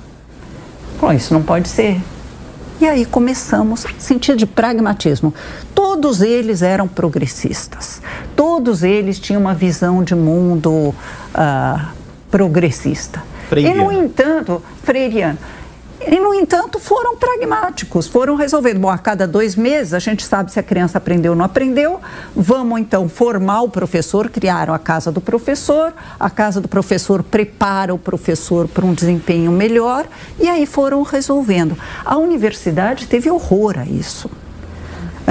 [1.00, 2.00] Bom, isso não pode ser.
[2.78, 5.34] E aí começamos, sentido de pragmatismo.
[5.74, 8.00] Todo todos eles eram progressistas.
[8.34, 11.86] Todos eles tinham uma visão de mundo uh,
[12.30, 13.22] progressista.
[13.54, 15.38] E, no entanto, freiriano.
[16.06, 18.80] E, no entanto, foram pragmáticos, foram resolvendo.
[18.80, 22.00] Bom, a cada dois meses a gente sabe se a criança aprendeu ou não aprendeu.
[22.34, 25.92] Vamos então formar o professor, criaram a casa do professor.
[26.18, 30.06] A casa do professor prepara o professor para um desempenho melhor
[30.38, 31.76] e aí foram resolvendo.
[32.04, 34.30] A universidade teve horror a isso.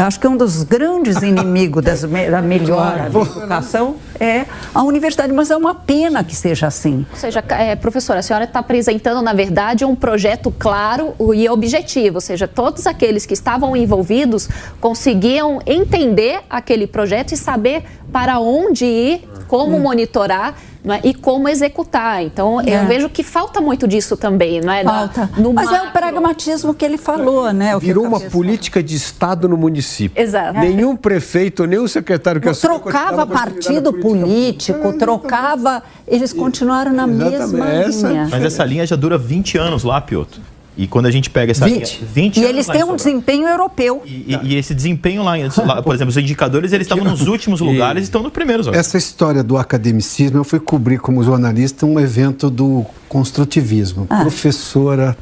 [0.05, 5.51] Acho que um dos grandes inimigos das, da melhora da educação é a universidade, mas
[5.51, 7.05] é uma pena que seja assim.
[7.11, 12.15] Ou seja, é, professora, a senhora está apresentando, na verdade, um projeto claro e objetivo,
[12.15, 14.47] ou seja, todos aqueles que estavam envolvidos
[14.79, 19.81] conseguiam entender aquele projeto e saber para onde ir, como hum.
[19.81, 20.55] monitorar
[20.85, 21.01] é?
[21.03, 22.23] e como executar.
[22.23, 22.81] Então, é.
[22.81, 24.83] eu vejo que falta muito disso também, não é?
[24.83, 25.29] Falta.
[25.37, 25.85] No Mas macro.
[25.85, 27.77] é o pragmatismo que ele falou, né?
[27.79, 30.21] Virou uma política de Estado no município.
[30.21, 30.59] Exato.
[30.59, 35.83] Nenhum prefeito, nenhum secretário que Trocava partido político, é, trocava.
[36.07, 37.39] Eles continuaram na Exatamente.
[37.39, 38.07] mesma essa...
[38.07, 38.27] linha.
[38.29, 40.39] Mas essa linha já dura 20 anos lá, Piotr.
[40.79, 44.01] E quando a gente pega essa 20, linha, 20 E eles têm um desempenho europeu.
[44.05, 45.33] E, e, e, esse desempenho lá,
[45.83, 48.65] por exemplo, os indicadores, eles estavam nos últimos lugares e estão nos primeiros.
[48.67, 54.07] Essa história do academicismo, eu fui cobrir como jornalista um evento do construtivismo.
[54.09, 54.21] Ah.
[54.21, 55.17] Professora,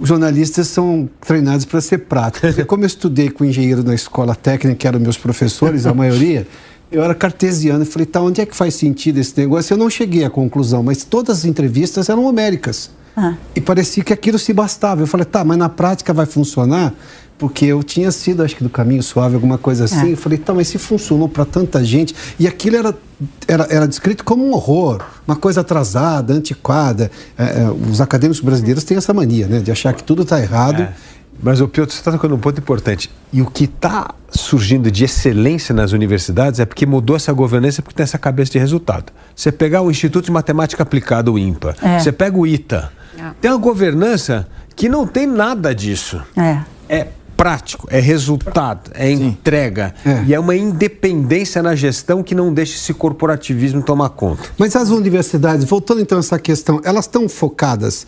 [0.00, 2.54] jornalistas são treinados para ser práticos.
[2.66, 6.46] Como eu estudei com engenheiro na escola técnica, que eram meus professores, a maioria,
[6.92, 9.74] eu era cartesiano e falei, tá, onde é que faz sentido esse negócio?
[9.74, 12.88] Eu não cheguei à conclusão, mas todas as entrevistas eram homéricas.
[13.16, 13.34] Ah.
[13.54, 15.00] E parecia que aquilo se bastava.
[15.00, 16.92] Eu falei, tá, mas na prática vai funcionar?
[17.38, 20.10] Porque eu tinha sido, acho que do caminho suave, alguma coisa assim.
[20.10, 20.12] É.
[20.12, 22.14] Eu falei, tá, mas se funcionou para tanta gente.
[22.38, 22.94] E aquilo era,
[23.46, 27.10] era, era descrito como um horror, uma coisa atrasada, antiquada.
[27.36, 30.82] É, é, os acadêmicos brasileiros têm essa mania, né, de achar que tudo está errado.
[30.82, 30.92] É.
[31.42, 33.10] Mas o Piotr, você está tocando um ponto importante.
[33.32, 37.94] E o que está surgindo de excelência nas universidades é porque mudou essa governança, porque
[37.94, 39.12] tem essa cabeça de resultado.
[39.34, 41.98] Você pegar o Instituto de Matemática Aplicada, o IMPA, é.
[41.98, 42.95] você pega o ITA, é.
[43.40, 46.22] Tem uma governança que não tem nada disso.
[46.36, 46.60] É.
[46.88, 49.26] É prático, é resultado, é Sim.
[49.26, 49.94] entrega.
[50.04, 50.24] É.
[50.26, 54.44] E é uma independência na gestão que não deixa esse corporativismo tomar conta.
[54.56, 58.06] Mas as universidades, voltando então a essa questão, elas estão focadas.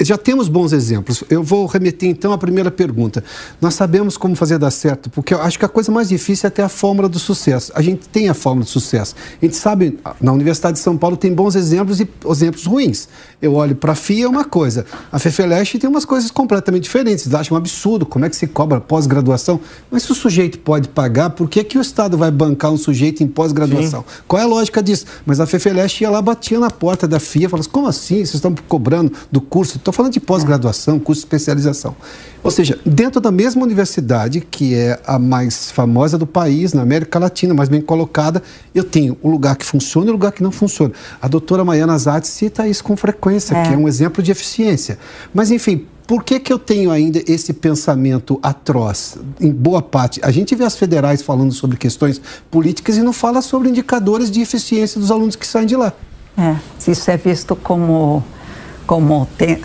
[0.00, 1.24] Já temos bons exemplos.
[1.28, 3.24] Eu vou remeter então à primeira pergunta.
[3.60, 6.50] Nós sabemos como fazer dar certo, porque eu acho que a coisa mais difícil é
[6.50, 7.72] ter a fórmula do sucesso.
[7.74, 9.14] A gente tem a fórmula do sucesso.
[9.40, 13.08] A gente sabe, na Universidade de São Paulo tem bons exemplos e exemplos ruins.
[13.42, 17.24] Eu olho para a FIA é uma coisa, a FEFELESH tem umas coisas completamente diferentes.
[17.24, 19.58] Eles acham um absurdo, como é que se cobra cobra pós-graduação,
[19.90, 23.22] mas se o sujeito pode pagar, por que, que o Estado vai bancar um sujeito
[23.22, 24.04] em pós-graduação?
[24.26, 25.06] Qual é a lógica disso?
[25.24, 28.16] Mas a FEFELESH ia lá, batia na porta da FIA, falava assim, como assim?
[28.16, 29.78] Vocês estão cobrando do curso?
[29.78, 31.96] Estou falando de pós-graduação, curso de especialização.
[32.42, 37.18] Ou seja, dentro da mesma universidade, que é a mais famosa do país, na América
[37.18, 38.42] Latina, mais bem colocada,
[38.74, 40.92] eu tenho o lugar que funciona e o lugar que não funciona.
[41.20, 43.62] A doutora Maiana Zatti cita isso com frequência, é.
[43.62, 44.98] que é um exemplo de eficiência.
[45.34, 49.18] Mas, enfim, por que, que eu tenho ainda esse pensamento atroz?
[49.38, 52.18] Em boa parte, a gente vê as federais falando sobre questões
[52.50, 55.92] políticas e não fala sobre indicadores de eficiência dos alunos que saem de lá.
[56.38, 56.56] É,
[56.90, 58.24] isso é visto como,
[58.86, 59.60] como tem,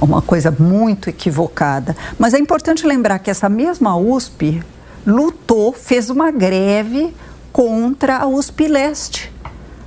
[0.00, 1.96] uma coisa muito equivocada.
[2.16, 4.62] Mas é importante lembrar que essa mesma USP
[5.04, 7.12] lutou, fez uma greve
[7.52, 9.32] contra a USP Leste.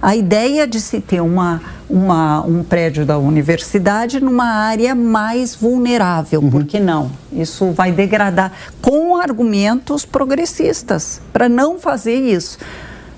[0.02, 6.39] A ideia de se ter uma uma, um prédio da universidade numa área mais vulnerável.
[6.41, 6.50] Uhum.
[6.50, 7.12] Por que não?
[7.34, 12.60] Isso vai degradar com argumentos progressistas para não fazer isso.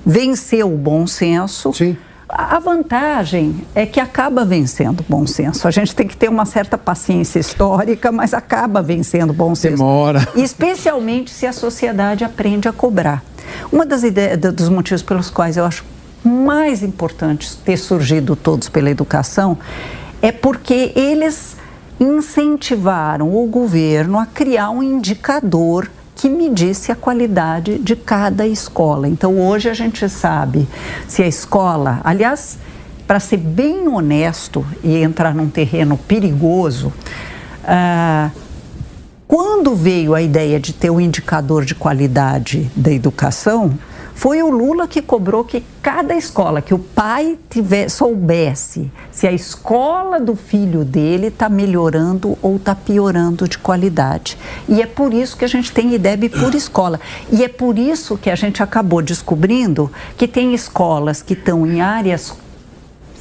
[0.05, 1.73] Vencer o bom senso.
[1.73, 1.97] Sim.
[2.29, 5.67] A vantagem é que acaba vencendo o bom senso.
[5.67, 9.75] A gente tem que ter uma certa paciência histórica, mas acaba vencendo o bom senso.
[9.75, 10.25] Demora.
[10.33, 13.21] Especialmente se a sociedade aprende a cobrar.
[13.69, 15.83] Uma das ideias, dos motivos pelos quais eu acho
[16.23, 19.57] mais importantes ter surgido todos pela educação
[20.21, 21.57] é porque eles
[21.99, 29.07] incentivaram o governo a criar um indicador que medisse a qualidade de cada escola.
[29.07, 30.67] Então, hoje a gente sabe
[31.07, 32.59] se a escola, aliás,
[33.07, 36.93] para ser bem honesto e entrar num terreno perigoso,
[37.63, 38.29] ah,
[39.27, 43.77] quando veio a ideia de ter um indicador de qualidade da educação,
[44.21, 49.31] foi o Lula que cobrou que cada escola, que o pai tiver, soubesse se a
[49.31, 54.37] escola do filho dele está melhorando ou está piorando de qualidade.
[54.69, 56.99] E é por isso que a gente tem IDEB por escola.
[57.31, 61.81] E é por isso que a gente acabou descobrindo que tem escolas que estão em
[61.81, 62.31] áreas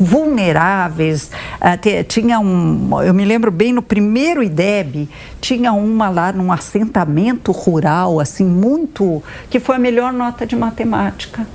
[0.00, 1.30] vulneráveis.
[1.60, 5.08] Uh, tinha um, eu me lembro bem no primeiro IDEB,
[5.40, 9.22] tinha uma lá num assentamento rural, assim, muito.
[9.50, 11.46] que foi a melhor nota de matemática.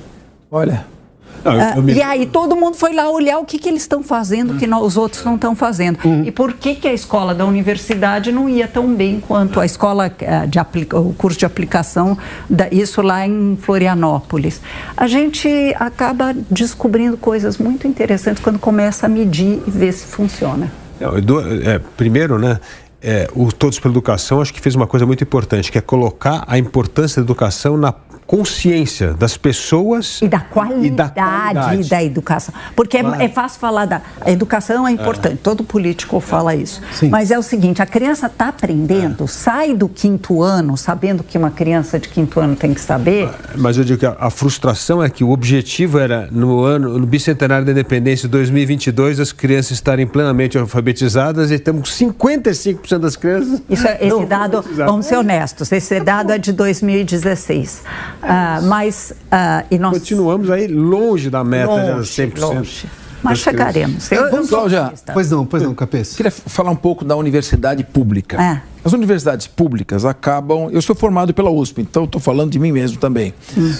[0.51, 0.94] Olha.
[1.43, 1.93] Não, eu me...
[1.93, 4.97] E aí todo mundo foi lá olhar o que, que eles estão fazendo que os
[4.97, 5.99] outros não estão fazendo.
[6.03, 6.23] Uhum.
[6.23, 10.11] E por que, que a escola da universidade não ia tão bem quanto a escola
[10.19, 10.99] eh, de aplica...
[10.99, 12.17] o curso de aplicação,
[12.49, 12.67] da...
[12.69, 14.61] isso lá em Florianópolis.
[14.95, 15.47] A gente
[15.79, 20.71] acaba descobrindo coisas muito interessantes quando começa a medir e ver se funciona.
[20.99, 22.59] É, primeiro, né?
[23.01, 26.43] É, o Todos pela Educação acho que fez uma coisa muito importante, que é colocar
[26.47, 27.91] a importância da educação na
[28.27, 31.89] consciência das pessoas e da qualidade, e da, qualidade.
[31.89, 32.53] da, educação.
[32.75, 33.21] Porque claro.
[33.21, 35.37] é, é, fácil falar da a educação é importante, é.
[35.41, 36.81] todo político fala isso.
[36.91, 37.09] Sim.
[37.09, 39.27] Mas é o seguinte, a criança está aprendendo, é.
[39.27, 43.29] sai do quinto ano sabendo que uma criança de quinto ano tem que saber.
[43.55, 47.05] Mas eu digo que a, a frustração é que o objetivo era no ano no
[47.05, 53.61] bicentenário da independência 2022 as crianças estarem plenamente alfabetizadas e temos 55% das crianças.
[53.69, 57.83] Isso, é, esse dado, vamos ser honestos, esse dado é de 2016.
[58.21, 62.39] Uh, mas uh, e nós continuamos aí longe da meta longe, de 100%.
[62.39, 62.87] Longe.
[63.25, 64.11] Mas chegaremos.
[64.11, 64.93] Eu, Vamos, já.
[65.11, 66.15] Pois não, pois não, Cabeça.
[66.15, 68.41] Queria falar um pouco da universidade pública.
[68.41, 68.61] É.
[68.83, 70.69] As universidades públicas acabam.
[70.71, 73.33] Eu sou formado pela USP, então estou falando de mim mesmo também.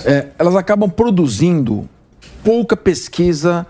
[0.04, 1.88] É, elas acabam produzindo
[2.44, 3.68] pouca pesquisa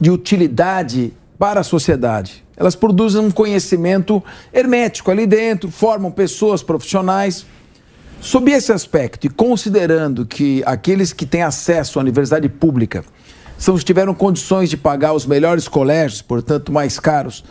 [0.00, 2.44] de utilidade para a sociedade.
[2.56, 4.22] Elas produzem um conhecimento
[4.52, 7.44] hermético ali dentro, formam pessoas profissionais
[8.22, 13.04] Sob esse aspecto, e considerando que aqueles que têm acesso à universidade pública
[13.58, 17.44] são os que tiveram condições de pagar os melhores colégios, portanto mais caros,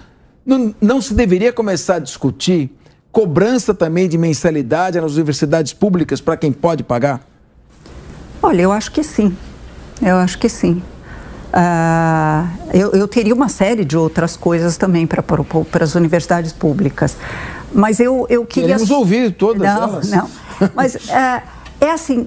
[0.46, 2.72] não, não se deveria começar a discutir
[3.12, 7.20] cobrança também de mensalidade nas universidades públicas para quem pode pagar?
[8.42, 9.36] Olha, eu acho que sim.
[10.02, 10.82] Eu acho que sim.
[11.54, 17.18] Uh, eu, eu, teria uma série de outras coisas também para para as universidades públicas.
[17.74, 18.70] Mas eu, eu queria.
[18.70, 20.10] Queremos ouvir todas não, elas.
[20.10, 20.30] Não,
[20.76, 21.44] mas é,
[21.80, 22.26] é assim,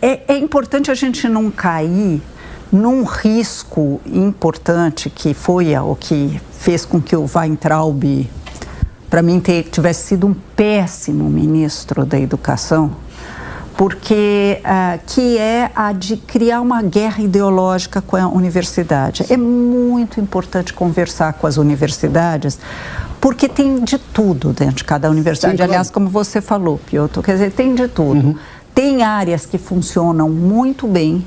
[0.00, 2.22] é, é importante a gente não cair
[2.70, 8.28] num risco importante que foi o que fez com que o Weintraub,
[9.08, 12.94] para mim, ter, tivesse sido um péssimo ministro da educação,
[13.76, 19.24] porque uh, que é a de criar uma guerra ideológica com a universidade.
[19.30, 22.58] É muito importante conversar com as universidades,
[23.20, 25.52] porque tem de tudo dentro de cada universidade.
[25.52, 25.72] Sim, claro.
[25.72, 28.28] Aliás, como você falou, Piotr, quer dizer, tem de tudo.
[28.28, 28.36] Uhum.
[28.74, 31.24] Tem áreas que funcionam muito bem,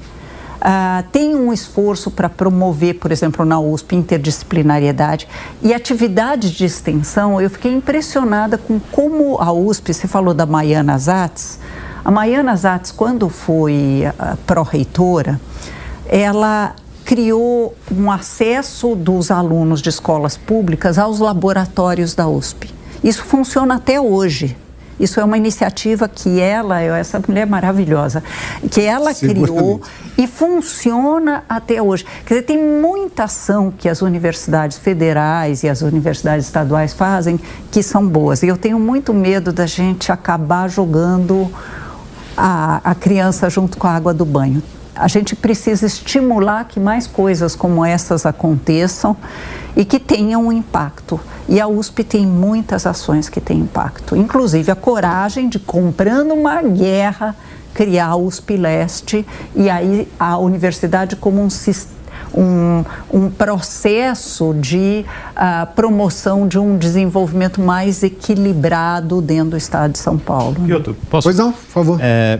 [0.61, 5.27] Uh, tem um esforço para promover, por exemplo, na USP, interdisciplinariedade
[5.59, 7.41] e atividades de extensão.
[7.41, 11.57] Eu fiquei impressionada com como a USP, você falou da Maiana Zatz,
[12.05, 15.41] a Maiana Zatz, quando foi uh, pró-reitora,
[16.07, 16.75] ela
[17.05, 22.73] criou um acesso dos alunos de escolas públicas aos laboratórios da USP.
[23.03, 24.55] Isso funciona até hoje.
[24.99, 28.23] Isso é uma iniciativa que ela, essa mulher maravilhosa,
[28.69, 29.81] que ela criou
[30.15, 32.05] e funciona até hoje.
[32.23, 37.39] Quer dizer, tem muita ação que as universidades federais e as universidades estaduais fazem
[37.71, 38.43] que são boas.
[38.43, 41.51] E eu tenho muito medo da gente acabar jogando
[42.37, 44.61] a, a criança junto com a água do banho
[44.95, 49.15] a gente precisa estimular que mais coisas como essas aconteçam
[49.75, 51.19] e que tenham um impacto.
[51.47, 56.61] E a USP tem muitas ações que têm impacto, inclusive a coragem de, comprando uma
[56.61, 57.35] guerra,
[57.73, 59.25] criar a USP Leste
[59.55, 62.00] e aí a universidade como um sistema
[62.33, 65.05] um, um processo de
[65.35, 70.55] uh, promoção de um desenvolvimento mais equilibrado dentro do estado de São Paulo.
[70.65, 71.27] Piotr, posso?
[71.27, 71.99] Pois não, por favor.
[72.01, 72.39] É,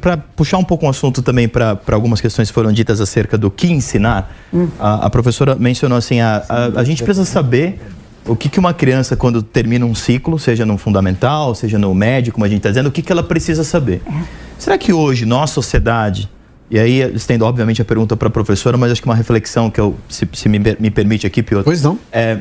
[0.00, 3.50] para puxar um pouco um assunto também para algumas questões que foram ditas acerca do
[3.50, 4.68] que ensinar, hum.
[4.78, 7.80] a, a, professora mencionou assim, a, a, a gente precisa saber
[8.26, 12.32] o que, que uma criança, quando termina um ciclo, seja no fundamental, seja no médio,
[12.32, 14.02] como a gente está dizendo, o que, que ela precisa saber.
[14.06, 14.22] É.
[14.58, 16.28] Será que hoje, nossa sociedade,
[16.70, 19.80] e aí, estendo obviamente a pergunta para a professora, mas acho que uma reflexão que
[19.80, 21.64] eu, se, se me, me, permite aqui, Piotr.
[21.64, 21.98] Pois não.
[22.12, 22.38] É,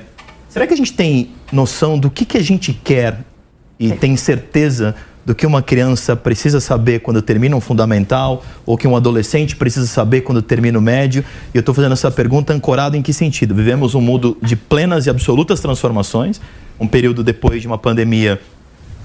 [0.49, 3.19] será que a gente tem noção do que, que a gente quer
[3.80, 3.95] e é.
[3.95, 8.95] tem certeza do que uma criança precisa saber quando termina um fundamental ou que um
[8.95, 11.23] adolescente precisa saber quando termina o médio?
[11.53, 13.53] E eu estou fazendo essa pergunta ancorada em que sentido?
[13.53, 16.39] Vivemos um mundo de plenas e absolutas transformações,
[16.80, 18.39] um período depois de uma pandemia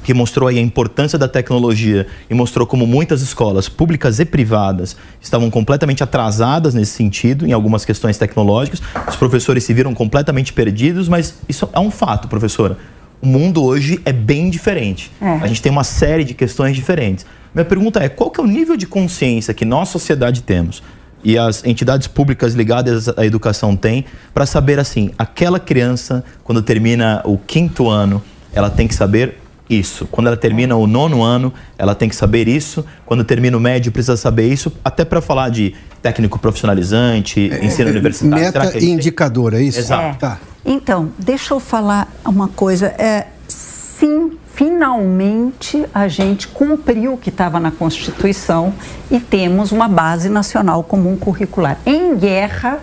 [0.02, 4.96] que mostrou aí a importância da tecnologia e mostrou como muitas escolas públicas e privadas
[5.20, 8.82] estavam completamente atrasadas nesse sentido, em algumas questões tecnológicas.
[9.08, 12.76] Os professores se viram completamente perdidos, mas isso é um fato, professora.
[13.20, 15.10] O mundo hoje é bem diferente.
[15.20, 15.30] É.
[15.42, 17.24] A gente tem uma série de questões diferentes.
[17.54, 20.82] Minha pergunta é, qual que é o nível de consciência que nós, sociedade, temos
[21.24, 27.22] e as entidades públicas ligadas à educação têm para saber assim, aquela criança quando termina
[27.24, 28.22] o quinto ano,
[28.52, 29.38] ela tem que saber
[29.72, 30.06] isso.
[30.10, 32.84] Quando ela termina o nono ano, ela tem que saber isso.
[33.04, 34.72] Quando termina o médio, precisa saber isso.
[34.84, 38.44] Até para falar de técnico profissionalizante, é, ensino é, universitário.
[38.44, 39.78] Meta e indicador, é isso?
[39.78, 40.16] Exato.
[40.16, 40.18] É.
[40.18, 40.38] Tá.
[40.64, 42.86] Então, deixa eu falar uma coisa.
[42.86, 48.72] É, sim, finalmente a gente cumpriu o que estava na Constituição
[49.10, 51.78] e temos uma base nacional comum curricular.
[51.86, 52.80] Em guerra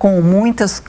[0.00, 0.80] com muitas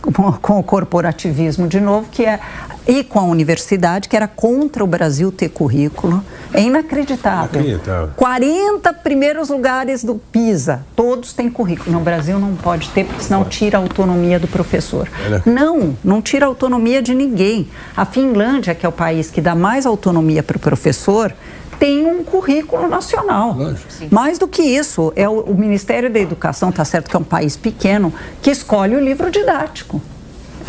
[0.42, 2.40] com o corporativismo de novo que é
[2.88, 6.24] e com a universidade que era contra o Brasil ter currículo.
[6.54, 7.62] É inacreditável.
[7.62, 8.12] inacreditável.
[8.16, 10.86] 40 primeiros lugares do PISA.
[10.96, 11.92] Todos têm currículo.
[11.92, 15.10] No Brasil não pode ter porque senão tira a autonomia do professor.
[15.30, 15.42] É.
[15.48, 17.68] não não tira a autonomia de ninguém.
[17.96, 21.34] A Finlândia que é o país que dá mais autonomia para o professor
[21.82, 23.58] tem um currículo nacional.
[24.12, 27.24] Mais do que isso, é o, o Ministério da Educação, está certo que é um
[27.24, 30.00] país pequeno, que escolhe o livro didático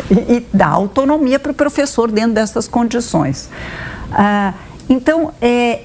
[0.09, 3.47] e, e dá autonomia para o professor dentro dessas condições.
[4.11, 4.55] Ah,
[4.89, 5.83] então, é,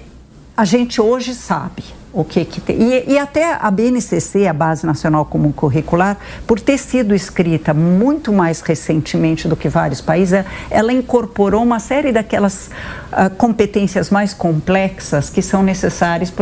[0.56, 2.80] a gente hoje sabe o que, que tem.
[2.80, 8.32] E, e, até a BNCC, a Base Nacional Comum Curricular, por ter sido escrita muito
[8.32, 12.70] mais recentemente do que vários países, ela incorporou uma série daquelas
[13.12, 16.32] uh, competências mais complexas que são necessárias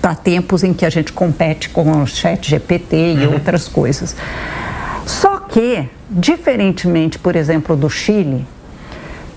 [0.00, 3.34] para tempos em que a gente compete com o chat GPT e uhum.
[3.34, 4.14] outras coisas.
[5.06, 8.46] Só que, diferentemente, por exemplo, do Chile,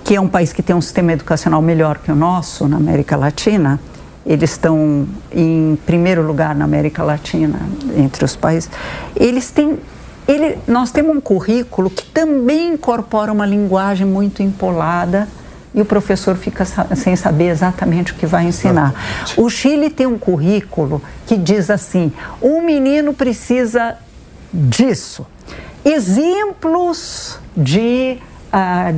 [0.04, 3.18] que é um país que tem um sistema educacional melhor que o nosso na América
[3.18, 3.80] Latina,
[4.28, 7.60] eles estão em primeiro lugar na América Latina,
[7.96, 8.70] entre os países,
[9.16, 9.80] eles têm.
[10.28, 15.26] Ele, nós temos um currículo que também incorpora uma linguagem muito empolada
[15.74, 18.94] e o professor fica sem saber exatamente o que vai ensinar.
[19.38, 22.12] O Chile tem um currículo que diz assim:
[22.42, 23.96] um menino precisa
[24.54, 25.26] disso.
[25.86, 28.18] Exemplos de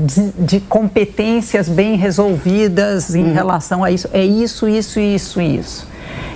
[0.05, 3.33] de, de, competências bem resolvidas em uhum.
[3.33, 4.09] relação a isso.
[4.13, 5.87] É isso, isso, isso, isso.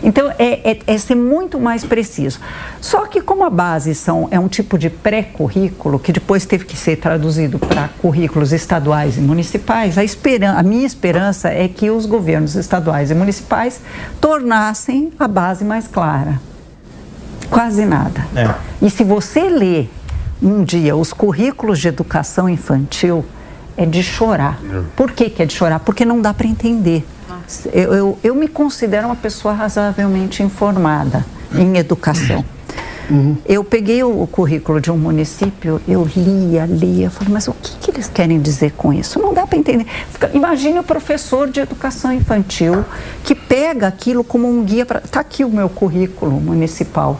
[0.04, 2.40] Então, é, é, é, ser muito mais preciso.
[2.82, 6.76] Só que, como a base são, é um tipo de pré-currículo, que depois teve que
[6.76, 12.06] ser traduzido para currículos estaduais e municipais, a, esperan a minha esperança é que os
[12.06, 13.80] governos estaduais e municipais
[14.20, 16.40] tornassem a base mais clara.
[17.50, 18.28] Quase nada.
[18.36, 18.54] É.
[18.86, 19.86] E se você lê
[20.44, 23.26] um dia os currículos de educação infantil
[23.78, 24.60] é de chorar.
[24.64, 24.84] É.
[24.96, 25.80] Por que, que é de chorar?
[25.80, 27.06] Porque não dá para entender.
[27.74, 32.44] Eu, eu, eu, me considero uma pessoa razoavelmente informada em educação.
[33.10, 33.36] Uhum.
[33.46, 37.76] Eu peguei o, o, currículo de um município, eu lia, lia, falei, mas o que,
[37.78, 39.20] que eles querem dizer com isso?
[39.20, 39.86] Não dá para entender.
[40.34, 42.86] Imagine o professor de educação infantil
[43.24, 45.00] que pega aquilo como um guia para.
[45.00, 47.20] Está aqui o meu currículo municipal.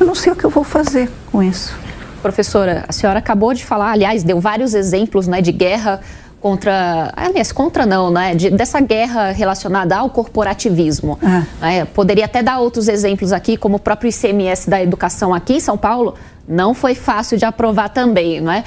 [0.00, 1.85] Eu não sei o que eu vou fazer com isso.
[2.22, 6.00] Professora, a senhora acabou de falar, aliás, deu vários exemplos né, de guerra
[6.40, 11.18] contra, aliás, contra não, né, de, dessa guerra relacionada ao corporativismo.
[11.22, 11.42] Ah.
[11.60, 15.60] Né, poderia até dar outros exemplos aqui, como o próprio ICMS da educação aqui em
[15.60, 16.14] São Paulo,
[16.48, 18.62] não foi fácil de aprovar também, não é?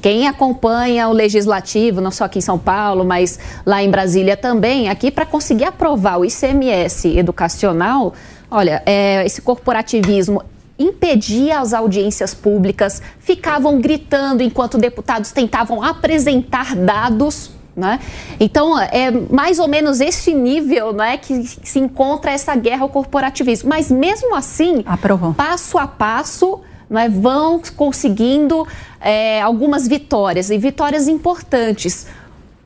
[0.00, 4.88] Quem acompanha o legislativo, não só aqui em São Paulo, mas lá em Brasília também,
[4.88, 8.14] aqui para conseguir aprovar o ICMS educacional,
[8.48, 10.42] olha, é, esse corporativismo
[10.78, 17.50] impedia as audiências públicas, ficavam gritando enquanto deputados tentavam apresentar dados.
[17.76, 17.98] Né?
[18.38, 23.68] Então, é mais ou menos esse nível né, que se encontra essa guerra ao corporativismo.
[23.68, 25.34] Mas, mesmo assim, Aprovou.
[25.34, 28.66] passo a passo, né, vão conseguindo
[29.00, 32.06] é, algumas vitórias, e vitórias importantes.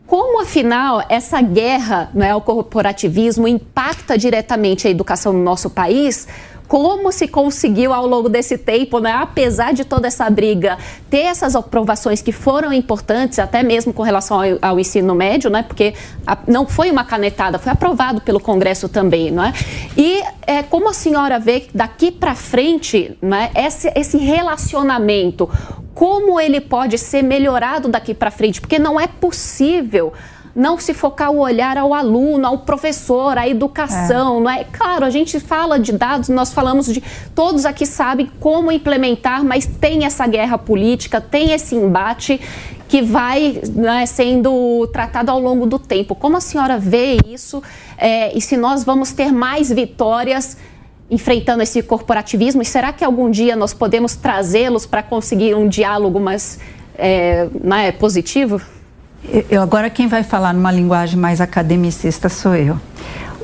[0.07, 6.27] Como, afinal, essa guerra né, ao corporativismo impacta diretamente a educação no nosso país?
[6.69, 10.77] Como se conseguiu ao longo desse tempo, né, apesar de toda essa briga,
[11.09, 15.63] ter essas aprovações que foram importantes, até mesmo com relação ao, ao ensino médio, né,
[15.63, 15.95] porque
[16.27, 19.55] a, não foi uma canetada, foi aprovado pelo Congresso também, não é?
[19.97, 25.49] E é, como a senhora vê daqui para frente, né, esse, esse relacionamento,
[25.95, 28.61] como ele pode ser melhorado daqui para frente?
[28.61, 30.13] Porque não é possível
[30.59, 34.41] não se focar o olhar ao aluno, ao professor, à educação, é.
[34.41, 34.65] não é?
[34.65, 37.01] Claro, a gente fala de dados, nós falamos de
[37.33, 42.41] todos aqui sabem como implementar, mas tem essa guerra política, tem esse embate
[42.89, 46.17] que vai né, sendo tratado ao longo do tempo.
[46.17, 47.63] Como a senhora vê isso
[47.97, 50.57] é, e se nós vamos ter mais vitórias
[51.09, 52.63] enfrentando esse corporativismo?
[52.63, 56.59] E será que algum dia nós podemos trazê-los para conseguir um diálogo mais
[56.97, 58.61] é, né, positivo?
[59.51, 62.79] Eu, agora quem vai falar numa linguagem mais academicista sou eu.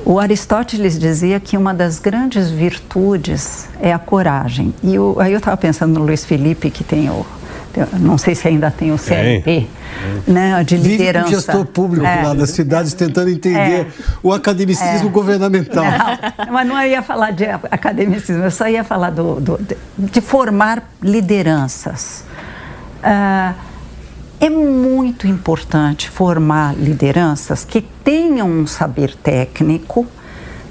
[0.05, 4.73] O Aristóteles dizia que uma das grandes virtudes é a coragem.
[4.83, 7.25] E eu, aí eu estava pensando no Luiz Felipe, que tem o.
[7.99, 9.67] Não sei se ainda tem o CRP,
[10.25, 11.27] né, de liderança.
[11.27, 12.23] Vive gestor público é.
[12.23, 13.87] lá das cidades tentando entender é.
[14.23, 15.11] o academicismo é.
[15.11, 15.83] governamental.
[15.83, 19.59] Não, mas não ia falar de academicismo, eu só ia falar do, do
[19.97, 22.23] de formar lideranças.
[23.03, 23.53] Uh,
[24.45, 30.05] é muito importante formar lideranças que tenham um saber técnico,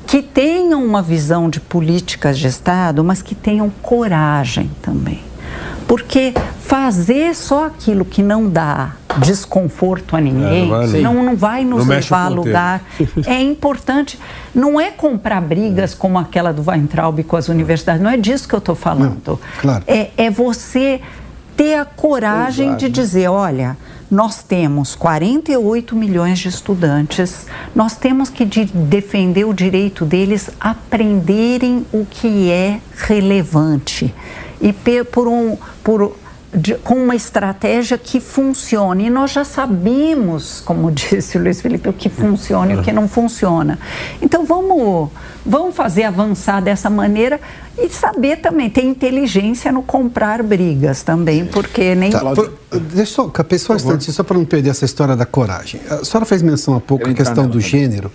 [0.06, 5.20] que tenham uma visão de políticas de Estado, mas que tenham coragem também.
[5.88, 11.36] Porque fazer só aquilo que não dá desconforto a ninguém, é, não, vai, não, não,
[11.36, 12.82] vai nos não levar a lugar.
[13.26, 14.18] É importante.
[14.54, 18.54] Não é comprar brigas como aquela do Weintraub com as universidades, não é disso que
[18.54, 19.20] eu estou falando.
[19.26, 19.84] Não, claro.
[19.86, 21.00] é, é você
[21.56, 22.84] ter a coragem Exato.
[22.84, 23.76] de dizer: olha,
[24.10, 30.70] nós temos 48 milhões de estudantes, nós temos que de defender o direito deles a
[30.70, 34.14] aprenderem o que é relevante.
[34.60, 34.72] E
[35.04, 36.16] por um, por,
[36.54, 39.06] de, com uma estratégia que funcione.
[39.06, 42.92] E nós já sabemos, como disse o Luiz Felipe, o que funciona e o que
[42.92, 43.78] não funciona.
[44.22, 45.10] Então vamos,
[45.44, 47.40] vamos fazer avançar dessa maneira
[47.76, 52.10] e saber também, ter inteligência no comprar brigas também, porque nem.
[52.10, 55.26] Tá, por, deixa eu só, só um instante, só para não perder essa história da
[55.26, 55.80] coragem.
[55.90, 58.12] A senhora fez menção há pouco a questão do gênero,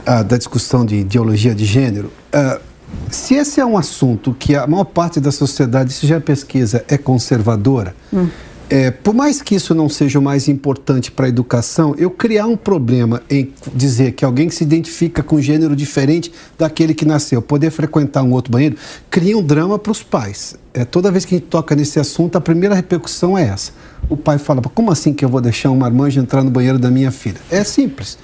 [0.00, 2.10] uh, da discussão de ideologia de gênero.
[2.32, 2.75] Uh,
[3.10, 6.84] se esse é um assunto que a maior parte da sociedade, isso já é pesquisa,
[6.88, 8.28] é conservadora, hum.
[8.68, 12.46] é, por mais que isso não seja o mais importante para a educação, eu criar
[12.46, 17.04] um problema em dizer que alguém que se identifica com um gênero diferente daquele que
[17.04, 18.76] nasceu, poder frequentar um outro banheiro,
[19.08, 20.56] cria um drama para os pais.
[20.74, 23.72] É, toda vez que a gente toca nesse assunto, a primeira repercussão é essa.
[24.08, 26.90] O pai fala, como assim que eu vou deixar um marmanjo entrar no banheiro da
[26.90, 27.40] minha filha?
[27.50, 28.18] É simples.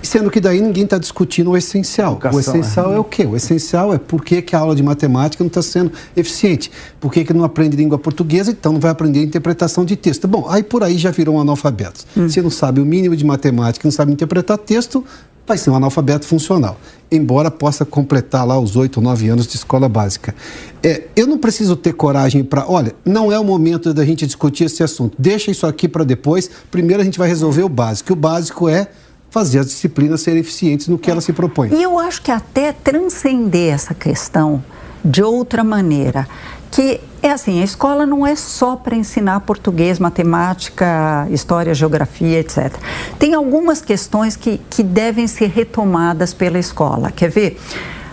[0.00, 2.12] Sendo que daí ninguém está discutindo o essencial.
[2.12, 2.96] Educação, o essencial é.
[2.96, 2.98] é.
[2.98, 3.24] o quê?
[3.24, 6.70] O essencial é por que, que a aula de matemática não está sendo eficiente.
[7.00, 10.28] Por que, que não aprende língua portuguesa, então não vai aprender interpretação de texto.
[10.28, 12.04] Bom, aí por aí já virou um analfabeto.
[12.16, 12.28] Hum.
[12.28, 15.04] Se não sabe o mínimo de matemática, não sabe interpretar texto,
[15.46, 16.78] vai ser um analfabeto funcional,
[17.10, 20.34] embora possa completar lá os oito ou nove anos de escola básica.
[20.82, 24.64] É, eu não preciso ter coragem para, olha, não é o momento da gente discutir
[24.64, 28.12] esse assunto, deixa isso aqui para depois, primeiro a gente vai resolver o básico.
[28.12, 28.88] O básico é
[29.30, 31.70] fazer as disciplinas serem eficientes no que ela se propõe.
[31.74, 34.62] E eu acho que até transcender essa questão
[35.04, 36.26] de outra maneira,
[36.74, 42.74] que é assim, a escola não é só para ensinar português, matemática, história, geografia, etc.
[43.16, 47.12] Tem algumas questões que, que devem ser retomadas pela escola.
[47.12, 47.60] Quer ver?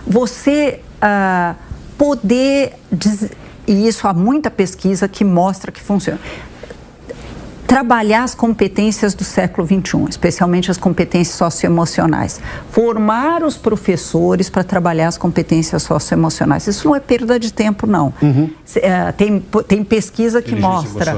[0.06, 1.56] Você ah,
[1.98, 2.74] poder,
[3.66, 6.20] e isso há muita pesquisa que mostra que funciona,
[7.72, 12.38] trabalhar as competências do século XXI, especialmente as competências socioemocionais.
[12.70, 16.66] Formar os professores para trabalhar as competências socioemocionais.
[16.66, 18.12] Isso não é perda de tempo, não.
[18.20, 18.50] Uhum.
[18.76, 21.14] É, tem, tem pesquisa que mostra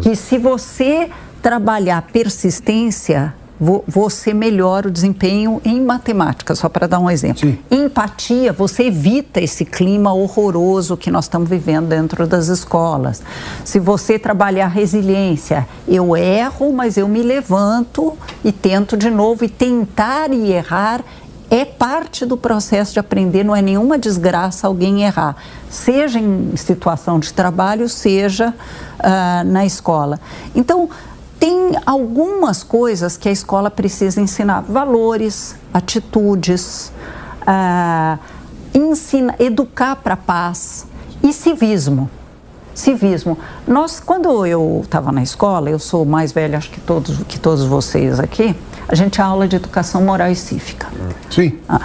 [0.00, 1.10] que se você
[1.42, 7.40] trabalhar persistência, você melhora o desempenho em matemática, só para dar um exemplo.
[7.40, 7.58] Sim.
[7.70, 13.22] Empatia, você evita esse clima horroroso que nós estamos vivendo dentro das escolas.
[13.64, 19.48] Se você trabalhar resiliência, eu erro, mas eu me levanto e tento de novo e
[19.48, 21.02] tentar e errar
[21.50, 25.36] é parte do processo de aprender, não é nenhuma desgraça alguém errar,
[25.70, 28.52] seja em situação de trabalho, seja
[28.98, 30.18] uh, na escola.
[30.54, 30.90] Então,
[31.38, 36.92] tem algumas coisas que a escola precisa ensinar: valores, atitudes,
[37.42, 38.18] uh,
[38.74, 40.86] ensina, educar para a paz
[41.22, 42.10] e civismo.
[42.74, 43.38] Civismo.
[43.66, 47.64] Nós, quando eu estava na escola, eu sou mais velha, acho que todos, que todos
[47.64, 48.54] vocês aqui,
[48.86, 50.86] a gente tinha aula de educação moral e cívica.
[51.30, 51.58] Sim.
[51.66, 51.80] Ah.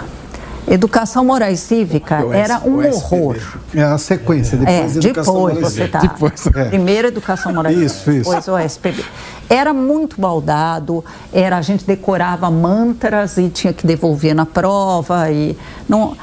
[0.68, 3.36] Educação moral e cívica era um horror.
[3.74, 5.98] É a sequência, depois é, depois você tá.
[5.98, 6.64] Depois, é.
[6.66, 9.04] Primeiro educação moral e cívica, depois o SPB.
[9.50, 15.56] Era muito baldado, era a gente decorava mantras e tinha que devolver na prova e
[15.88, 16.16] não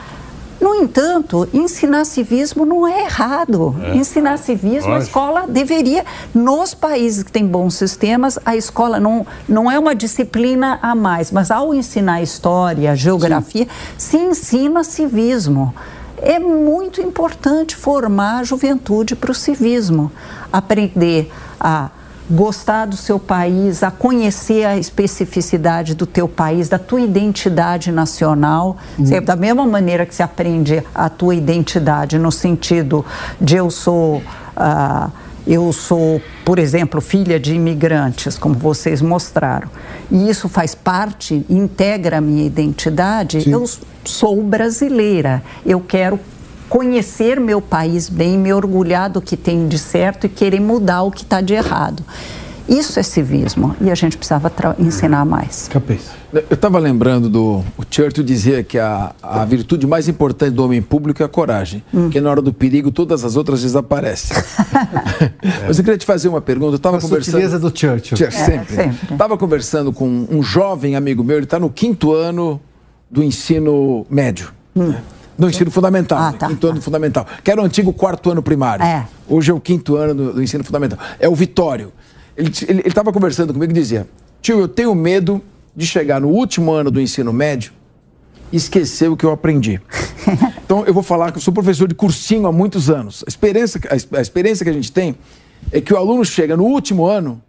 [0.59, 3.75] no entanto, ensinar civismo não é errado.
[3.81, 3.95] É.
[3.95, 4.95] Ensinar civismo, Lógico.
[4.95, 6.05] a escola deveria.
[6.33, 11.31] Nos países que têm bons sistemas, a escola não, não é uma disciplina a mais,
[11.31, 13.67] mas ao ensinar história, geografia,
[13.97, 13.97] Sim.
[13.97, 15.73] se ensina civismo.
[16.17, 20.11] É muito importante formar a juventude para o civismo.
[20.51, 21.89] Aprender a
[22.29, 28.77] gostar do seu país, a conhecer a especificidade do teu país, da tua identidade nacional.
[28.97, 29.21] Uhum.
[29.23, 33.05] da mesma maneira que se aprende a tua identidade no sentido
[33.39, 34.17] de eu sou.
[34.55, 35.11] Uh,
[35.47, 39.67] eu sou, por exemplo, filha de imigrantes, como vocês mostraram,
[40.11, 43.53] e isso faz parte, integra a minha identidade, Sim.
[43.53, 43.65] eu
[44.05, 45.41] sou brasileira.
[45.65, 46.19] Eu quero
[46.69, 51.11] conhecer meu país bem, me orgulhar do que tem de certo e querer mudar o
[51.11, 52.03] que está de errado.
[52.69, 55.67] Isso é civismo e a gente precisava ensinar mais.
[55.67, 56.11] Capês.
[56.31, 57.63] Eu estava lembrando do.
[57.75, 61.83] O Churchill dizia que a, a virtude mais importante do homem público é a coragem,
[61.91, 62.03] hum.
[62.03, 64.37] porque na hora do perigo todas as outras desaparecem.
[65.41, 65.65] é.
[65.67, 66.73] Mas eu queria te fazer uma pergunta.
[66.73, 67.59] Eu estava conversando.
[67.59, 68.15] do Churchill.
[68.15, 68.95] Churchill é, sempre.
[69.11, 72.61] Estava conversando com um jovem amigo meu, ele está no quinto ano
[73.09, 74.51] do ensino médio.
[74.75, 74.93] Hum.
[75.39, 78.83] No ensino fundamental, ah, tá, quinto ano fundamental, que era o antigo quarto ano primário.
[78.83, 79.07] É.
[79.25, 80.99] Hoje é o quinto ano do, do ensino fundamental.
[81.17, 81.93] É o Vitório.
[82.35, 82.51] Ele
[82.85, 84.05] estava conversando comigo e dizia:
[84.41, 85.41] Tio, eu tenho medo
[85.73, 87.71] de chegar no último ano do ensino médio
[88.51, 89.79] e esquecer o que eu aprendi.
[90.69, 93.23] Então, eu vou falar que eu sou professor de cursinho há muitos anos.
[93.25, 95.15] A experiência, a experiência que a gente tem
[95.71, 97.41] é que o aluno chega no último ano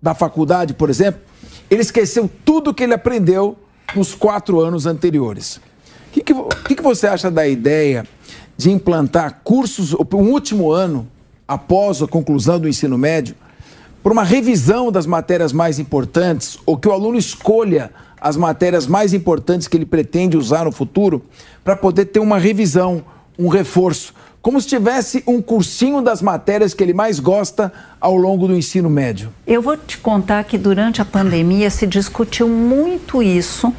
[0.00, 1.20] da faculdade, por exemplo,
[1.68, 3.58] ele esqueceu tudo que ele aprendeu
[3.96, 5.60] nos quatro anos anteriores.
[6.10, 8.04] O que, que, que, você acha da ideia
[8.56, 11.06] de implantar cursos, um último ano
[11.46, 13.36] após a conclusão do ensino médio,
[14.02, 19.14] por uma revisão das matérias mais importantes, ou que o aluno escolha as matérias mais
[19.14, 21.22] importantes que ele pretende usar no futuro,
[21.62, 23.04] para poder ter uma revisão,
[23.38, 24.12] um reforço,
[24.42, 28.90] como se tivesse um cursinho das matérias que ele mais gosta ao longo do ensino
[28.90, 29.32] médio.
[29.46, 33.72] Eu vou te contar que durante a pandemia se discutiu muito isso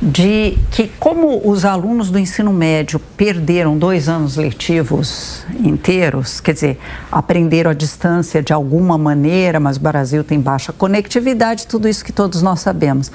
[0.00, 6.78] de que, como os alunos do ensino médio perderam dois anos letivos inteiros, quer dizer,
[7.10, 12.12] aprenderam à distância de alguma maneira, mas o Brasil tem baixa conectividade, tudo isso que
[12.12, 13.10] todos nós sabemos.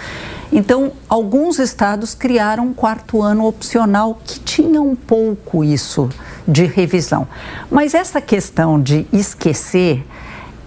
[0.52, 6.10] Então, alguns estados criaram um quarto ano opcional que tinha um pouco isso
[6.48, 7.28] de revisão.
[7.70, 10.04] Mas essa questão de esquecer,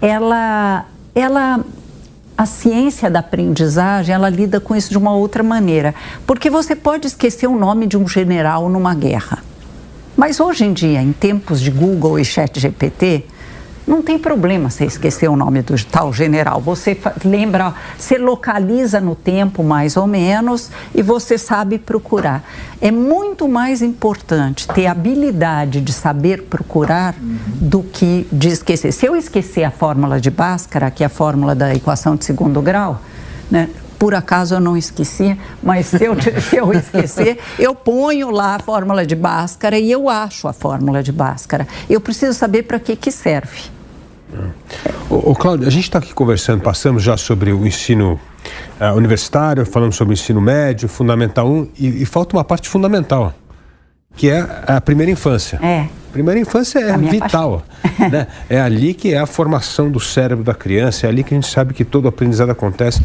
[0.01, 1.65] ela, ela
[2.37, 5.95] a ciência da aprendizagem, ela lida com isso de uma outra maneira.
[6.27, 9.39] Porque você pode esquecer o nome de um general numa guerra.
[10.17, 13.25] Mas hoje em dia, em tempos de Google e Chat GPT,
[13.87, 16.61] não tem problema você esquecer o nome do tal general.
[16.61, 22.43] Você lembra, você localiza no tempo mais ou menos e você sabe procurar.
[22.81, 28.93] É muito mais importante ter habilidade de saber procurar do que de esquecer.
[28.93, 32.63] Se eu esquecer a fórmula de Bhaskara, que é a fórmula da equação de segundo
[32.63, 33.01] grau,
[33.51, 33.69] né,
[34.05, 38.59] por acaso eu não esqueci, mas se eu, se eu esquecer, eu ponho lá a
[38.59, 41.67] fórmula de Bhaskara e eu acho a fórmula de Bhaskara.
[41.89, 43.63] Eu preciso saber para que, que serve.
[45.09, 48.21] O, o Cláudio, a gente está aqui conversando, passamos já sobre o ensino
[48.79, 53.33] uh, universitário, falamos sobre o ensino médio, fundamental 1, e, e, falta uma parte fundamental,
[54.15, 55.59] que é a primeira infância.
[55.63, 55.89] É.
[56.13, 57.63] Primeira infância é vital.
[57.99, 58.27] né?
[58.51, 61.51] É ali que é a formação do cérebro da criança, é ali que a gente
[61.51, 63.03] sabe que todo aprendizado acontece.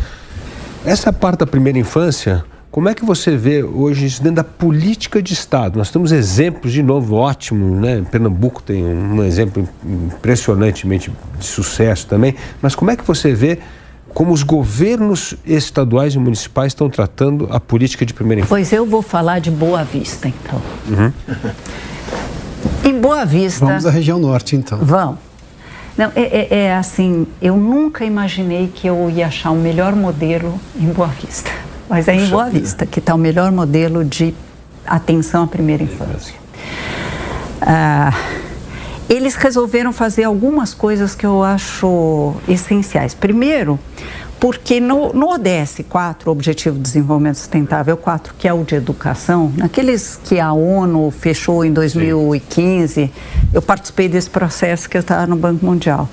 [0.85, 5.22] Essa parte da primeira infância, como é que você vê hoje isso dentro da política
[5.22, 5.77] de Estado?
[5.77, 8.03] Nós temos exemplos, de novo, ótimo, né?
[8.10, 13.60] Pernambuco tem um exemplo impressionantemente de sucesso também, mas como é que você vê
[14.14, 18.56] como os governos estaduais e municipais estão tratando a política de primeira infância?
[18.56, 20.61] Pois eu vou falar de Boa Vista, então.
[20.88, 21.11] Uhum.
[22.84, 23.65] em Boa Vista...
[23.65, 24.80] Vamos à região norte, então.
[24.81, 25.28] Vamos.
[25.99, 30.59] Não, é, é, é assim, eu nunca imaginei que eu ia achar um melhor modelo
[30.80, 31.51] em Boa Vista
[31.89, 34.34] mas é em Boa Vista que está o melhor modelo de
[34.85, 36.35] atenção à primeira infância.
[37.61, 38.13] Ah,
[39.09, 43.15] eles resolveram fazer algumas coisas que eu acho essenciais.
[43.15, 43.80] Primeiro,
[44.40, 49.52] porque no, no ODS 4, Objetivo de Desenvolvimento Sustentável 4, que é o de educação,
[49.57, 53.11] naqueles que a ONU fechou em 2015, Sim.
[53.53, 56.07] eu participei desse processo que eu estava no Banco Mundial.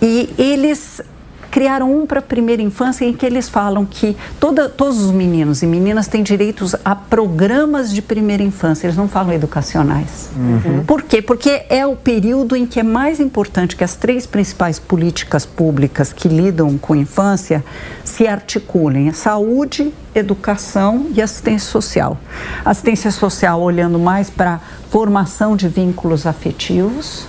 [0.00, 1.02] E eles
[1.50, 5.62] criaram um para a primeira infância em que eles falam que toda, todos os meninos
[5.62, 10.30] e meninas têm direitos a programas de primeira infância, eles não falam educacionais.
[10.36, 10.84] Uhum.
[10.84, 11.22] Por quê?
[11.22, 16.12] Porque é o período em que é mais importante que as três principais políticas públicas
[16.12, 17.64] que lidam com a infância
[18.04, 22.18] se articulem: saúde, educação e assistência social.
[22.64, 24.60] Assistência social olhando mais para
[24.90, 27.26] formação de vínculos afetivos,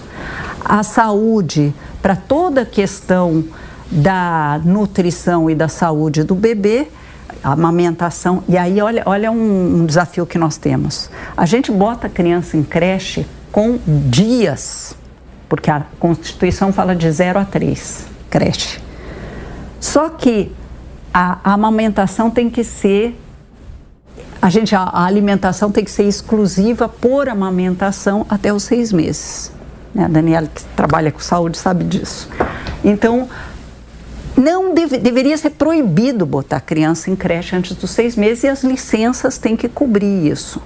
[0.63, 3.43] a saúde para toda a questão
[3.91, 6.87] da nutrição e da saúde do bebê,
[7.43, 8.43] a amamentação.
[8.47, 11.09] E aí, olha, olha um, um desafio que nós temos.
[11.35, 13.79] A gente bota a criança em creche com
[14.09, 14.95] dias,
[15.47, 18.79] porque a Constituição fala de 0 a 3, creche.
[19.79, 20.51] Só que
[21.13, 23.19] a, a, amamentação tem que ser.
[24.41, 29.51] A gente, a, alimentação tem que ser exclusiva por amamentação até os seis meses.
[29.93, 30.05] Né?
[30.05, 32.29] A Daniela, que trabalha com saúde, sabe disso.
[32.83, 33.27] Então,
[34.39, 38.63] não deve, deveria ser proibido botar criança em creche antes dos seis meses e as
[38.63, 40.61] licenças têm que cobrir isso.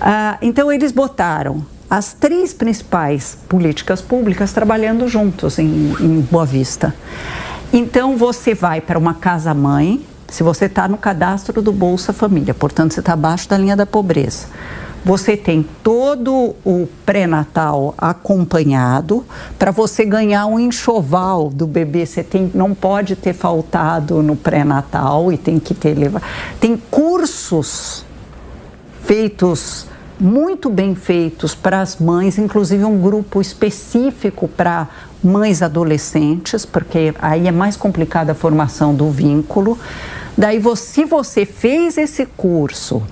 [0.00, 6.94] Ah, então, eles botaram as três principais políticas públicas trabalhando juntos em, em Boa Vista.
[7.72, 12.94] Então, você vai para uma casa-mãe, se você está no cadastro do Bolsa Família, portanto,
[12.94, 14.46] você está abaixo da linha da pobreza.
[15.04, 19.22] Você tem todo o pré-natal acompanhado
[19.58, 22.06] para você ganhar um enxoval do bebê.
[22.06, 26.24] Você tem, não pode ter faltado no pré-natal e tem que ter levado.
[26.58, 28.04] Tem cursos
[29.02, 29.86] feitos
[30.18, 34.88] muito bem feitos para as mães, inclusive um grupo específico para
[35.22, 39.78] mães adolescentes, porque aí é mais complicada a formação do vínculo.
[40.36, 43.02] Daí, se você fez esse curso,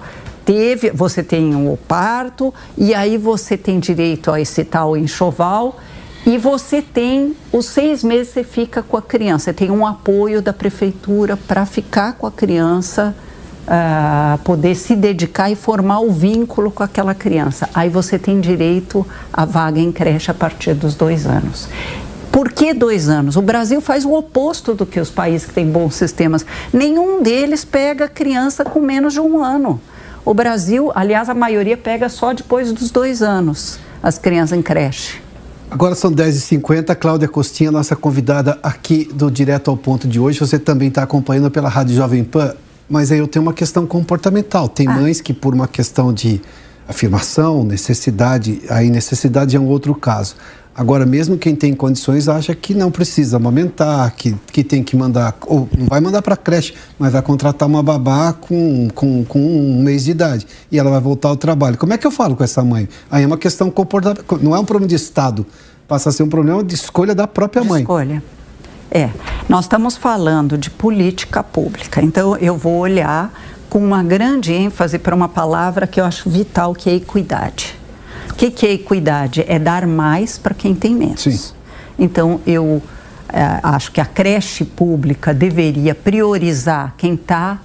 [0.45, 5.77] teve, você tem o parto e aí você tem direito a esse tal enxoval
[6.25, 9.47] e você tem os seis meses você fica com a criança.
[9.47, 13.15] Você tem um apoio da prefeitura para ficar com a criança,
[13.67, 17.69] uh, poder se dedicar e formar o vínculo com aquela criança.
[17.75, 21.69] Aí você tem direito à vaga em creche a partir dos dois anos.
[22.31, 23.37] Por que dois anos?
[23.37, 26.47] O Brasil faz o oposto do que os países que têm bons sistemas.
[26.73, 29.81] Nenhum deles pega criança com menos de um ano.
[30.25, 35.21] O Brasil, aliás, a maioria pega só depois dos dois anos as crianças em creche.
[35.71, 40.39] Agora são 10h50, Cláudia Costinha, nossa convidada aqui do Direto ao Ponto de hoje.
[40.39, 42.55] Você também está acompanhando pela Rádio Jovem Pan,
[42.89, 44.69] mas aí eu tenho uma questão comportamental.
[44.69, 44.93] Tem ah.
[44.93, 46.43] mães que, por uma questão de
[46.87, 50.37] afirmação, necessidade, aí necessidade é um outro caso.
[50.75, 55.37] Agora, mesmo quem tem condições acha que não precisa amamentar, que, que tem que mandar,
[55.47, 59.83] ou não vai mandar para creche, mas vai contratar uma babá com, com, com um
[59.83, 61.77] mês de idade e ela vai voltar ao trabalho.
[61.77, 62.89] Como é que eu falo com essa mãe?
[63.11, 65.45] Aí é uma questão comportamental, não é um problema de Estado,
[65.87, 67.83] passa a ser um problema de escolha da própria mãe.
[67.83, 68.23] Escolha.
[68.91, 69.11] É,
[69.49, 73.33] nós estamos falando de política pública, então eu vou olhar
[73.69, 77.82] com uma grande ênfase para uma palavra que eu acho vital, que é equidade.
[78.31, 79.45] O que, que é equidade?
[79.47, 81.23] É dar mais para quem tem menos.
[81.23, 81.53] Sim.
[81.99, 82.83] Então, eu
[83.33, 87.59] é, acho que a creche pública deveria priorizar quem está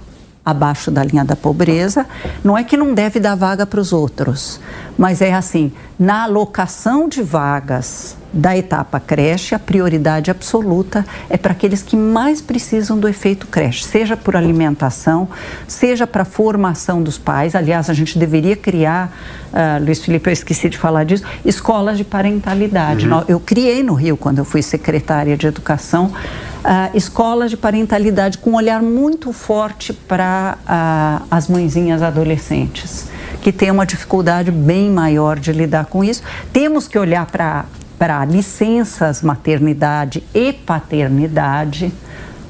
[0.44, 2.06] abaixo da linha da pobreza.
[2.42, 4.60] Não é que não deve dar vaga para os outros,
[4.96, 11.52] mas é assim: na alocação de vagas da etapa creche, a prioridade absoluta é para
[11.52, 15.28] aqueles que mais precisam do efeito creche, seja por alimentação,
[15.66, 17.54] seja para a formação dos pais.
[17.54, 19.12] Aliás, a gente deveria criar,
[19.52, 23.08] uh, Luiz Felipe, eu esqueci de falar disso, escolas de parentalidade.
[23.08, 23.24] Uhum.
[23.26, 28.50] Eu criei no Rio, quando eu fui secretária de Educação, uh, escolas de parentalidade com
[28.50, 33.08] um olhar muito forte para uh, as mãezinhas adolescentes
[33.40, 36.22] que têm uma dificuldade bem maior de lidar com isso.
[36.52, 37.64] Temos que olhar para
[37.98, 41.92] para licenças maternidade e paternidade,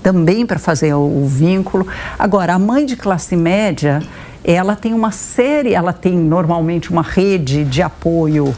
[0.02, 1.86] também para fazer o, o vínculo.
[2.18, 4.02] Agora, a mãe de classe média,
[4.44, 8.54] ela tem uma série, ela tem normalmente uma rede de apoio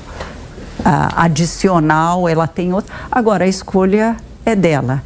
[0.81, 2.91] Uh, adicional, ela tem outra.
[3.12, 5.03] Agora, a escolha é dela.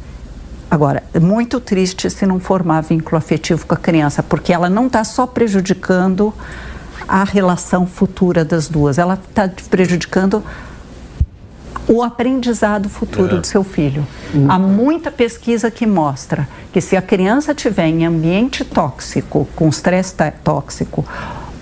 [0.71, 4.87] Agora, é muito triste se não formar vínculo afetivo com a criança, porque ela não
[4.87, 6.33] está só prejudicando
[7.07, 10.43] a relação futura das duas, ela está prejudicando
[11.87, 13.39] o aprendizado futuro é.
[13.39, 14.05] do seu filho.
[14.33, 14.47] Hum.
[14.49, 20.15] Há muita pesquisa que mostra que se a criança tiver em ambiente tóxico, com estresse
[20.43, 21.05] tóxico,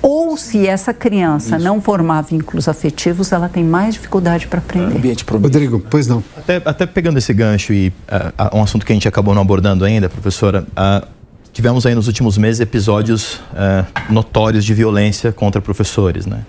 [0.01, 1.63] ou se essa criança Isso.
[1.63, 4.97] não formar vínculos afetivos, ela tem mais dificuldade para aprender.
[4.97, 6.21] Ambiente Rodrigo, pois não.
[6.35, 9.85] Até, até, pegando esse gancho e uh, um assunto que a gente acabou não abordando
[9.85, 11.07] ainda, professora, uh,
[11.53, 16.41] tivemos aí nos últimos meses episódios uh, notórios de violência contra professores, né?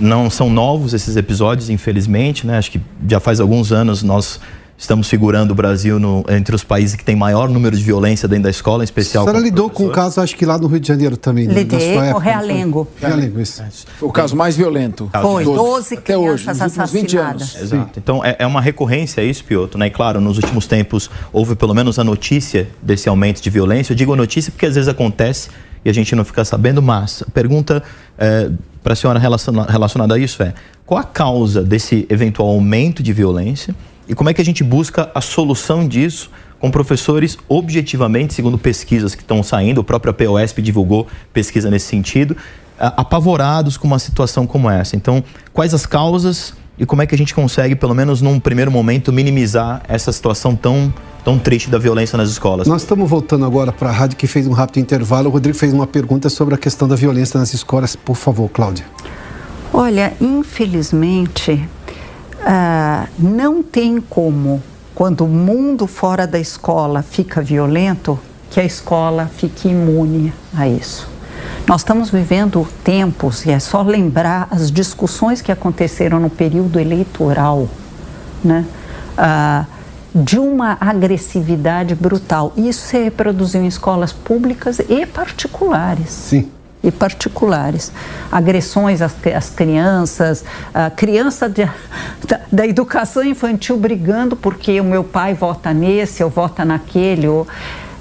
[0.00, 2.58] Não são novos esses episódios, infelizmente, né?
[2.58, 4.40] Acho que já faz alguns anos nós
[4.78, 8.44] estamos figurando o Brasil no, entre os países que tem maior número de violência dentro
[8.44, 9.24] da escola, em especial.
[9.24, 11.48] A senhora lidou com o caso, acho que lá no Rio de Janeiro também.
[11.48, 11.54] Né?
[11.54, 12.88] Lidei com o Realengo.
[13.00, 13.62] Realengo, isso.
[13.98, 15.10] Foi o caso mais violento.
[15.20, 17.56] Foi, 12 até hoje, últimos 20 anos.
[17.60, 17.98] Exato.
[17.98, 19.88] Então é, é, uma recorrência isso, Piotr, né?
[19.88, 23.92] E claro, nos últimos tempos houve pelo menos a notícia desse aumento de violência.
[23.92, 25.48] Eu digo notícia porque às vezes acontece
[25.84, 27.82] e a gente não fica sabendo, mas a pergunta
[28.16, 28.50] é,
[28.82, 30.54] para a senhora relacionada a isso é:
[30.86, 33.74] qual a causa desse eventual aumento de violência
[34.08, 39.14] e como é que a gente busca a solução disso com professores objetivamente, segundo pesquisas
[39.14, 42.36] que estão saindo, o próprio POSP divulgou pesquisa nesse sentido,
[42.78, 44.96] apavorados com uma situação como essa.
[44.96, 45.22] Então,
[45.52, 49.12] quais as causas e como é que a gente consegue, pelo menos num primeiro momento,
[49.12, 50.92] minimizar essa situação tão,
[51.24, 52.68] tão triste da violência nas escolas?
[52.68, 55.28] Nós estamos voltando agora para a rádio que fez um rápido intervalo.
[55.28, 57.96] O Rodrigo fez uma pergunta sobre a questão da violência nas escolas.
[57.96, 58.86] Por favor, Cláudia.
[59.72, 61.68] Olha, infelizmente,
[62.34, 64.62] uh, não tem como,
[64.94, 68.18] quando o mundo fora da escola fica violento,
[68.50, 71.17] que a escola fique imune a isso.
[71.66, 77.68] Nós estamos vivendo tempos, e é só lembrar as discussões que aconteceram no período eleitoral,
[78.42, 78.64] né?
[79.16, 79.64] Ah,
[80.14, 82.52] de uma agressividade brutal.
[82.56, 86.10] Isso se reproduziu em escolas públicas e particulares.
[86.10, 86.50] Sim
[86.82, 87.92] e particulares.
[88.30, 91.68] Agressões às, às crianças, a criança de,
[92.26, 97.26] da, da, educação infantil brigando porque o meu pai vota nesse, ou vota naquele.
[97.26, 97.46] Ou,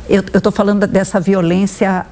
[0.08, 2.06] eu estou falando dessa violência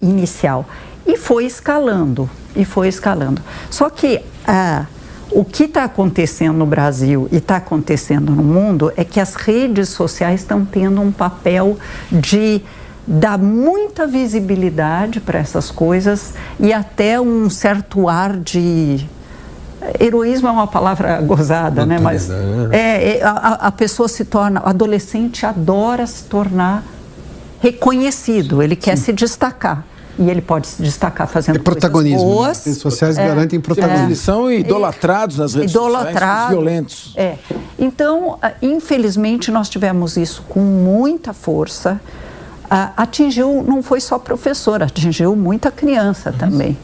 [0.00, 0.66] inicial.
[1.06, 3.42] E foi escalando, e foi escalando.
[3.70, 4.86] Só que ah,
[5.30, 9.88] o que está acontecendo no Brasil e está acontecendo no mundo é que as redes
[9.88, 11.78] sociais estão tendo um papel
[12.10, 12.62] de
[13.06, 19.06] dá muita visibilidade para essas coisas e até um certo ar de
[19.98, 21.98] heroísmo é uma palavra gozada, né?
[21.98, 22.68] Mas né?
[22.72, 26.84] é, é a, a, pessoa se torna, o adolescente adora se tornar
[27.60, 29.04] reconhecido, ele quer Sim.
[29.04, 29.84] se destacar.
[30.20, 32.18] E ele pode se destacar fazendo é protagonismo.
[32.18, 32.34] Coisas né?
[32.36, 32.58] boas.
[32.58, 34.06] As redes sociais é, garantem protagonismo.
[34.06, 37.12] Eles são idolatrados nas redes idolatrados, sociais, violentos.
[37.16, 37.36] É.
[37.78, 42.00] Então, ah, infelizmente, nós tivemos isso com muita força
[42.96, 46.78] atingiu, não foi só professor, atingiu muita criança também.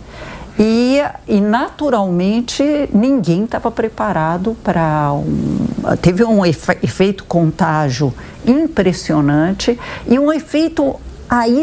[0.58, 5.66] E, e naturalmente ninguém estava preparado para um.
[6.00, 8.12] Teve um efe, efeito contágio
[8.44, 10.96] impressionante e um efeito
[11.28, 11.62] aí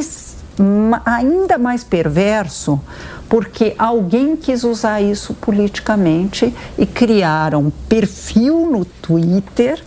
[1.05, 2.79] ainda mais perverso,
[3.27, 9.81] porque alguém quis usar isso politicamente e criaram um perfil no Twitter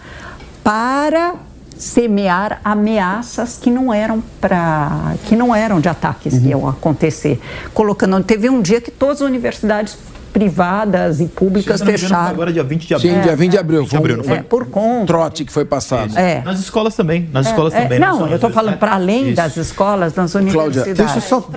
[0.65, 1.35] para
[1.79, 6.41] semear ameaças que não eram para que não eram de ataques uhum.
[6.41, 7.39] que iam acontecer
[7.75, 9.97] colocando teve um dia que todas as universidades
[10.37, 12.29] privadas e públicas fecharam.
[12.29, 13.15] Agora dia 20 de abril.
[13.15, 13.81] Sim, dia 20 de abril.
[13.81, 14.37] 20 de abril, não foi?
[14.37, 15.07] É, por conta.
[15.07, 16.17] Trote que foi passado.
[16.19, 16.43] É.
[16.43, 17.27] Nas escolas também.
[17.33, 17.99] Nas é, escolas é, também.
[17.99, 19.37] Não, não eu estou falando para além Isso.
[19.37, 20.83] das escolas, nas universidades.
[20.83, 21.49] Cláudia, deixa eu só,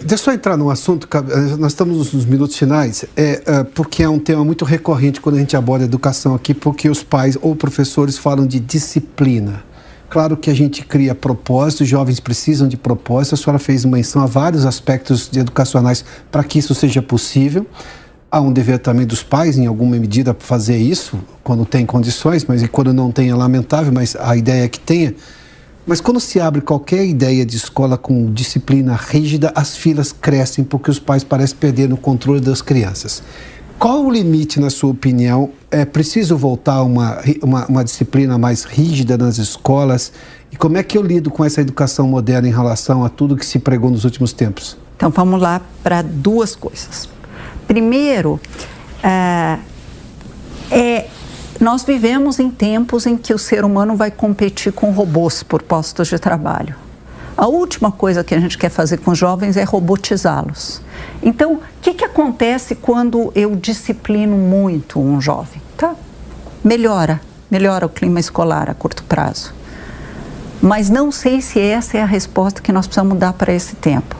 [0.00, 1.08] deixa eu só entrar num assunto,
[1.56, 5.38] nós estamos nos minutos finais, é, é, porque é um tema muito recorrente quando a
[5.38, 9.62] gente aborda a educação aqui, porque os pais ou professores falam de disciplina.
[10.08, 13.40] Claro que a gente cria propósitos, jovens precisam de propósitos.
[13.40, 17.66] A senhora fez menção a vários aspectos educacionais para que isso seja possível.
[18.36, 22.62] Há um dever também dos pais, em alguma medida, fazer isso, quando tem condições, mas
[22.62, 25.14] e quando não tem é lamentável, mas a ideia é que tenha.
[25.86, 30.90] Mas quando se abre qualquer ideia de escola com disciplina rígida, as filas crescem porque
[30.90, 33.22] os pais parecem perder o controle das crianças.
[33.78, 35.48] Qual o limite, na sua opinião?
[35.70, 40.12] É preciso voltar a uma, uma, uma, disciplina mais rígida nas escolas?
[40.52, 43.46] E como é que eu lido com essa educação moderna em relação a tudo que
[43.46, 44.76] se pregou nos últimos tempos?
[44.94, 47.15] Então vamos lá para duas coisas.
[47.66, 48.40] Primeiro,
[49.02, 49.58] é,
[50.70, 51.06] é,
[51.60, 56.08] nós vivemos em tempos em que o ser humano vai competir com robôs por postos
[56.08, 56.74] de trabalho.
[57.36, 60.80] A última coisa que a gente quer fazer com os jovens é robotizá-los.
[61.22, 65.60] Então, o que, que acontece quando eu disciplino muito um jovem?
[65.76, 65.94] Tá?
[66.64, 67.20] Melhora,
[67.50, 69.54] melhora o clima escolar a curto prazo.
[70.62, 74.16] Mas não sei se essa é a resposta que nós precisamos dar para esse tempo.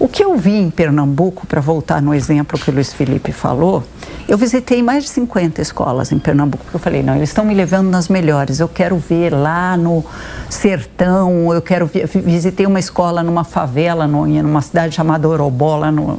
[0.00, 3.84] O que eu vi em Pernambuco, para voltar no exemplo que o Luiz Felipe falou,
[4.26, 7.52] eu visitei mais de 50 escolas em Pernambuco, porque eu falei, não, eles estão me
[7.52, 10.02] levando nas melhores, eu quero ver lá no
[10.48, 16.18] sertão, eu quero ver, visitei uma escola numa favela, numa cidade chamada Orobola, no,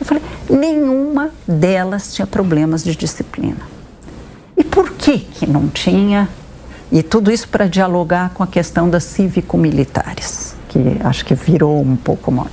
[0.00, 3.60] eu falei, nenhuma delas tinha problemas de disciplina.
[4.56, 6.26] E por que que não tinha?
[6.90, 11.96] E tudo isso para dialogar com a questão das cívico-militares, que acho que virou um
[11.96, 12.48] pouco mais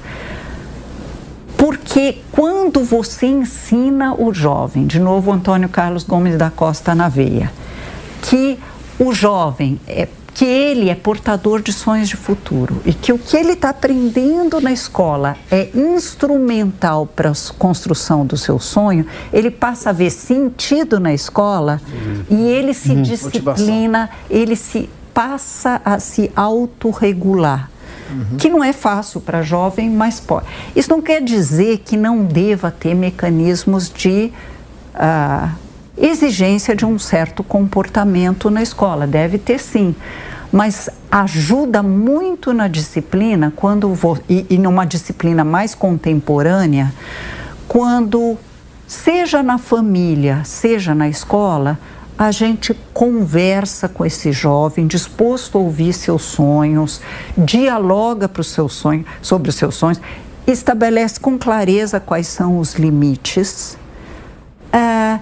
[1.67, 7.51] porque quando você ensina o jovem, de novo Antônio Carlos Gomes da Costa na veia,
[8.21, 8.57] que
[8.97, 13.35] o jovem é que ele é portador de sonhos de futuro e que o que
[13.35, 19.89] ele está aprendendo na escola é instrumental para a construção do seu sonho, ele passa
[19.89, 22.23] a ver sentido na escola uhum.
[22.29, 23.01] e ele se uhum.
[23.01, 27.69] disciplina, ele se passa a se autorregular
[28.09, 28.37] uhum.
[28.37, 30.45] que não é fácil para jovem, mas pode.
[30.75, 34.31] Isso não quer dizer que não deva ter mecanismos de
[34.95, 35.49] uh,
[35.97, 39.07] exigência de um certo comportamento na escola.
[39.07, 39.95] Deve ter sim.
[40.51, 46.93] Mas ajuda muito na disciplina quando vou, e, e numa disciplina mais contemporânea,
[47.67, 48.37] quando
[48.87, 51.77] seja na família, seja na escola,
[52.17, 56.99] a gente conversa com esse jovem, disposto a ouvir seus sonhos,
[57.37, 60.01] dialoga para o seu sonho, sobre os seus sonhos,
[60.47, 63.77] estabelece com clareza quais são os limites.
[64.73, 65.19] É,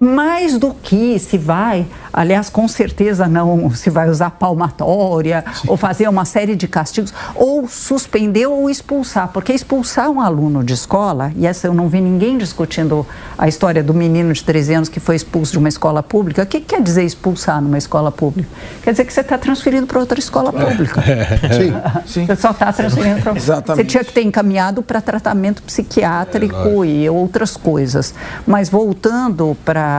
[0.00, 5.68] mais do que se vai, aliás, com certeza não se vai usar palmatória Sim.
[5.68, 10.72] ou fazer uma série de castigos, ou suspender ou expulsar, porque expulsar um aluno de
[10.72, 13.06] escola, e essa eu não vi ninguém discutindo
[13.36, 16.46] a história do menino de 13 anos que foi expulso de uma escola pública, o
[16.46, 18.48] que quer dizer expulsar numa escola pública?
[18.82, 20.64] Quer dizer que você está transferindo para outra escola é.
[20.64, 21.02] pública.
[21.02, 21.36] É.
[21.52, 21.72] Sim.
[22.20, 22.26] Sim.
[22.26, 23.84] Você só está transferindo para Exatamente.
[23.84, 28.14] Você tinha que ter encaminhado para tratamento psiquiátrico é, e outras coisas.
[28.46, 29.89] Mas voltando para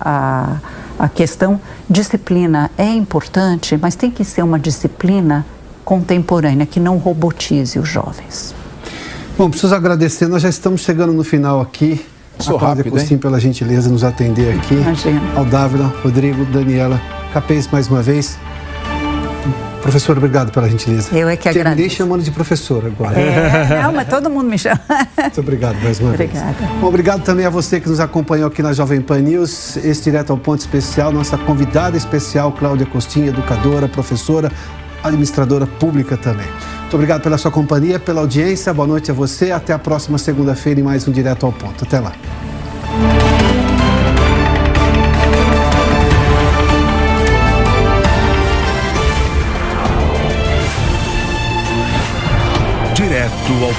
[0.00, 0.56] a,
[0.98, 5.44] a, questão disciplina é importante, mas tem que ser uma disciplina
[5.84, 8.54] contemporânea que não robotize os jovens.
[9.36, 12.04] Bom, preciso agradecer, nós já estamos chegando no final aqui.
[12.38, 13.18] Sou a rápido, hein?
[13.18, 14.74] pela gentileza de nos atender aqui.
[14.74, 15.20] Imagina.
[15.36, 17.00] Ao Dávila, Rodrigo, Daniela,
[17.32, 18.38] Capês mais uma vez.
[19.82, 21.08] Professor, obrigado pela gentileza.
[21.16, 21.76] Eu é que agradeço.
[21.76, 23.18] Terminei chamando de professor agora.
[23.18, 24.80] É, não, mas todo mundo me chama.
[25.18, 26.52] Muito obrigado mais uma Obrigada.
[26.52, 26.70] vez.
[26.80, 29.76] Bom, obrigado também a você que nos acompanhou aqui na Jovem Pan News.
[29.78, 34.52] Esse Direto ao Ponto Especial, nossa convidada especial, Cláudia Costinha, educadora, professora,
[35.02, 36.46] administradora pública também.
[36.80, 38.74] Muito obrigado pela sua companhia, pela audiência.
[38.74, 39.50] Boa noite a você.
[39.50, 41.84] Até a próxima segunda-feira em mais um Direto ao Ponto.
[41.84, 42.12] Até lá.